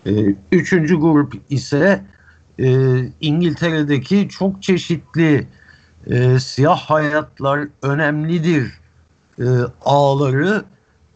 Ee, 0.06 0.36
üçüncü 0.52 0.96
grup 0.96 1.34
ise 1.50 2.06
e, 2.60 2.68
İngiltere'deki 3.22 4.30
çok 4.30 4.64
çeşitli 4.64 5.48
e, 6.08 6.40
siyah 6.40 6.80
hayatlar 6.80 7.68
önemlidir 7.82 8.74
e, 9.40 9.46
ağları 9.86 10.64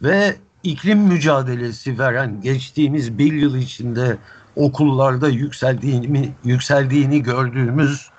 ve 0.01 0.35
iklim 0.63 0.99
mücadelesi 0.99 1.99
veren 1.99 2.41
geçtiğimiz 2.41 3.17
bir 3.17 3.33
yıl 3.33 3.57
içinde 3.57 4.17
okullarda 4.55 5.29
yükseldiğini, 5.29 6.31
yükseldiğini 6.43 7.23
gördüğümüz 7.23 8.09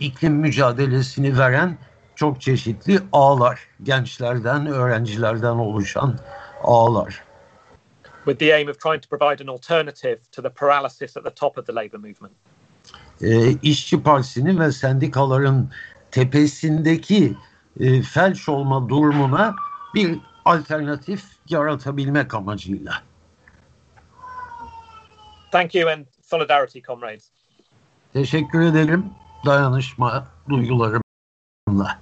iklim 0.00 0.34
mücadelesini 0.34 1.38
veren 1.38 1.78
çok 2.16 2.40
çeşitli 2.40 3.00
ağlar, 3.12 3.60
gençlerden, 3.82 4.66
öğrencilerden 4.66 5.54
oluşan 5.54 6.18
ağlar. 6.62 7.22
With 8.24 8.38
the 8.38 8.54
aim 8.54 8.68
of 8.68 8.80
trying 8.80 9.02
to 9.02 9.18
provide 9.18 9.42
an 9.42 9.54
alternative 9.54 10.18
to 10.32 10.42
the 10.42 10.48
paralysis 10.48 11.16
at 11.16 11.24
the 11.24 11.34
top 11.34 11.58
of 11.58 11.66
the 11.66 11.74
labour 11.74 11.98
movement. 11.98 12.32
E, 13.22 13.50
İşçi 13.62 14.02
Partisi'nin 14.02 14.60
ve 14.60 14.72
sendikaların 14.72 15.70
tepesindeki 16.10 17.36
e, 17.80 18.02
felç 18.02 18.48
olma 18.48 18.88
durumuna 18.88 19.54
bir 19.94 20.18
alternatif 20.44 21.24
yaratabilmek 21.48 22.34
amacıyla. 22.34 22.92
Thank 25.52 25.74
you 25.74 25.90
and 25.90 26.06
solidarity, 26.22 26.80
comrades. 26.80 27.30
Teşekkür 28.12 28.60
ederim 28.60 29.04
dayanışma 29.46 30.26
duygularımla. 31.72 31.98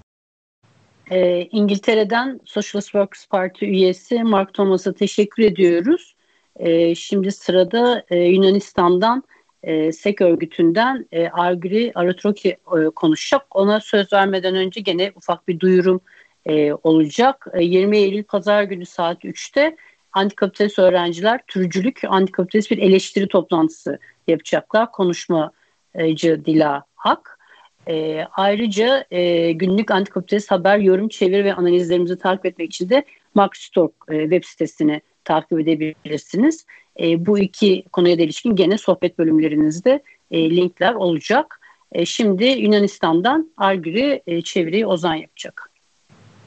Ee, 1.10 1.48
İngiltere'den 1.52 2.40
Socialist 2.44 2.86
Workers 2.86 3.26
Party 3.26 3.66
üyesi 3.66 4.22
Mark 4.22 4.54
Thomas'a 4.54 4.92
teşekkür 4.92 5.42
ediyoruz. 5.42 6.14
Ee, 6.56 6.94
şimdi 6.94 7.32
sırada 7.32 8.04
e, 8.10 8.16
Yunanistan'dan 8.16 9.22
e, 9.62 9.92
SEK 9.92 10.20
örgütünden 10.20 11.06
e, 11.12 11.28
Argri 11.28 11.92
Aratroki 11.94 12.48
e, 12.48 12.84
konuşacak. 12.96 13.46
Ona 13.50 13.80
söz 13.80 14.12
vermeden 14.12 14.56
önce 14.56 14.80
gene 14.80 15.12
ufak 15.16 15.48
bir 15.48 15.60
duyurum 15.60 16.00
e, 16.46 16.72
olacak. 16.72 17.46
E, 17.52 17.64
20 17.64 17.96
Eylül 17.96 18.24
Pazar 18.24 18.62
günü 18.62 18.86
saat 18.86 19.24
3'te 19.24 19.76
antikapitalist 20.12 20.78
öğrenciler 20.78 21.40
türcülük 21.46 22.00
antikapitalist 22.08 22.70
bir 22.70 22.78
eleştiri 22.78 23.28
toplantısı 23.28 23.98
yapacaklar. 24.28 24.92
Konuşmacı 24.92 26.44
Dila 26.44 26.84
Hak. 26.94 27.39
E, 27.88 28.24
ayrıca 28.36 29.04
e, 29.10 29.52
günlük 29.52 29.90
antikapitalist 29.90 30.50
haber, 30.50 30.78
yorum, 30.78 31.08
çeviri 31.08 31.44
ve 31.44 31.54
analizlerimizi 31.54 32.18
takip 32.18 32.46
etmek 32.46 32.72
için 32.72 32.88
de 32.88 33.04
Marxistorg 33.34 33.90
e, 34.08 34.20
web 34.20 34.44
sitesini 34.44 35.00
takip 35.24 35.60
edebilirsiniz. 35.60 36.66
E, 37.00 37.26
bu 37.26 37.38
iki 37.38 37.84
konuya 37.92 38.18
da 38.18 38.22
ilişkin 38.22 38.56
gene 38.56 38.78
sohbet 38.78 39.18
bölümlerinizde 39.18 40.02
e, 40.30 40.50
linkler 40.50 40.94
olacak. 40.94 41.60
E, 41.92 42.06
şimdi 42.06 42.44
Yunanistan'dan 42.44 43.52
Argri 43.56 44.22
e, 44.26 44.42
çeviriyi 44.42 44.86
Ozan 44.86 45.14
yapacak. 45.14 45.70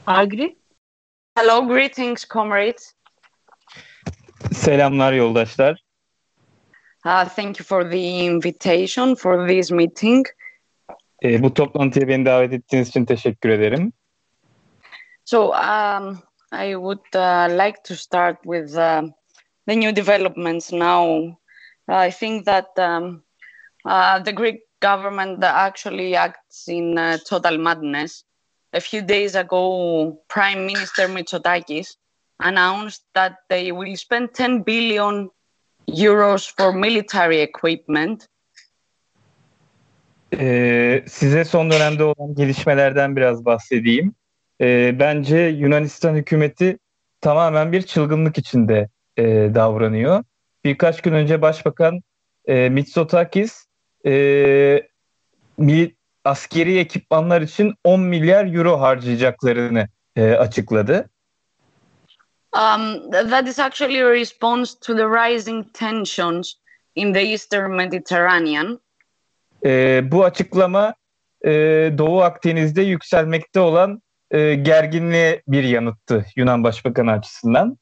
Argri? 0.06 0.56
Hello, 1.34 1.68
greetings 1.68 2.28
comrades. 2.28 2.94
Selamlar 4.52 5.12
yoldaşlar. 5.12 5.84
Uh, 7.06 7.24
thank 7.24 7.60
you 7.60 7.64
for 7.64 7.90
the 7.90 7.98
invitation 7.98 9.14
for 9.14 9.48
this 9.48 9.70
meeting. 9.70 10.26
E, 11.24 11.42
bu 11.42 11.54
toplantıya 11.54 12.08
beni 12.08 12.26
davet 12.26 12.52
ettiğiniz 12.52 12.88
için 12.88 13.04
teşekkür 13.04 13.48
ederim. 13.48 13.92
So 15.24 15.52
um, 15.52 16.18
I 16.52 16.72
would 16.74 17.14
uh, 17.14 17.48
like 17.64 17.82
to 17.84 17.94
start 17.94 18.36
with 18.42 18.76
uh, 18.76 19.02
the 19.66 19.76
new 19.76 19.96
developments 19.96 20.72
now. 20.72 21.36
I 21.88 22.10
think 22.10 22.44
that 22.44 22.78
um, 22.78 23.22
uh, 23.84 24.24
the 24.24 24.32
Greek 24.32 24.60
government 24.80 25.44
actually 25.44 26.16
acts 26.16 26.68
in 26.68 26.98
uh, 26.98 27.18
total 27.28 27.58
madness. 27.58 28.24
A 28.72 28.80
few 28.80 29.02
days 29.02 29.34
ago, 29.34 30.18
Prime 30.28 30.66
Minister 30.66 31.08
Mitsotakis 31.08 31.96
announced 32.40 33.02
that 33.14 33.36
they 33.48 33.72
will 33.72 33.96
spend 33.96 34.34
10 34.34 34.62
billion 34.62 35.30
euros 35.88 36.50
for 36.50 36.72
military 36.72 37.40
equipment. 37.40 38.28
Ee, 40.32 41.04
size 41.06 41.44
son 41.44 41.70
dönemde 41.70 42.04
olan 42.04 42.34
gelişmelerden 42.34 43.16
biraz 43.16 43.44
bahsedeyim. 43.44 44.14
Ee, 44.60 44.96
bence 44.98 45.38
Yunanistan 45.38 46.14
hükümeti 46.14 46.78
tamamen 47.20 47.72
bir 47.72 47.82
çılgınlık 47.82 48.38
içinde 48.38 48.88
e, 49.16 49.24
davranıyor. 49.54 50.24
Birkaç 50.64 51.02
gün 51.02 51.12
önce 51.12 51.42
Başbakan 51.42 52.00
e, 52.46 52.68
Mitsotakis 52.68 53.66
e, 54.06 54.82
mil, 55.58 55.90
askeri 56.24 56.78
ekipmanlar 56.78 57.42
için 57.42 57.74
10 57.84 58.00
milyar 58.00 58.54
euro 58.54 58.80
harcayacaklarını 58.80 59.88
e, 60.16 60.32
açıkladı. 60.32 61.10
Um, 62.52 63.10
that 63.10 63.48
is 63.48 63.58
actually 63.58 64.02
a 64.02 64.10
response 64.10 64.74
to 64.80 64.94
the 64.94 65.06
rising 65.06 65.64
tensions 65.72 66.54
in 66.94 67.12
the 67.12 67.20
Eastern 67.20 67.70
Mediterranean. 67.70 68.80
E, 69.64 70.02
bu 70.12 70.24
açıklama 70.24 70.94
e, 71.44 71.50
Doğu 71.98 72.22
Akdeniz'de 72.22 72.82
yükselmekte 72.82 73.60
olan 73.60 74.02
e, 74.30 74.54
gerginliğe 74.54 75.42
bir 75.48 75.64
yanıttı 75.64 76.26
Yunan 76.36 76.64
Başbakanı 76.64 77.12
açısından. 77.12 77.78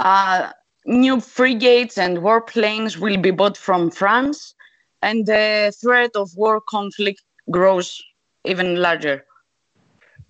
Uh, 0.00 0.50
new 0.86 1.20
frigates 1.20 1.98
and 1.98 2.16
warplanes 2.16 2.92
will 2.92 3.24
be 3.24 3.38
bought 3.38 3.58
from 3.58 3.90
France 3.90 4.38
and 5.02 5.26
the 5.26 5.70
threat 5.82 6.16
of 6.16 6.28
war 6.28 6.60
conflict 6.70 7.20
grows 7.46 8.00
even 8.44 8.82
larger. 8.82 9.24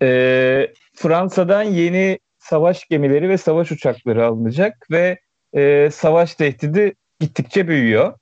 E, 0.02 0.72
Fransa'dan 0.94 1.62
yeni 1.62 2.18
savaş 2.38 2.88
gemileri 2.88 3.28
ve 3.28 3.38
savaş 3.38 3.72
uçakları 3.72 4.26
alınacak 4.26 4.90
ve 4.90 5.18
e, 5.54 5.90
savaş 5.92 6.34
tehdidi 6.34 6.94
gittikçe 7.20 7.68
büyüyor. 7.68 8.18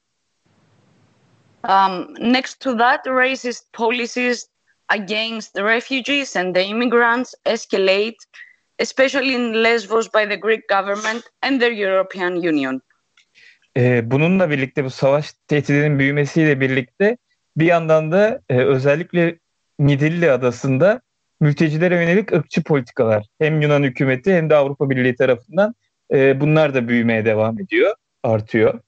Um, 1.69 2.15
next 2.19 2.61
to 2.61 2.75
that, 2.79 3.05
racist 3.05 3.73
policies 3.73 4.49
against 4.89 5.55
the 5.55 5.63
refugees 5.65 6.37
and 6.37 6.55
the 6.55 6.65
immigrants 6.65 7.35
escalate, 7.45 8.17
especially 8.79 9.35
in 9.35 9.63
Lesbos 9.63 10.09
by 10.09 10.27
the 10.27 10.37
Greek 10.37 10.69
government 10.69 11.25
and 11.43 11.61
the 11.61 11.73
European 11.73 12.37
Union. 12.37 12.81
Ee, 13.77 14.11
bununla 14.11 14.51
birlikte 14.51 14.85
bu 14.85 14.91
savaş 14.91 15.33
tehdidinin 15.49 15.99
büyümesiyle 15.99 16.61
birlikte 16.61 17.17
bir 17.57 17.67
yandan 17.67 18.13
da 18.13 18.41
e, 18.49 18.59
özellikle 18.59 19.39
Midilli 19.79 20.31
adasında 20.31 21.01
mültecilere 21.41 21.95
yönelik 21.95 22.33
ırkçı 22.33 22.63
politikalar 22.63 23.27
hem 23.39 23.61
Yunan 23.61 23.83
hükümeti 23.83 24.35
hem 24.35 24.51
de 24.51 24.57
Avrupa 24.57 24.91
Birliği 24.91 25.15
tarafından 25.15 25.75
e, 26.13 26.41
bunlar 26.41 26.75
da 26.75 26.89
büyümeye 26.89 27.25
devam 27.25 27.61
ediyor, 27.61 27.95
artıyor. 28.23 28.81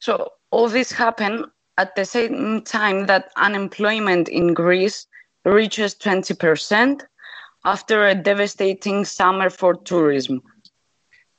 So 0.00 0.28
all 0.54 0.68
this 0.68 0.92
happened 0.92 1.44
at 1.76 1.96
the 1.96 2.04
same 2.04 2.62
time 2.62 3.06
that 3.06 3.24
unemployment 3.36 4.28
in 4.28 4.54
Greece 4.54 5.06
reaches 5.44 5.94
20% 5.94 7.02
after 7.64 8.06
a 8.06 8.14
devastating 8.14 9.04
summer 9.04 9.50
for 9.50 9.74
tourism. 9.84 10.38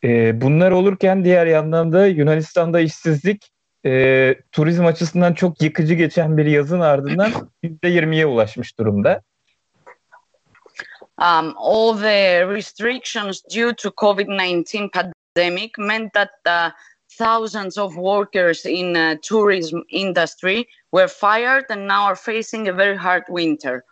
E, 0.03 0.41
bunlar 0.41 0.72
olurken 0.72 1.24
diğer 1.24 1.47
yandan 1.47 1.91
da 1.91 2.07
Yunanistan'da 2.07 2.80
işsizlik 2.80 3.51
e, 3.86 4.36
turizm 4.51 4.86
açısından 4.86 5.34
çok 5.34 5.61
yıkıcı 5.61 5.93
geçen 5.93 6.38
bir 6.38 6.45
yazın 6.45 6.80
ardından 6.80 7.32
%20'ye 7.63 8.26
ulaşmış 8.26 8.80
durumda. 8.80 9.22
Um, 11.18 11.53
all 11.57 11.97
the 11.97 12.47
restrictions 12.47 13.41
due 13.55 13.74
to 13.76 13.89
COVID-19 13.89 14.89
pandemic 14.91 15.72
meant 15.78 16.13
that 16.13 16.30
uh, 16.45 16.72
thousands 17.18 17.78
of 17.78 17.95
workers 17.95 18.66
in 18.66 18.95
uh, 18.95 19.16
tourism 19.22 19.80
industry 19.89 20.66
were 20.91 21.07
fired 21.07 21.66
and 21.70 21.88
now 21.88 22.03
are 22.05 22.16
facing 22.16 22.68
a 22.68 22.74
very 22.74 22.97
hard 22.97 23.24
winter. 23.28 23.84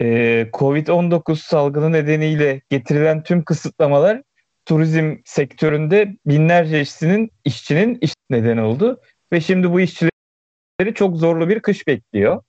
Ee, 0.00 0.46
Covid-19 0.52 1.36
salgını 1.36 1.92
nedeniyle 1.92 2.60
getirilen 2.70 3.22
tüm 3.22 3.44
kısıtlamalar 3.44 4.22
turizm 4.66 5.16
sektöründe 5.24 6.16
binlerce 6.26 6.80
işçinin 6.80 7.30
işçinin 7.44 7.98
iş 8.00 8.14
nedeni 8.30 8.62
oldu 8.62 9.00
ve 9.32 9.40
şimdi 9.40 9.72
bu 9.72 9.80
işçileri 9.80 10.94
çok 10.94 11.16
zorlu 11.16 11.48
bir 11.48 11.60
kış 11.60 11.86
bekliyor. 11.86 12.42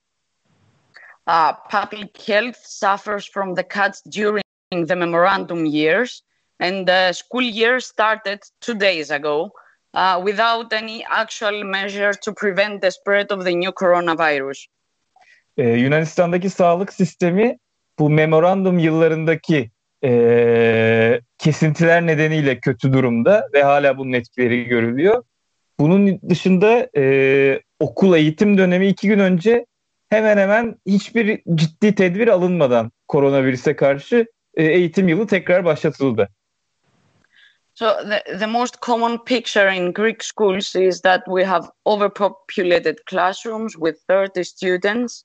Uh, 1.28 1.52
public 1.70 2.10
health 2.26 2.58
suffers 2.62 3.30
from 3.30 3.54
the 3.54 3.68
cuts 3.68 4.02
during 4.16 4.88
the 4.88 4.94
memorandum 4.94 5.64
years, 5.64 6.22
and 6.60 6.86
the 6.86 7.12
school 7.12 7.42
year 7.42 7.80
started 7.80 8.40
two 8.60 8.80
days 8.80 9.10
ago 9.10 9.50
uh, 9.94 10.26
without 10.26 10.72
any 10.72 11.02
actual 11.10 11.64
measure 11.64 12.12
to 12.24 12.34
prevent 12.34 12.82
the 12.82 12.90
spread 12.90 13.30
of 13.30 13.44
the 13.44 13.60
new 13.60 13.72
coronavirus. 13.72 14.66
Ee, 15.56 15.68
Yunanistan'daki 15.68 16.50
sağlık 16.50 16.92
sistemi 16.92 17.58
bu 17.98 18.10
memorandum 18.10 18.78
yıllarındaki 18.78 19.70
e, 20.04 21.20
kesintiler 21.38 22.06
nedeniyle 22.06 22.60
kötü 22.60 22.92
durumda 22.92 23.48
ve 23.54 23.62
hala 23.62 23.98
bunun 23.98 24.12
etkileri 24.12 24.64
görülüyor. 24.64 25.24
Bunun 25.80 26.20
dışında 26.28 26.88
e, 26.96 27.60
okul 27.80 28.16
eğitim 28.16 28.58
dönemi 28.58 28.86
iki 28.86 29.08
gün 29.08 29.18
önce 29.18 29.66
hemen 30.08 30.38
hemen 30.38 30.76
hiçbir 30.86 31.42
ciddi 31.54 31.94
tedbir 31.94 32.28
alınmadan 32.28 32.92
koronavirüse 33.08 33.76
karşı 33.76 34.26
e, 34.54 34.64
eğitim 34.64 35.08
yılı 35.08 35.26
tekrar 35.26 35.64
başlatıldı. 35.64 36.28
So 37.80 37.96
the, 38.04 38.22
the 38.36 38.46
most 38.46 38.80
common 38.80 39.18
picture 39.18 39.68
in 39.68 39.92
Greek 39.92 40.22
schools 40.22 40.76
is 40.76 41.00
that 41.00 41.22
we 41.26 41.42
have 41.44 41.70
overpopulated 41.86 43.06
classrooms 43.06 43.74
with 43.74 43.96
30 44.06 44.44
students. 44.44 45.24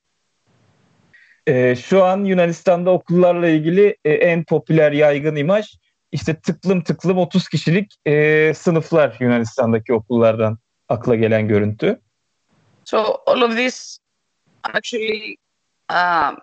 E, 1.47 1.75
şu 1.75 2.03
an 2.03 2.23
Yunanistan'da 2.25 2.91
okullarla 2.91 3.47
ilgili 3.47 3.97
e, 4.05 4.13
en 4.13 4.43
popüler 4.43 4.91
yaygın 4.91 5.35
imaj 5.35 5.65
işte 6.11 6.39
tıklım 6.39 6.83
tıklım 6.83 7.17
30 7.17 7.49
kişilik 7.49 7.95
e, 8.05 8.53
sınıflar 8.53 9.17
Yunanistan'daki 9.19 9.93
okullardan 9.93 10.57
akla 10.89 11.15
gelen 11.15 11.47
görüntü. 11.47 12.01
So 12.85 12.97
all 13.25 13.41
of 13.41 13.55
this 13.55 13.99
actually 14.63 15.37
uh, 15.89 16.35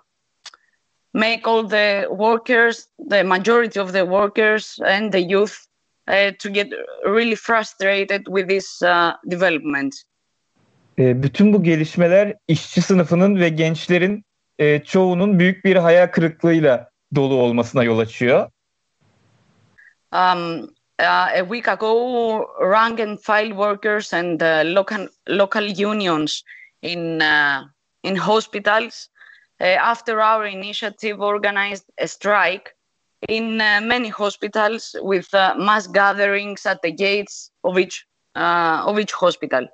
make 1.14 1.40
all 1.44 1.68
the 1.68 2.06
workers, 2.10 2.86
the 3.10 3.22
majority 3.22 3.80
of 3.80 3.92
the 3.92 4.02
workers 4.02 4.78
and 4.86 5.12
the 5.12 5.20
youth 5.20 5.71
to 6.38 6.48
get 6.50 6.72
really 7.04 7.36
frustrated 7.36 8.26
with 8.26 8.48
this 8.48 8.82
uh, 8.82 9.12
development. 9.30 9.94
E, 10.98 11.22
bütün 11.22 11.52
bu 11.52 11.62
gelişmeler 11.62 12.34
işçi 12.48 12.82
sınıfının 12.82 13.40
ve 13.40 13.48
gençlerin 13.48 14.24
e, 14.58 14.84
çoğunun 14.84 15.38
büyük 15.38 15.64
bir 15.64 15.76
hayal 15.76 16.06
kırıklığıyla 16.06 16.90
dolu 17.14 17.34
olmasına 17.34 17.84
yol 17.84 17.98
açıyor. 17.98 18.50
Um, 20.12 20.68
uh, 20.98 21.28
a 21.38 21.42
week 21.42 21.68
ago, 21.68 22.46
rank 22.60 23.00
and 23.00 23.18
file 23.18 23.54
workers 23.54 24.12
and 24.12 24.40
uh, 24.40 24.62
local 24.64 25.08
local 25.28 25.64
unions 25.64 26.42
in 26.82 27.20
uh, 27.20 27.62
in 28.02 28.16
hospitals, 28.16 29.08
uh, 29.60 29.78
after 29.80 30.18
our 30.18 30.46
initiative, 30.46 31.20
organized 31.20 31.84
a 31.98 32.06
strike 32.06 32.74
in 33.28 33.58
uh, 33.58 33.80
many 33.82 34.10
hospitals 34.10 34.92
with 34.92 35.34
uh, 35.34 35.54
mass 35.58 35.86
gatherings 35.92 36.66
at 36.66 36.82
the 36.82 36.90
gates 36.90 37.50
of 37.62 37.78
each 37.78 38.06
uh, 38.36 38.82
of 38.86 38.98
each 38.98 39.12
hospital. 39.12 39.68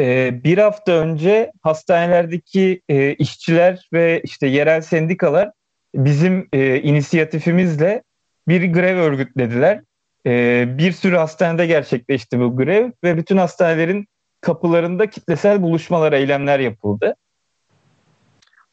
Ee, 0.00 0.44
bir 0.44 0.58
hafta 0.58 0.92
önce 0.92 1.52
hastanelerdeki 1.62 2.82
e, 2.88 3.14
işçiler 3.14 3.88
ve 3.92 4.20
işte 4.24 4.46
yerel 4.46 4.82
sendikalar 4.82 5.50
bizim 5.94 6.48
e, 6.52 6.80
inisiyatifimizle 6.80 8.02
bir 8.48 8.72
grev 8.72 8.96
örgütlediler. 8.96 9.80
E, 10.26 10.64
bir 10.78 10.92
sürü 10.92 11.16
hastanede 11.16 11.66
gerçekleşti 11.66 12.40
bu 12.40 12.56
grev 12.56 12.90
ve 13.04 13.16
bütün 13.16 13.36
hastanelerin 13.36 14.06
kapılarında 14.40 15.10
kitlesel 15.10 15.62
buluşmalar, 15.62 16.12
eylemler 16.12 16.58
yapıldı. 16.58 17.16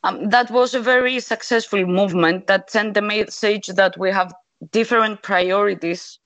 Um, 0.04 0.30
that 0.30 0.47
was 0.47 0.76
a 0.76 0.80
very 0.80 1.20
successful 1.20 1.86
movement 1.86 2.47
that 2.47 2.72
sent 2.72 2.93
the 2.93 3.02
message 3.02 3.68
that 3.68 3.97
we 3.97 4.12
have 4.12 4.34
different 4.72 5.22
priorities 5.22 6.20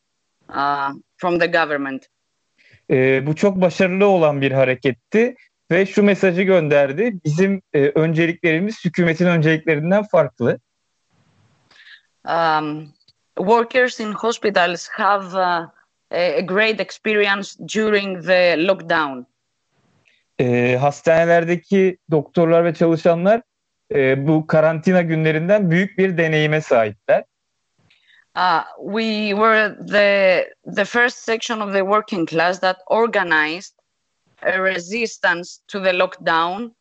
uh, 0.49 0.93
from 1.17 1.39
the 1.39 1.47
government. 1.47 2.05
E, 2.89 3.27
bu 3.27 3.35
çok 3.35 3.61
başarılı 3.61 4.07
olan 4.07 4.41
bir 4.41 4.51
hareketti 4.51 5.35
ve 5.71 5.85
şu 5.85 6.03
mesajı 6.03 6.41
gönderdi. 6.41 7.13
Bizim 7.25 7.61
e, 7.73 7.79
önceliklerimiz 7.79 8.85
hükümetin 8.85 9.25
önceliklerinden 9.25 10.03
farklı. 10.03 10.59
Um, 12.25 12.93
workers 13.37 13.99
in 13.99 14.11
hospitals 14.11 14.87
have 14.89 15.25
uh, 15.25 15.67
a 16.11 16.41
great 16.41 16.79
experience 16.79 17.49
during 17.59 18.25
the 18.25 18.67
lockdown. 18.67 19.25
E, 20.39 20.77
hastanelerdeki 20.81 21.97
doktorlar 22.11 22.65
ve 22.65 22.73
çalışanlar 22.73 23.41
e, 23.93 24.27
bu 24.27 24.47
karantina 24.47 25.01
günlerinden 25.01 25.71
büyük 25.71 25.97
bir 25.97 26.17
deneyime 26.17 26.61
sahipler. 26.61 27.23
Uh, 28.35 28.63
we 28.77 29.29
were 29.29 29.75
the 29.87 30.49
the 30.75 30.85
first 30.85 31.17
section 31.17 31.59
of 31.59 31.73
the 31.73 31.81
working 31.81 32.29
class 32.29 32.59
that 32.59 32.77
organized 32.87 33.75
a 34.41 34.57
resistance 34.57 35.59
to 35.67 35.83
the 35.83 35.99
lockdown. 35.99 36.75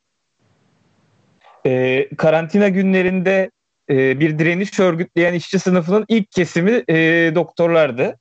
E, 1.67 2.09
karantina 2.17 2.69
günlerinde 2.69 3.51
e, 3.91 4.21
bir 4.21 4.39
direniş 4.39 4.81
örgütleyen 4.81 5.35
işçi 5.35 5.59
sınıfının 5.59 6.05
ilk 6.09 6.31
kesimi 6.31 6.85
e, 6.89 6.95
doktorlardı. 7.35 8.19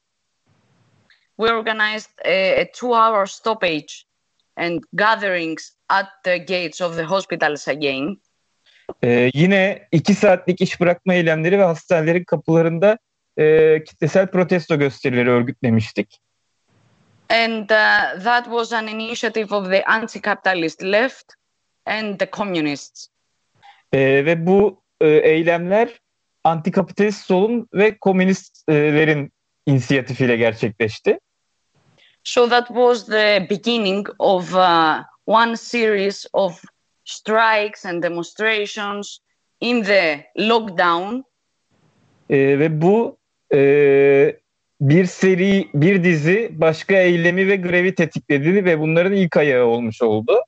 We 1.38 1.54
organized 1.54 2.12
a, 2.26 2.62
a 2.62 2.72
two-hour 2.72 3.26
stoppage 3.26 4.06
and 4.58 4.82
gatherings 4.94 5.76
at 5.89 6.08
the 6.24 6.38
gates 6.38 6.82
of 6.82 6.96
the 6.96 7.04
hospitals 7.04 7.68
again. 7.68 8.22
E, 9.04 9.32
yine 9.34 9.88
iki 9.92 10.14
saatlik 10.16 10.62
iş 10.62 10.82
bırakma 10.82 11.14
eylemleri 11.14 11.60
ve 11.60 11.64
hastanelerin 11.64 12.24
kapılarında 12.24 12.98
e, 13.38 13.84
kitlesel 13.84 14.28
protesto 14.28 14.80
gösterileri 14.80 15.30
örgütlemiştik. 15.30 16.22
And 17.30 17.70
uh, 17.70 18.24
that 18.24 18.46
was 18.46 18.74
an 18.74 18.88
initiative 18.88 19.56
of 19.56 19.70
the 19.70 19.84
anti-capitalist 19.86 20.84
left 20.84 21.26
and 21.86 22.20
the 22.20 22.26
communists. 22.26 23.08
E, 23.94 24.00
ve 24.00 24.46
bu 24.48 24.84
e, 25.02 25.08
eylemler 25.08 25.89
antikapitalist 26.44 27.26
solun 27.26 27.68
ve 27.74 27.98
komünistlerin 27.98 29.32
inisiyatifiyle 29.66 30.38
gerçekleşti. 30.38 31.20
So 32.24 32.50
that 32.50 32.68
was 32.68 33.06
the 33.06 33.48
beginning 33.50 34.08
of 34.20 34.56
uh, 34.56 35.04
one 35.26 35.58
series 35.58 36.26
of 36.34 36.64
strikes 37.04 37.86
and 37.86 38.04
demonstrations 38.04 39.20
in 39.60 39.84
the 39.84 40.26
lockdown. 40.38 41.24
E, 42.30 42.60
ve 42.60 42.82
bu 42.82 43.18
e, 43.54 43.62
bir 44.82 45.06
seri, 45.06 45.68
bir 45.74 46.04
dizi 46.04 46.49
başka 46.54 46.95
eylemi 46.95 47.47
ve 47.47 47.56
grevi 47.56 47.95
tetikledi 47.95 48.66
ve 48.66 48.80
bunların 48.80 49.14
ilk 49.14 49.38
ayağı 49.38 49.66
olmuş 49.66 50.02
oldu. 50.02 50.41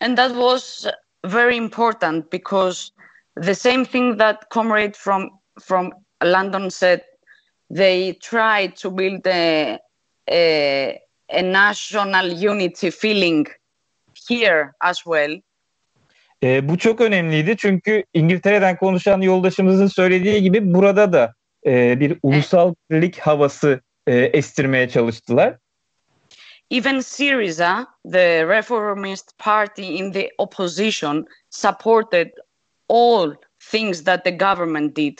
And 0.00 0.16
that 0.16 0.30
was 0.30 0.86
very 1.24 1.56
important 1.56 2.32
because 2.32 2.90
the 3.42 3.54
same 3.54 3.84
thing 3.84 4.18
that 4.18 4.50
comrade 4.50 4.94
from 4.96 5.30
from 5.60 5.90
London 6.22 6.70
said, 6.70 7.00
they 7.70 8.14
tried 8.14 8.76
to 8.76 8.90
build 8.90 9.26
a, 9.26 9.78
a, 10.30 11.00
a 11.28 11.42
national 11.42 12.26
unity 12.26 12.90
feeling 12.90 13.46
here 14.30 14.72
as 14.80 14.96
well. 14.96 15.40
E, 16.42 16.68
bu 16.68 16.78
çok 16.78 17.00
önemliydi 17.00 17.56
çünkü 17.56 18.04
İngiltere'den 18.14 18.76
konuşan 18.76 19.20
yoldaşımızın 19.20 19.86
söylediği 19.86 20.42
gibi 20.42 20.74
burada 20.74 21.12
da 21.12 21.34
e, 21.66 22.00
bir 22.00 22.18
ulusal 22.22 22.74
birlik 22.90 23.18
havası 23.18 23.80
e, 24.06 24.16
estirmeye 24.16 24.88
çalıştılar. 24.88 25.56
Even 26.70 27.00
Syriza, 27.00 27.86
the 28.12 28.48
reformist 28.48 29.38
party 29.38 29.96
in 29.96 30.12
the 30.12 30.30
opposition, 30.38 31.26
supported 31.50 32.30
all 32.88 33.34
things 33.70 34.04
that 34.04 34.24
the 34.24 34.30
government 34.30 34.96
did. 34.96 35.18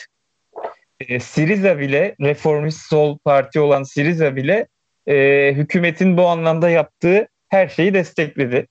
E, 1.01 1.21
Siriza 1.21 1.79
bile, 1.79 2.15
reformist 2.21 2.81
sol 2.81 3.19
parti 3.19 3.61
olan 3.61 3.83
Siriza 3.83 4.37
bile 4.37 4.67
e, 5.07 5.53
hükümetin 5.55 6.17
bu 6.17 6.27
anlamda 6.27 6.71
yaptığı 6.71 7.29
her 7.49 7.69
şeyi 7.69 7.95
destekledi. 7.95 8.67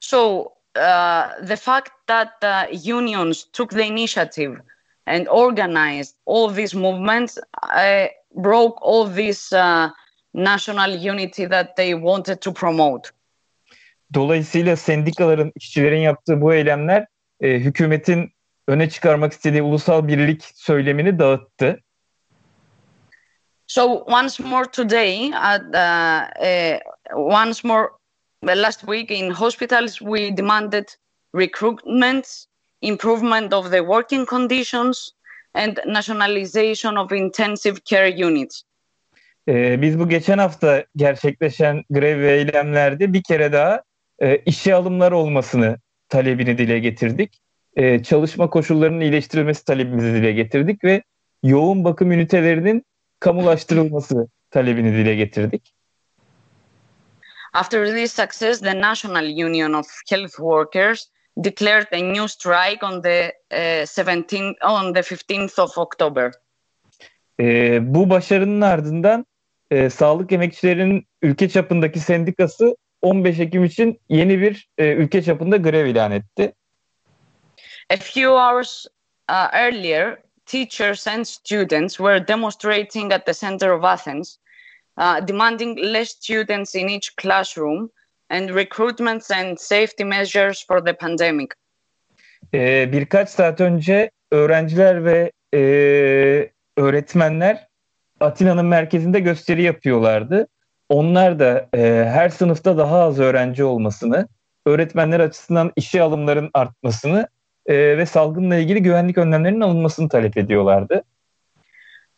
So 0.00 0.52
uh, 0.74 1.28
the 1.42 1.56
fact 1.56 1.92
that 2.06 2.32
uh, 2.42 2.66
unions 2.72 3.44
took 3.52 3.70
the 3.70 3.84
initiative 3.84 4.60
and 5.06 5.28
organized 5.28 6.16
all 6.26 6.48
these 6.48 6.74
movements 6.74 7.38
uh, 7.62 8.06
broke 8.34 8.78
all 8.82 9.06
this 9.06 9.52
uh, 9.52 9.90
national 10.34 10.90
unity 10.90 11.46
that 11.46 11.76
they 11.76 11.94
wanted 11.94 12.40
to 12.40 12.52
promote. 12.52 13.10
Dolayısıyla 14.14 14.76
sendikaların, 14.76 15.52
işçilerin 15.56 16.00
yaptığı 16.00 16.40
bu 16.40 16.54
eylemler 16.54 17.06
e, 17.40 17.48
hükümetin 17.48 18.32
öne 18.68 18.90
çıkarmak 18.90 19.32
istediği 19.32 19.62
ulusal 19.62 20.08
birlik 20.08 20.44
söylemini 20.54 21.18
dağıttı. 21.18 21.80
So 23.66 23.84
once 24.06 24.44
more 24.44 24.70
today, 24.70 25.32
at, 25.34 25.60
uh, 25.60 26.22
uh, 26.40 26.78
once 27.14 27.68
more 27.68 27.88
last 28.42 28.80
week 28.80 29.10
in 29.10 29.30
hospitals, 29.30 30.00
we 30.00 30.30
demanded 30.30 30.88
recruitment, 31.34 32.46
improvement 32.82 33.52
of 33.52 33.70
the 33.70 33.80
working 33.80 34.26
conditions, 34.26 35.12
and 35.54 35.80
nationalization 35.86 36.96
of 36.96 37.12
intensive 37.12 37.84
care 37.84 38.08
units. 38.08 38.62
Ee, 39.48 39.82
biz 39.82 39.98
bu 39.98 40.08
geçen 40.08 40.38
hafta 40.38 40.84
gerçekleşen 40.96 41.82
grev 41.90 42.20
ve 42.20 42.32
eylemlerde 42.32 43.12
bir 43.12 43.22
kere 43.22 43.52
daha 43.52 43.82
e, 44.22 44.36
işe 44.46 44.74
alımlar 44.74 45.12
olmasını 45.12 45.78
talebini 46.08 46.58
dile 46.58 46.78
getirdik. 46.78 47.40
E, 47.76 48.02
çalışma 48.02 48.50
koşullarının 48.50 49.00
iyileştirilmesi 49.00 49.64
talebimizi 49.64 50.14
dile 50.14 50.32
getirdik 50.32 50.84
ve 50.84 51.02
yoğun 51.42 51.84
bakım 51.84 52.12
ünitelerinin 52.12 52.84
kamulaştırılması 53.20 54.28
talebini 54.50 54.92
dile 54.92 55.14
getirdik. 55.14 55.72
After 57.52 57.86
this 57.86 58.12
success, 58.12 58.60
the 58.60 58.74
National 58.74 59.24
Union 59.24 59.74
of 59.74 59.86
Health 60.08 60.38
Workers 60.38 61.10
declared 61.40 61.88
a 61.92 62.02
new 62.02 62.28
strike 62.28 62.82
on 62.82 63.02
the 63.02 63.32
uh, 63.50 63.86
17 63.86 64.54
on 64.62 64.92
the 64.92 65.00
15th 65.00 65.58
of 65.58 65.78
October. 65.78 66.32
E, 67.40 67.78
bu 67.94 68.10
başarının 68.10 68.60
ardından 68.60 69.26
e, 69.70 69.90
sağlık 69.90 70.32
emekçilerinin 70.32 71.06
ülke 71.22 71.48
çapındaki 71.48 72.00
sendikası 72.00 72.76
15 73.02 73.38
Ekim 73.38 73.64
için 73.64 74.00
yeni 74.08 74.40
bir 74.40 74.68
e, 74.78 74.92
ülke 74.92 75.22
çapında 75.22 75.56
grev 75.56 75.86
ilan 75.86 76.12
etti. 76.12 76.52
A 77.90 77.96
few 77.96 78.28
hours 78.28 78.86
uh, 79.28 79.48
earlier, 79.52 80.18
teachers 80.46 81.08
and 81.08 81.24
students 81.24 81.96
were 81.96 82.28
demonstrating 82.28 83.12
at 83.12 83.26
the 83.26 83.34
center 83.34 83.70
of 83.70 83.84
Athens, 83.84 84.38
uh, 84.98 85.28
demanding 85.28 85.78
less 85.78 86.08
students 86.08 86.74
in 86.74 86.88
each 86.88 87.16
classroom 87.16 87.90
and 88.30 88.50
recruitments 88.50 89.30
and 89.30 89.58
safety 89.58 90.04
measures 90.04 90.64
for 90.66 90.84
the 90.84 90.92
pandemic. 90.92 91.48
E, 92.54 92.92
birkaç 92.92 93.28
saat 93.28 93.60
önce 93.60 94.10
öğrenciler 94.30 95.04
ve 95.04 95.32
e, 95.54 95.60
öğretmenler 96.76 97.66
Atina'nın 98.20 98.66
merkezinde 98.66 99.20
gösteri 99.20 99.62
yapıyorlardı. 99.62 100.46
Onlar 100.88 101.38
da 101.38 101.68
e, 101.74 101.80
her 102.12 102.28
sınıfta 102.28 102.78
daha 102.78 103.00
az 103.00 103.18
öğrenci 103.18 103.64
olmasını, 103.64 104.28
öğretmenler 104.66 105.20
açısından 105.20 105.72
işe 105.76 106.02
alımların 106.02 106.50
artmasını 106.54 107.28
e, 107.66 107.74
ve 107.74 108.06
salgınla 108.06 108.56
ilgili 108.56 108.82
güvenlik 108.82 109.18
önlemlerinin 109.18 109.60
alınmasını 109.60 110.08
talep 110.08 110.36
ediyorlardı. 110.36 111.02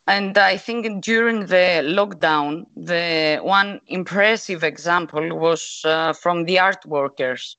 And 0.07 0.37
I 0.37 0.57
think 0.57 1.01
during 1.01 1.45
the 1.45 1.81
lockdown, 1.83 2.65
the 2.75 3.39
one 3.41 3.79
impressive 3.87 4.63
example 4.63 5.39
was 5.39 5.81
uh, 5.85 6.13
from 6.13 6.45
the 6.45 6.59
art 6.59 6.85
workers. 6.85 7.55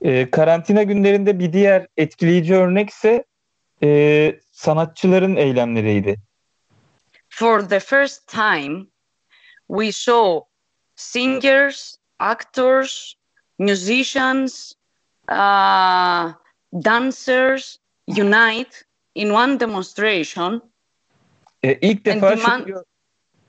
E, 0.00 0.30
karantina 0.30 0.82
günlerinde 0.82 1.38
bir 1.38 1.52
diğer 1.52 1.86
etkileyici 1.96 2.54
örnek 2.54 2.90
ise 2.90 3.24
e, 3.82 4.40
sanatçıların 4.50 5.36
eylemleriydi. 5.36 6.16
For 7.28 7.68
the 7.68 7.80
first 7.80 8.26
time, 8.26 8.86
we 9.68 9.92
saw 9.92 10.40
singers, 10.96 11.96
actors, 12.18 13.14
musicians, 13.58 14.74
uh, 15.28 16.32
dancers 16.72 17.78
unite 18.08 18.84
in 19.14 19.30
one 19.30 19.60
demonstration 19.60 20.71
E, 21.64 21.74
ilk 21.74 22.04
defa 22.04 22.28
And 22.28 22.38
şunu, 22.38 22.46
demand- 22.46 22.66
gö- 22.68 22.84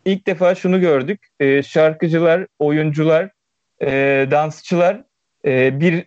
ilk 0.06 0.28
defa 0.28 0.56
şunu 0.56 0.82
gördük. 0.82 1.28
E, 1.40 1.64
şarkıcılar, 1.64 2.48
oyuncular, 2.60 3.30
e, 3.82 3.92
dansçılar 4.32 5.04
e, 5.46 5.80
bir 5.80 6.06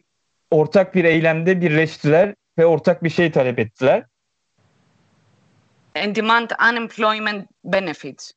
ortak 0.51 0.95
bir 0.95 1.05
eylemde 1.05 1.61
birleştiler 1.61 2.35
ve 2.59 2.67
ortak 2.67 3.05
bir 3.05 3.11
şey 3.11 3.31
talep 3.33 3.59
ettiler. 3.59 4.05
and 6.05 6.17
demand 6.17 6.51
unemployment 6.71 7.49
benefits. 7.65 8.33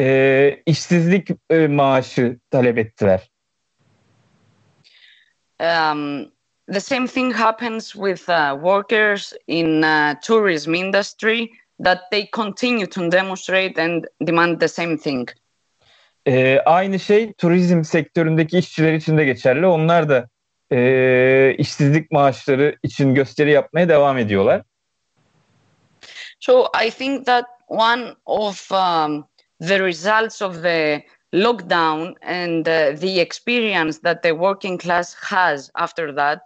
E, 0.00 0.62
işsizlik 0.66 1.30
e, 1.50 1.66
maaşı 1.68 2.38
talep 2.50 2.78
ettiler. 2.78 3.30
Um, 5.60 6.32
the 6.72 6.80
same 6.80 7.06
thing 7.06 7.32
happens 7.32 7.92
with 7.92 8.28
uh, 8.28 8.54
workers 8.54 9.32
in 9.46 9.82
uh, 9.82 10.14
tourism 10.22 10.74
industry 10.74 11.50
that 11.84 12.10
they 12.10 12.26
continue 12.26 12.86
to 12.86 13.10
demonstrate 13.10 13.78
and 13.78 14.04
demand 14.26 14.60
the 14.60 14.68
same 14.68 14.96
thing. 14.96 15.30
E, 16.28 16.60
aynı 16.60 16.98
şey 16.98 17.32
turizm 17.32 17.84
sektöründeki 17.84 18.58
işçiler 18.58 18.92
için 18.92 19.18
de 19.18 19.24
geçerli. 19.24 19.66
Onlar 19.66 20.08
da 20.08 20.28
e, 20.72 21.54
işsizlik 21.58 22.10
maaşları 22.10 22.76
için 22.82 23.14
gösteri 23.14 23.50
yapmaya 23.50 23.88
devam 23.88 24.18
ediyorlar. 24.18 24.62
So 26.40 26.66
I 26.86 26.90
think 26.90 27.26
that 27.26 27.44
one 27.68 28.14
of 28.26 28.72
um, 28.72 29.24
the 29.60 29.78
results 29.78 30.42
of 30.42 30.62
the 30.62 31.04
lockdown 31.32 32.14
and 32.22 32.66
uh, 32.66 32.96
the 33.00 33.20
experience 33.20 34.00
that 34.00 34.22
the 34.22 34.30
working 34.30 34.78
class 34.78 35.14
has 35.14 35.70
after 35.74 36.16
that 36.16 36.40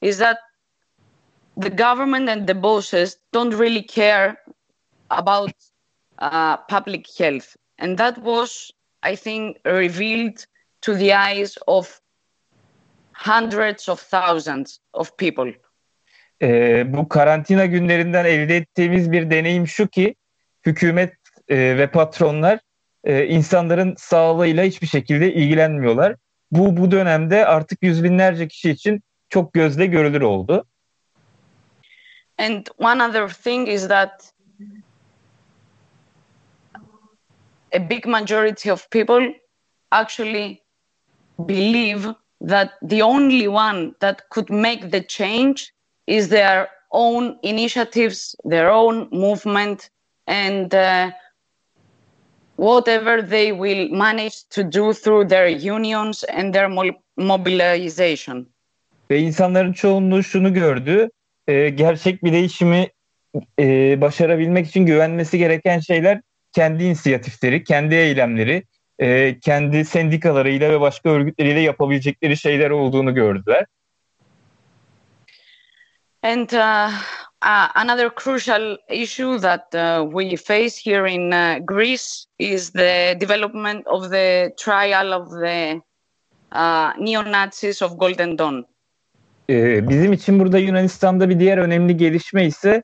is 0.00 0.18
that 0.18 0.38
the 1.56 1.70
government 1.70 2.28
and 2.28 2.46
the 2.46 2.54
bosses 2.54 3.18
don't 3.32 3.54
really 3.54 3.82
care 3.82 4.36
about 5.18 5.54
uh, 6.18 6.56
public 6.68 7.06
health. 7.18 7.56
And 7.78 7.98
that 7.98 8.16
was, 8.16 8.70
I 9.02 9.16
think, 9.16 9.58
revealed 9.64 10.46
to 10.82 10.94
the 10.94 11.12
eyes 11.12 11.56
of 11.66 12.00
hundreds 13.12 13.88
of 13.88 14.00
thousands 14.00 14.78
of 14.92 15.16
people. 15.16 15.52
E, 16.42 16.92
bu 16.92 17.08
karantina 17.08 17.66
günlerinden 17.66 18.24
elde 18.24 18.56
ettiğimiz 18.56 19.12
bir 19.12 19.30
deneyim 19.30 19.68
şu 19.68 19.88
ki 19.88 20.14
hükümet 20.66 21.14
e, 21.48 21.56
ve 21.56 21.86
patronlar 21.86 22.58
e, 23.04 23.26
insanların 23.26 23.94
sağlığıyla 23.98 24.64
hiçbir 24.64 24.86
şekilde 24.86 25.34
ilgilenmiyorlar. 25.34 26.16
Bu 26.50 26.76
bu 26.76 26.90
dönemde 26.90 27.46
artık 27.46 27.82
yüz 27.82 28.04
binlerce 28.04 28.48
kişi 28.48 28.70
için 28.70 29.02
çok 29.28 29.52
gözle 29.52 29.86
görülür 29.86 30.20
oldu. 30.20 30.66
And 32.38 32.66
one 32.78 33.04
other 33.04 33.28
thing 33.28 33.68
is 33.68 33.88
that 33.88 34.31
a 37.72 37.80
big 37.80 38.06
majority 38.06 38.70
of 38.70 38.88
people 38.90 39.32
actually 39.90 40.62
believe 41.46 42.08
that 42.40 42.72
the 42.82 43.02
only 43.02 43.48
one 43.48 43.94
that 44.00 44.28
could 44.30 44.50
make 44.50 44.90
the 44.90 45.00
change 45.00 45.72
is 46.06 46.28
their 46.28 46.68
own 46.90 47.38
initiatives, 47.42 48.34
their 48.44 48.70
own 48.70 49.08
movement, 49.10 49.90
and 50.26 50.74
uh, 50.74 51.10
whatever 52.56 53.22
they 53.22 53.52
will 53.52 53.88
manage 53.88 54.44
to 54.50 54.62
do 54.64 54.92
through 54.92 55.24
their 55.24 55.48
unions 55.48 56.24
and 56.24 56.54
their 56.54 56.68
mobilization. 57.16 58.46
Ve 59.10 59.18
insanların 59.20 59.72
çoğunluğu 59.72 60.22
şunu 60.22 60.54
gördü, 60.54 61.10
e, 61.46 61.68
gerçek 61.68 62.24
bir 62.24 62.32
değişimi 62.32 62.88
e, 63.58 64.00
başarabilmek 64.00 64.66
için 64.66 64.86
güvenmesi 64.86 65.38
gereken 65.38 65.78
şeyler 65.78 66.20
kendi 66.52 66.84
inisiyatifleri, 66.84 67.64
kendi 67.64 67.94
eylemleri, 67.94 68.64
e, 68.98 69.38
kendi 69.40 69.84
sendikalarıyla 69.84 70.70
ve 70.70 70.80
başka 70.80 71.10
örgütleriyle 71.10 71.60
yapabilecekleri 71.60 72.36
şeyler 72.36 72.70
olduğunu 72.70 73.14
gördüler. 73.14 73.66
And 76.22 76.50
uh, 76.52 76.92
uh, 77.42 77.68
another 77.74 78.10
crucial 78.14 78.78
issue 78.88 79.40
that 79.40 79.74
uh, 79.74 80.04
we 80.10 80.36
face 80.36 80.90
here 80.90 81.10
in 81.10 81.32
uh, 81.32 81.58
Greece 81.66 82.26
is 82.38 82.70
the 82.70 83.16
development 83.20 83.86
of 83.86 84.10
the 84.10 84.54
trial 84.56 85.12
of 85.12 85.30
the 85.30 85.80
uh, 86.52 86.92
neo-Nazis 86.98 87.82
of 87.82 87.98
Golden 87.98 88.38
Dawn. 88.38 88.62
Ee, 89.50 89.88
bizim 89.88 90.12
için 90.12 90.40
burada 90.40 90.58
Yunanistan'da 90.58 91.28
bir 91.28 91.40
diğer 91.40 91.58
önemli 91.58 91.96
gelişme 91.96 92.46
ise 92.46 92.82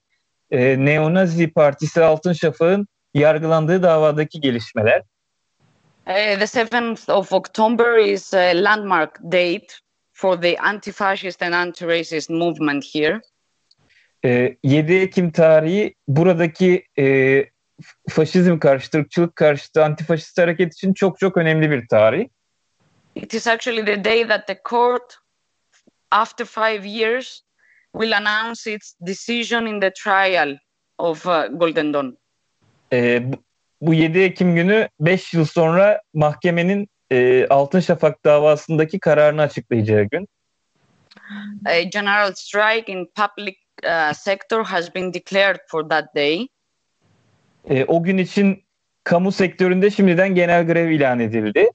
e, 0.50 0.84
Neo-Nazi 0.84 1.50
Partisi 1.50 2.04
Altın 2.04 2.32
Şafak'ın 2.32 2.86
yargılandığı 3.14 3.82
davadaki 3.82 4.40
gelişmeler. 4.40 5.02
Uh, 6.06 6.38
the 6.38 6.46
7th 6.46 7.12
of 7.12 7.32
October 7.32 7.98
is 7.98 8.34
a 8.34 8.52
landmark 8.54 9.18
date 9.22 9.66
for 10.12 10.40
the 10.40 10.56
anti-fascist 10.58 11.42
and 11.42 11.54
anti-racist 11.54 12.30
movement 12.30 12.84
here. 12.94 13.20
E, 14.24 14.56
7 14.62 14.94
Ekim 14.94 15.30
tarihi 15.30 15.94
buradaki 16.08 16.84
e, 16.98 17.44
faşizm 18.08 18.58
karşıtı, 18.58 18.98
ırkçılık 18.98 19.36
karşıtı 19.36 19.84
antifaşist 19.84 20.38
hareket 20.38 20.74
için 20.74 20.94
çok 20.94 21.18
çok 21.18 21.36
önemli 21.36 21.70
bir 21.70 21.88
tarih. 21.88 22.28
It 23.14 23.34
is 23.34 23.46
actually 23.46 23.84
the 23.84 24.04
day 24.04 24.28
that 24.28 24.46
the 24.46 24.60
court, 24.64 25.18
after 26.10 26.44
five 26.44 26.86
years, 26.86 27.42
will 27.92 28.12
announce 28.12 28.74
its 28.74 28.94
decision 29.06 29.66
in 29.66 29.80
the 29.80 29.92
trial 29.92 30.58
of 30.98 31.26
uh, 31.26 31.46
Golden 31.52 31.92
Dawn. 31.92 32.16
E, 32.92 33.22
bu 33.80 33.94
7 33.94 34.18
Ekim 34.18 34.54
günü 34.54 34.88
5 35.00 35.34
yıl 35.34 35.44
sonra 35.44 36.02
mahkemenin 36.14 36.88
e, 37.10 37.46
Altın 37.46 37.80
Şafak 37.80 38.24
davasındaki 38.24 39.00
kararını 39.00 39.42
açıklayacağı 39.42 40.02
gün. 40.02 40.28
A 41.66 41.82
general 41.82 42.32
strike 42.32 42.92
in 42.92 43.06
public 43.14 43.56
uh, 43.84 44.12
sector 44.14 44.64
has 44.64 44.94
been 44.94 45.14
declared 45.14 45.60
for 45.68 45.88
that 45.88 46.14
day. 46.14 46.48
E, 47.70 47.84
o 47.84 48.02
gün 48.02 48.18
için 48.18 48.64
kamu 49.04 49.32
sektöründe 49.32 49.90
şimdiden 49.90 50.34
genel 50.34 50.66
grev 50.66 50.90
ilan 50.90 51.20
edildi. 51.20 51.70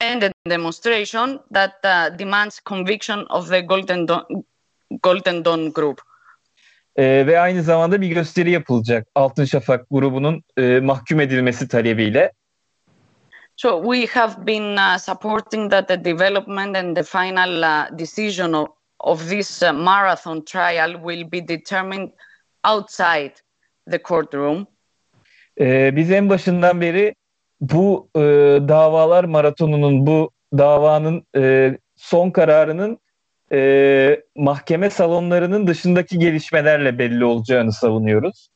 And 0.00 0.22
a 0.22 0.32
demonstration 0.50 1.40
that 1.54 1.72
uh, 1.84 2.18
demands 2.18 2.60
conviction 2.60 3.26
of 3.30 3.48
the 3.48 3.60
Golden 3.60 4.08
Dawn, 4.08 4.44
Golden 5.02 5.44
Dawn 5.44 5.72
Group. 5.72 6.00
E, 6.96 7.26
ve 7.26 7.40
aynı 7.40 7.62
zamanda 7.62 8.00
bir 8.00 8.08
gösteri 8.08 8.50
yapılacak 8.50 9.08
Altın 9.14 9.44
Şafak 9.44 9.86
grubunun 9.90 10.42
e, 10.58 10.80
mahkum 10.80 11.20
edilmesi 11.20 11.68
talebiyle. 11.68 12.32
So 13.56 13.82
we 13.82 14.06
have 14.06 14.46
been 14.46 14.76
uh, 14.76 14.98
supporting 14.98 15.70
that 15.70 15.88
the 15.88 16.04
development 16.04 16.76
and 16.76 16.96
the 16.96 17.02
final 17.02 17.62
uh, 17.62 17.98
decision 17.98 18.52
of, 18.52 18.68
of 19.00 19.28
this 19.28 19.62
uh, 19.62 19.72
marathon 19.72 20.44
trial 20.44 20.92
will 20.94 21.32
be 21.32 21.48
determined 21.48 22.10
outside 22.64 23.32
the 23.90 23.98
courtroom. 23.98 24.66
E, 25.60 25.96
biz 25.96 26.10
en 26.10 26.28
başından 26.28 26.80
beri 26.80 27.14
bu 27.60 28.08
e, 28.16 28.20
davalar 28.68 29.24
maratonunun, 29.24 30.06
bu 30.06 30.30
davanın 30.58 31.26
e, 31.36 31.78
son 31.96 32.30
kararının 32.30 32.98
e, 33.52 34.22
mahkeme 34.36 34.90
salonlarının 34.90 35.66
dışındaki 35.66 36.18
gelişmelerle 36.18 36.98
belli 36.98 37.24
olacağını 37.24 37.72
savunuyoruz. 37.72 38.48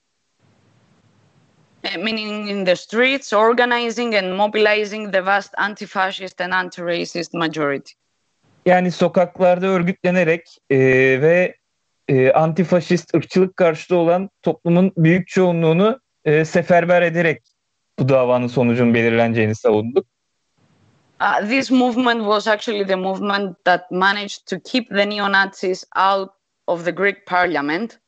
Meaning 1.99 2.51
in 2.51 2.65
the 2.65 2.77
streets, 2.77 3.33
organizing 3.33 4.15
and 4.15 4.33
mobilizing 4.33 5.13
the 5.13 5.27
vast 5.27 5.55
anti-fascist 5.59 6.41
and 6.41 6.53
anti-racist 6.53 7.35
majority. 7.35 7.93
Yani 8.67 8.91
sokaklarda 8.91 9.67
örgütlenerek 9.67 10.59
e, 10.71 10.79
ve 11.21 11.57
e, 12.09 12.33
antifaşist 12.33 13.15
ırkçılık 13.15 13.57
karşıtı 13.57 13.97
olan 13.97 14.31
toplumun 14.43 14.93
büyük 14.97 15.29
çoğunluğunu 15.29 16.01
e, 16.25 16.45
seferber 16.45 17.03
ederek 17.03 17.43
bu 17.99 18.09
davanın 18.09 18.47
sonucunun 18.47 18.95
belirleneceğini 18.95 19.55
savunduk. 19.55 20.07
Uh, 21.21 21.49
this 21.49 21.71
movement 21.71 22.21
was 22.25 22.47
actually 22.47 22.85
the 22.85 22.97
movement 22.97 23.57
that 23.65 23.91
managed 23.91 24.47
to 24.47 24.61
keep 24.61 24.89
the 24.89 25.07
neo-Nazis 25.07 25.85
out 25.95 26.35
of 26.67 26.85
the 26.85 26.93
Greek 26.93 27.27
parliament. 27.27 27.99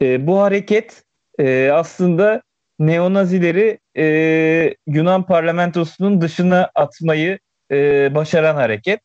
E, 0.00 0.26
bu 0.26 0.40
hareket 0.40 1.02
e, 1.38 1.70
aslında 1.70 2.42
neonazileri 2.78 3.78
e, 3.96 4.74
Yunan 4.86 5.26
parlamentosunun 5.26 6.20
dışına 6.20 6.70
atmayı 6.74 7.38
e, 7.70 8.14
başaran 8.14 8.54
hareket. 8.54 9.00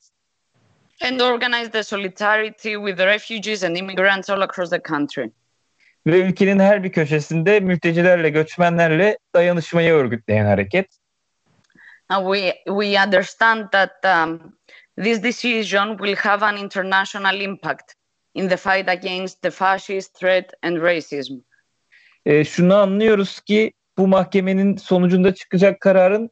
And 1.01 1.19
organized 1.19 1.71
the 1.71 1.83
solidarity 1.83 2.75
with 2.75 2.97
the 2.97 3.05
refugees 3.05 3.63
and 3.63 3.75
immigrants 3.75 4.29
all 4.29 4.41
across 4.41 4.69
the 4.69 4.81
country. 4.81 5.31
Ve 6.07 6.19
ülkenin 6.19 6.59
her 6.59 6.83
bir 6.83 6.91
köşesinde 6.91 7.59
mültecilerle, 7.59 8.29
göçmenlerle 8.29 9.17
dayanışmayı 9.35 9.93
örgütleyen 9.93 10.45
hareket. 10.45 10.87
Now 12.09 12.21
we, 12.21 12.53
we 12.67 12.97
understand 12.97 13.69
that 13.71 13.95
um, 14.03 14.53
this 14.95 15.19
decision 15.19 15.97
will 15.97 16.15
have 16.15 16.43
an 16.43 16.57
international 16.57 17.41
impact 17.41 17.95
in 18.35 18.47
the 18.47 18.57
fight 18.57 18.89
against 18.89 19.41
the 19.41 19.51
fascist 19.51 20.15
threat 20.19 20.53
and 20.63 20.81
racism. 20.81 21.41
E, 22.25 22.43
şunu 22.45 22.75
anlıyoruz 22.75 23.41
ki 23.41 23.73
bu 23.97 24.07
mahkemenin 24.07 24.77
sonucunda 24.77 25.35
çıkacak 25.35 25.81
kararın 25.81 26.29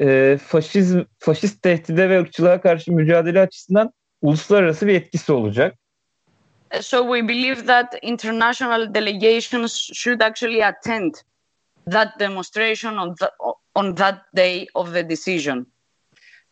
e, 0.00 0.38
faşizm, 0.46 1.02
faşist 1.18 1.62
tehdide 1.62 2.10
ve 2.10 2.20
ırkçılığa 2.20 2.60
karşı 2.60 2.92
mücadele 2.92 3.40
açısından 3.40 3.92
uluslararası 4.22 4.86
bir 4.86 4.94
etkisi 4.94 5.32
olacak. 5.32 5.78
So 6.80 7.02
we 7.02 7.28
believe 7.28 7.66
that 7.66 7.94
international 8.02 8.94
delegations 8.94 9.92
should 9.92 10.20
actually 10.20 10.64
attend 10.64 11.14
that 11.90 12.20
demonstration 12.20 12.96
on, 12.96 13.14
the, 13.14 13.30
on 13.74 13.94
that 13.94 14.18
day 14.36 14.66
of 14.74 14.92
the 14.92 15.10
decision. 15.10 15.66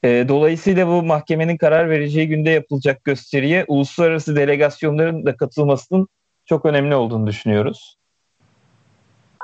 E, 0.05 0.29
dolayısıyla 0.29 0.87
bu 0.87 1.03
mahkemenin 1.03 1.57
karar 1.57 1.91
vereceği 1.91 2.29
günde 2.29 2.51
yapılacak 2.51 3.05
gösteriye 3.05 3.65
uluslararası 3.69 4.37
delegasyonların 4.37 5.27
da 5.27 5.37
katılmasının 5.37 6.09
çok 6.47 6.67
önemli 6.67 6.95
olduğunu 6.95 7.27
düşünüyoruz. 7.27 7.97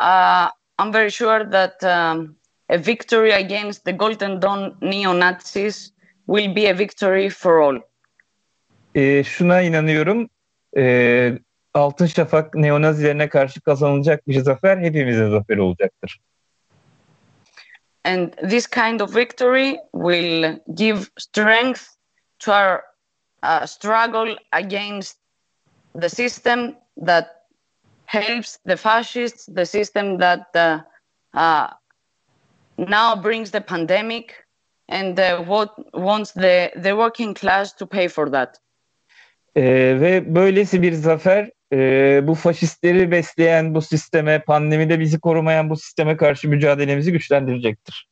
Uh, 0.00 0.50
I'm 0.80 0.92
very 0.94 1.10
sure 1.10 1.50
that 1.50 1.82
um, 1.82 2.36
a 2.68 2.78
victory 2.86 3.34
against 3.34 3.84
the 3.84 3.92
Golden 3.92 4.42
Dawn 4.42 4.86
neo-Nazis 4.86 5.92
will 6.26 6.56
be 6.56 6.70
a 6.70 6.78
victory 6.78 7.28
for 7.28 7.58
all. 7.60 7.80
E, 8.94 9.24
şuna 9.24 9.60
inanıyorum, 9.60 10.30
e, 10.76 11.32
Altın 11.74 12.06
Şafak 12.06 12.55
neonazilerine 12.55 13.28
karşı 13.28 13.60
kazanılacak 13.60 14.28
bir 14.28 14.40
zafer 14.40 14.78
hepimizin 14.78 15.30
zaferi 15.30 15.60
olacaktır. 15.60 16.20
And 18.05 18.32
this 18.51 18.66
kind 18.66 19.01
of 19.01 19.16
victory 19.16 19.76
will 19.92 20.59
give 20.74 21.01
strength 21.18 21.82
to 22.38 22.52
our 22.52 22.82
uh, 23.42 23.66
struggle 23.66 24.36
against 24.52 25.18
the 26.01 26.09
system 26.09 26.76
that 27.06 27.26
helps 28.06 28.59
the 28.66 28.76
fascists, 28.76 29.47
the 29.47 29.66
system 29.66 30.18
that 30.18 30.47
uh, 30.55 30.80
uh, 31.34 31.68
now 32.78 33.22
brings 33.22 33.51
the 33.51 33.60
pandemic 33.60 34.34
and 34.88 35.20
uh, 35.20 35.42
what 35.42 35.70
wants 35.94 36.32
the, 36.32 36.70
the 36.76 36.97
working 36.97 37.34
class 37.34 37.72
to 37.74 37.86
pay 37.86 38.09
for 38.09 38.30
that. 38.30 38.59
E, 39.56 39.62
ve 40.01 40.34
böylesi 40.34 40.82
bir 40.82 40.92
zafer 40.92 41.51
e, 41.72 42.20
bu 42.26 42.34
faşistleri 42.34 43.10
besleyen 43.10 43.74
bu 43.74 43.82
sisteme, 43.82 44.38
pandemide 44.38 45.01
bizi 45.01 45.20
korumayan 45.20 45.70
bu 45.70 45.76
sisteme 45.76 46.16
karşı 46.16 46.48
mücadelemizi 46.48 47.12
güçlendirecektir. 47.12 48.09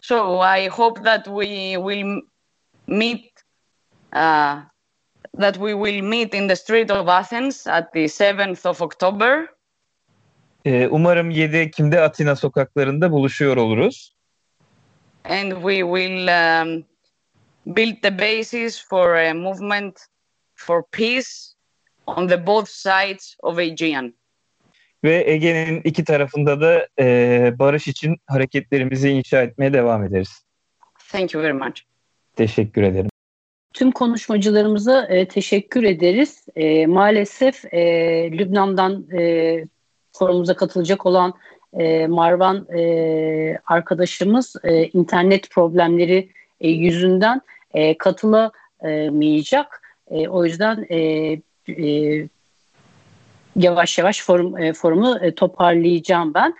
So 0.00 0.42
I 0.58 0.68
hope 0.68 1.02
that 1.02 1.24
we 1.24 1.76
will 1.76 2.20
meet 2.86 3.24
uh, 4.12 4.62
that 5.38 5.54
we 5.54 5.72
will 5.72 6.02
meet 6.02 6.34
in 6.34 6.48
the 6.48 6.56
street 6.56 6.90
of 6.90 7.08
Athens 7.08 7.66
at 7.66 7.92
the 7.92 8.04
7th 8.04 8.68
of 8.68 8.82
October. 8.82 9.46
Ee, 10.64 10.88
umarım 10.88 11.30
7 11.30 11.56
Ekim'de 11.56 12.00
Atina 12.00 12.36
sokaklarında 12.36 13.12
buluşuyor 13.12 13.56
oluruz. 13.56 14.14
And 15.24 15.52
we 15.52 15.80
will 15.80 16.28
um, 16.28 16.84
build 17.66 18.02
the 18.02 18.18
basis 18.18 18.88
for 18.88 19.14
a 19.14 19.34
movement 19.34 20.00
for 20.66 20.82
peace 20.92 21.54
on 22.06 22.28
the 22.28 22.46
both 22.46 22.68
sides 22.68 23.36
of 23.42 23.58
Aegean. 23.58 24.14
Ve 25.04 25.24
Ege'nin 25.30 25.80
iki 25.84 26.04
tarafında 26.04 26.60
da 26.60 26.88
e, 26.98 27.58
barış 27.58 27.88
için 27.88 28.16
hareketlerimizi 28.26 29.10
inşa 29.10 29.42
etmeye 29.42 29.72
devam 29.72 30.04
ederiz. 30.04 30.44
Thank 31.12 31.34
you 31.34 31.42
very 31.42 31.52
much. 31.52 31.80
Teşekkür 32.36 32.82
ederim. 32.82 33.10
Tüm 33.74 33.90
konuşmacılarımıza 33.90 35.06
e, 35.06 35.28
teşekkür 35.28 35.82
ederiz. 35.82 36.44
E, 36.56 36.86
maalesef 36.86 37.74
e, 37.74 37.80
Lübnan'dan 38.32 39.10
e, 39.18 39.64
forumuza 40.12 40.56
katılacak 40.56 41.06
olan 41.06 41.34
e, 41.72 42.06
Marvan 42.06 42.66
e, 42.76 43.58
arkadaşımız 43.66 44.56
e, 44.64 44.84
internet 44.84 45.50
problemleri 45.50 46.28
e, 46.60 46.68
yüzünden 46.68 47.40
e, 47.74 47.98
katılamayacak. 47.98 49.83
E, 50.10 50.28
o 50.28 50.44
yüzden 50.44 50.86
e, 50.90 50.98
e, 51.68 52.28
yavaş 53.56 53.98
yavaş 53.98 54.22
forum, 54.22 54.58
e, 54.58 54.72
forumu 54.72 55.18
e, 55.22 55.34
toparlayacağım 55.34 56.34
ben. 56.34 56.54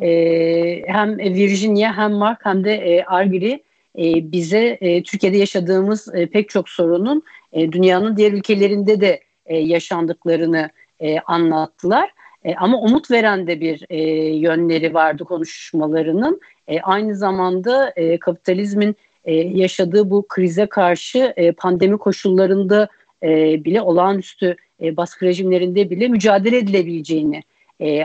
E, 0.00 0.82
hem 0.86 1.18
Virginia 1.18 1.96
hem 1.96 2.12
Mark 2.12 2.40
hem 2.44 2.64
de 2.64 2.74
e, 2.74 3.04
Argiri 3.04 3.62
e, 3.98 4.32
bize 4.32 4.78
e, 4.80 5.02
Türkiye'de 5.02 5.36
yaşadığımız 5.36 6.14
e, 6.14 6.26
pek 6.26 6.48
çok 6.48 6.68
sorunun 6.68 7.22
e, 7.52 7.72
dünyanın 7.72 8.16
diğer 8.16 8.32
ülkelerinde 8.32 9.00
de 9.00 9.20
e, 9.46 9.56
yaşandıklarını 9.58 10.70
e, 11.00 11.18
anlattılar. 11.18 12.10
E, 12.44 12.54
ama 12.54 12.80
umut 12.80 13.10
veren 13.10 13.46
de 13.46 13.60
bir 13.60 13.86
e, 13.90 13.98
yönleri 14.36 14.94
vardı 14.94 15.24
konuşmalarının. 15.24 16.40
E, 16.68 16.80
aynı 16.80 17.16
zamanda 17.16 17.92
e, 17.96 18.18
kapitalizmin 18.18 18.96
e, 19.28 19.34
yaşadığı 19.34 20.10
bu 20.10 20.28
krize 20.28 20.66
karşı 20.66 21.32
e, 21.36 21.52
pandemi 21.52 21.98
koşullarında 21.98 22.88
e, 23.22 23.64
bile 23.64 23.82
olağanüstü 23.82 24.56
e, 24.82 24.96
baskı 24.96 25.26
rejimlerinde 25.26 25.90
bile 25.90 26.08
mücadele 26.08 26.58
edilebileceğini 26.58 27.42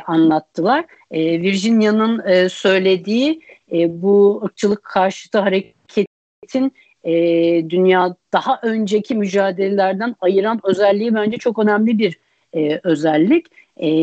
anlattılar. 0.08 0.86
E, 1.12 1.42
Virginia'nın 1.42 2.48
söylediği 2.48 3.42
bu 3.90 4.42
ırkçılık 4.46 4.84
karşıtı 4.84 5.40
hareketin 5.40 6.72
dünya 7.70 8.16
daha 8.34 8.60
önceki 8.64 9.16
mücadelelerden 9.16 10.16
ayıran 10.22 10.60
özelliği 10.64 11.16
bence 11.16 11.38
çok 11.38 11.60
önemli 11.60 12.00
bir 12.00 12.20
özellik. 12.84 13.46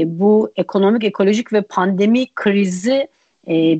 Bu 0.05 0.53
ekonomik, 0.57 1.05
ekolojik 1.05 1.53
ve 1.53 1.63
pandemi 1.63 2.27
krizi 2.35 3.09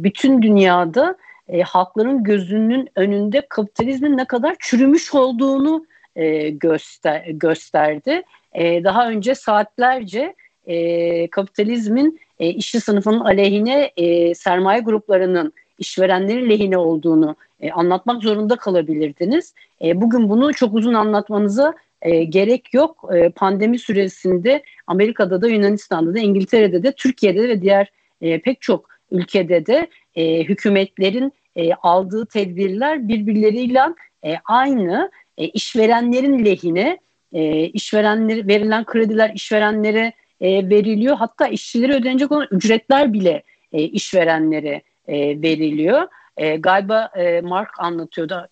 bütün 0.03 0.43
dünyada 0.43 1.17
e, 1.53 1.63
halkların 1.63 2.25
gözünün 2.25 2.89
önünde 2.97 3.47
kapitalizmin 3.49 4.17
ne 4.17 4.25
kadar 4.25 4.57
çürümüş 4.59 5.15
olduğunu 5.15 5.87
e, 6.17 6.51
göster 6.51 7.27
gösterdi. 7.27 8.23
E, 8.53 8.85
daha 8.85 9.09
önce 9.09 9.35
saatlerce 9.35 10.35
e, 10.67 11.27
kapitalizmin 11.31 12.21
e, 12.39 12.49
işçi 12.49 12.81
sınıfının 12.81 13.21
aleyhine 13.21 13.91
e, 13.97 14.35
sermaye 14.35 14.81
gruplarının 14.81 15.53
işverenlerin 15.79 16.51
lehine 16.51 16.79
olduğunu 16.79 17.37
e, 17.61 17.71
anlatmak 17.71 18.23
zorunda 18.23 18.57
kalabilirdiniz. 18.57 19.55
E, 19.85 20.01
bugün 20.01 20.31
bunu 20.31 20.55
çok 20.55 20.75
uzun 20.75 20.95
anlatmanıza 20.95 21.75
e, 22.03 22.25
gerek 22.25 22.75
yok. 22.75 23.11
E, 23.15 23.31
pandemi 23.31 23.79
süresinde 23.79 24.63
Amerika'da 24.87 25.43
da 25.43 25.49
Yunanistan'da 25.49 26.15
da 26.15 26.19
İngiltere'de 26.19 26.83
de 26.83 26.93
Türkiye'de 26.93 27.43
de 27.43 27.49
ve 27.49 27.63
diğer 27.63 27.93
e, 28.21 28.41
pek 28.41 28.61
çok 28.61 28.89
ülkede 29.11 29.67
de 29.67 29.87
e, 30.15 30.45
hükümetlerin 30.45 31.33
e, 31.57 31.75
aldığı 31.75 32.27
tedbirler 32.27 33.09
birbirleriyle 33.09 33.83
e, 34.25 34.37
aynı 34.45 35.11
e, 35.39 35.49
işverenlerin 35.49 36.45
lehine 36.45 36.99
e, 37.33 37.65
işverenler 37.65 38.49
verilen 38.49 38.85
krediler 38.85 39.33
işverenlere 39.35 40.13
e, 40.41 40.71
veriliyor. 40.71 41.17
Hatta 41.17 41.49
işçilere 41.49 41.95
ödenecek 41.95 42.33
olan 42.33 42.49
ücretler 42.51 43.13
bile 43.13 43.43
e, 43.73 43.83
işverenlere 43.83 44.83
e, 45.09 45.43
veriliyor. 45.43 46.09
E, 46.37 46.57
galiba 46.57 47.11
e, 47.17 47.41
Mark 47.41 47.81
anlatıyordu, 47.81 48.49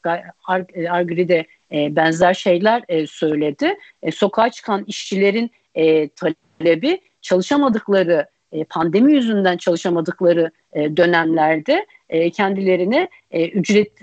Ar 0.47 0.65
e, 0.75 0.91
Argri 0.91 1.47
e, 1.73 1.97
benzer 1.97 2.35
şeyler 2.35 2.83
e, 2.89 3.07
söyledi. 3.07 3.79
E, 4.03 4.11
sokağa 4.11 4.51
çıkan 4.51 4.85
işçilerin 4.87 5.51
e, 5.75 6.09
talebi 6.09 7.01
çalışamadıkları, 7.20 8.27
e, 8.53 8.65
pandemi 8.65 9.12
yüzünden 9.12 9.57
çalışamadıkları 9.57 10.51
e, 10.73 10.97
dönemlerde 10.97 11.87
e, 12.09 12.31
kendilerine 12.31 13.09
e, 13.31 13.49
ücret 13.49 14.01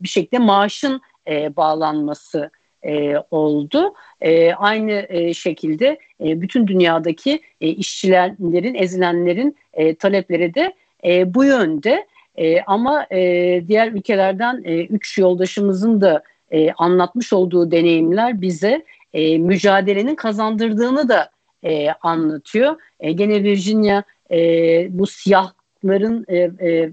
bir 0.00 0.08
şekilde 0.08 0.38
maaşın 0.38 1.00
bağlanması 1.56 2.50
oldu. 3.30 3.94
Aynı 4.56 5.06
şekilde 5.34 5.98
bütün 6.20 6.66
dünyadaki 6.66 7.40
işçilerin, 7.60 8.74
ezilenlerin 8.74 9.56
talepleri 9.98 10.54
de 10.54 10.74
bu 11.34 11.44
yönde. 11.44 12.06
Ama 12.66 13.06
diğer 13.68 13.92
ülkelerden 13.92 14.62
üç 14.90 15.18
yoldaşımızın 15.18 16.00
da 16.00 16.22
anlatmış 16.76 17.32
olduğu 17.32 17.70
deneyimler 17.70 18.40
bize 18.40 18.84
mücadelenin 19.38 20.14
kazandırdığını 20.14 21.08
da 21.08 21.30
e, 21.64 21.88
anlatıyor. 21.90 22.76
E, 23.00 23.12
gene 23.12 23.42
Virginia 23.42 24.02
e, 24.30 24.38
bu 24.98 25.06
siyahların 25.06 26.24
e, 26.28 26.36
e, 26.38 26.92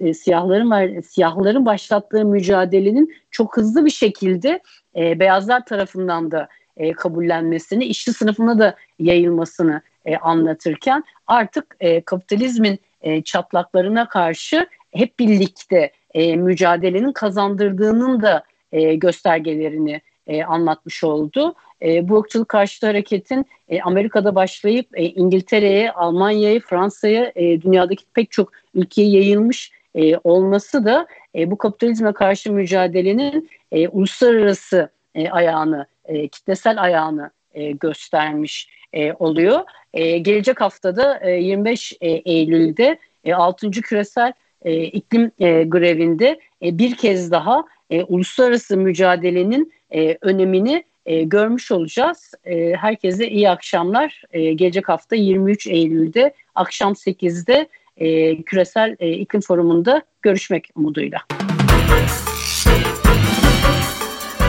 e, 0.00 0.14
siyahların 0.14 1.00
siyahların 1.00 1.66
başlattığı 1.66 2.24
mücadelenin 2.24 3.14
çok 3.30 3.56
hızlı 3.56 3.84
bir 3.84 3.90
şekilde 3.90 4.60
e, 4.96 5.20
beyazlar 5.20 5.66
tarafından 5.66 6.30
da 6.30 6.48
e, 6.76 6.92
kabullenmesini, 6.92 7.84
işçi 7.84 8.12
sınıfına 8.12 8.58
da 8.58 8.76
yayılmasını 8.98 9.82
e, 10.04 10.16
anlatırken 10.16 11.04
artık 11.26 11.76
e, 11.80 12.00
kapitalizmin 12.00 12.78
e, 13.02 13.22
çatlaklarına 13.22 14.08
karşı 14.08 14.66
hep 14.92 15.18
birlikte 15.18 15.92
e, 16.14 16.36
mücadelenin 16.36 17.12
kazandırdığının 17.12 18.22
da 18.22 18.44
e, 18.72 18.94
göstergelerini 18.94 20.00
e, 20.26 20.44
anlatmış 20.44 21.04
oldu. 21.04 21.54
E, 21.82 22.08
bu 22.08 22.20
ırkçılık 22.20 22.48
karşıtı 22.48 22.86
hareketin 22.86 23.46
e, 23.68 23.80
Amerika'da 23.82 24.34
başlayıp 24.34 24.98
e, 24.98 25.04
İngiltere'ye, 25.04 25.92
Almanya'ya, 25.92 26.60
Fransa'ya, 26.60 27.32
e, 27.34 27.62
dünyadaki 27.62 28.04
pek 28.14 28.30
çok 28.30 28.52
ülkeye 28.74 29.08
yayılmış 29.08 29.72
e, 29.94 30.16
olması 30.16 30.84
da 30.84 31.06
e, 31.34 31.50
bu 31.50 31.58
kapitalizme 31.58 32.12
karşı 32.12 32.52
mücadelenin 32.52 33.50
e, 33.72 33.88
uluslararası 33.88 34.90
e, 35.14 35.30
ayağını, 35.30 35.86
e, 36.04 36.28
kitlesel 36.28 36.82
ayağını 36.82 37.30
e, 37.54 37.72
göstermiş 37.72 38.68
e, 38.92 39.12
oluyor. 39.12 39.60
E, 39.94 40.18
gelecek 40.18 40.60
haftada 40.60 41.20
e, 41.22 41.30
25 41.30 41.92
e, 42.00 42.10
Eylül'de 42.10 42.98
e, 43.24 43.34
6. 43.34 43.70
küresel 43.70 44.32
e, 44.62 44.82
iklim 44.82 45.32
e, 45.38 45.64
grevinde 45.64 46.40
e, 46.62 46.78
bir 46.78 46.94
kez 46.94 47.30
daha 47.30 47.64
e, 47.90 48.02
uluslararası 48.02 48.76
mücadelenin 48.76 49.72
e, 49.94 50.18
önemini 50.20 50.84
e, 51.06 51.22
görmüş 51.22 51.72
olacağız. 51.72 52.34
E, 52.44 52.72
herkese 52.72 53.28
iyi 53.28 53.50
akşamlar. 53.50 54.22
E, 54.32 54.52
gelecek 54.52 54.88
hafta 54.88 55.16
23 55.16 55.66
Eylül'de 55.66 56.34
akşam 56.54 56.92
8'de 56.92 57.68
e, 57.96 58.42
küresel 58.42 58.96
e, 59.00 59.10
iklim 59.10 59.40
forumunda 59.40 60.02
görüşmek 60.22 60.70
umuduyla. 60.74 61.18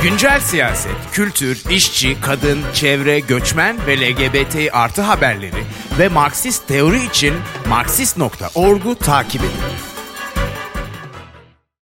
Güncel 0.03 0.39
siyaset, 0.39 1.11
kültür, 1.11 1.63
işçi, 1.71 2.21
kadın, 2.21 2.59
çevre, 2.73 3.19
göçmen 3.19 3.77
ve 3.87 3.97
LGBT 3.97 4.55
artı 4.73 5.01
haberleri 5.01 5.63
ve 5.99 6.07
Marksist 6.07 6.67
teori 6.67 7.05
için 7.05 7.33
Marksist.org'u 7.69 8.95
takip 8.95 9.41
edin. 9.41 9.92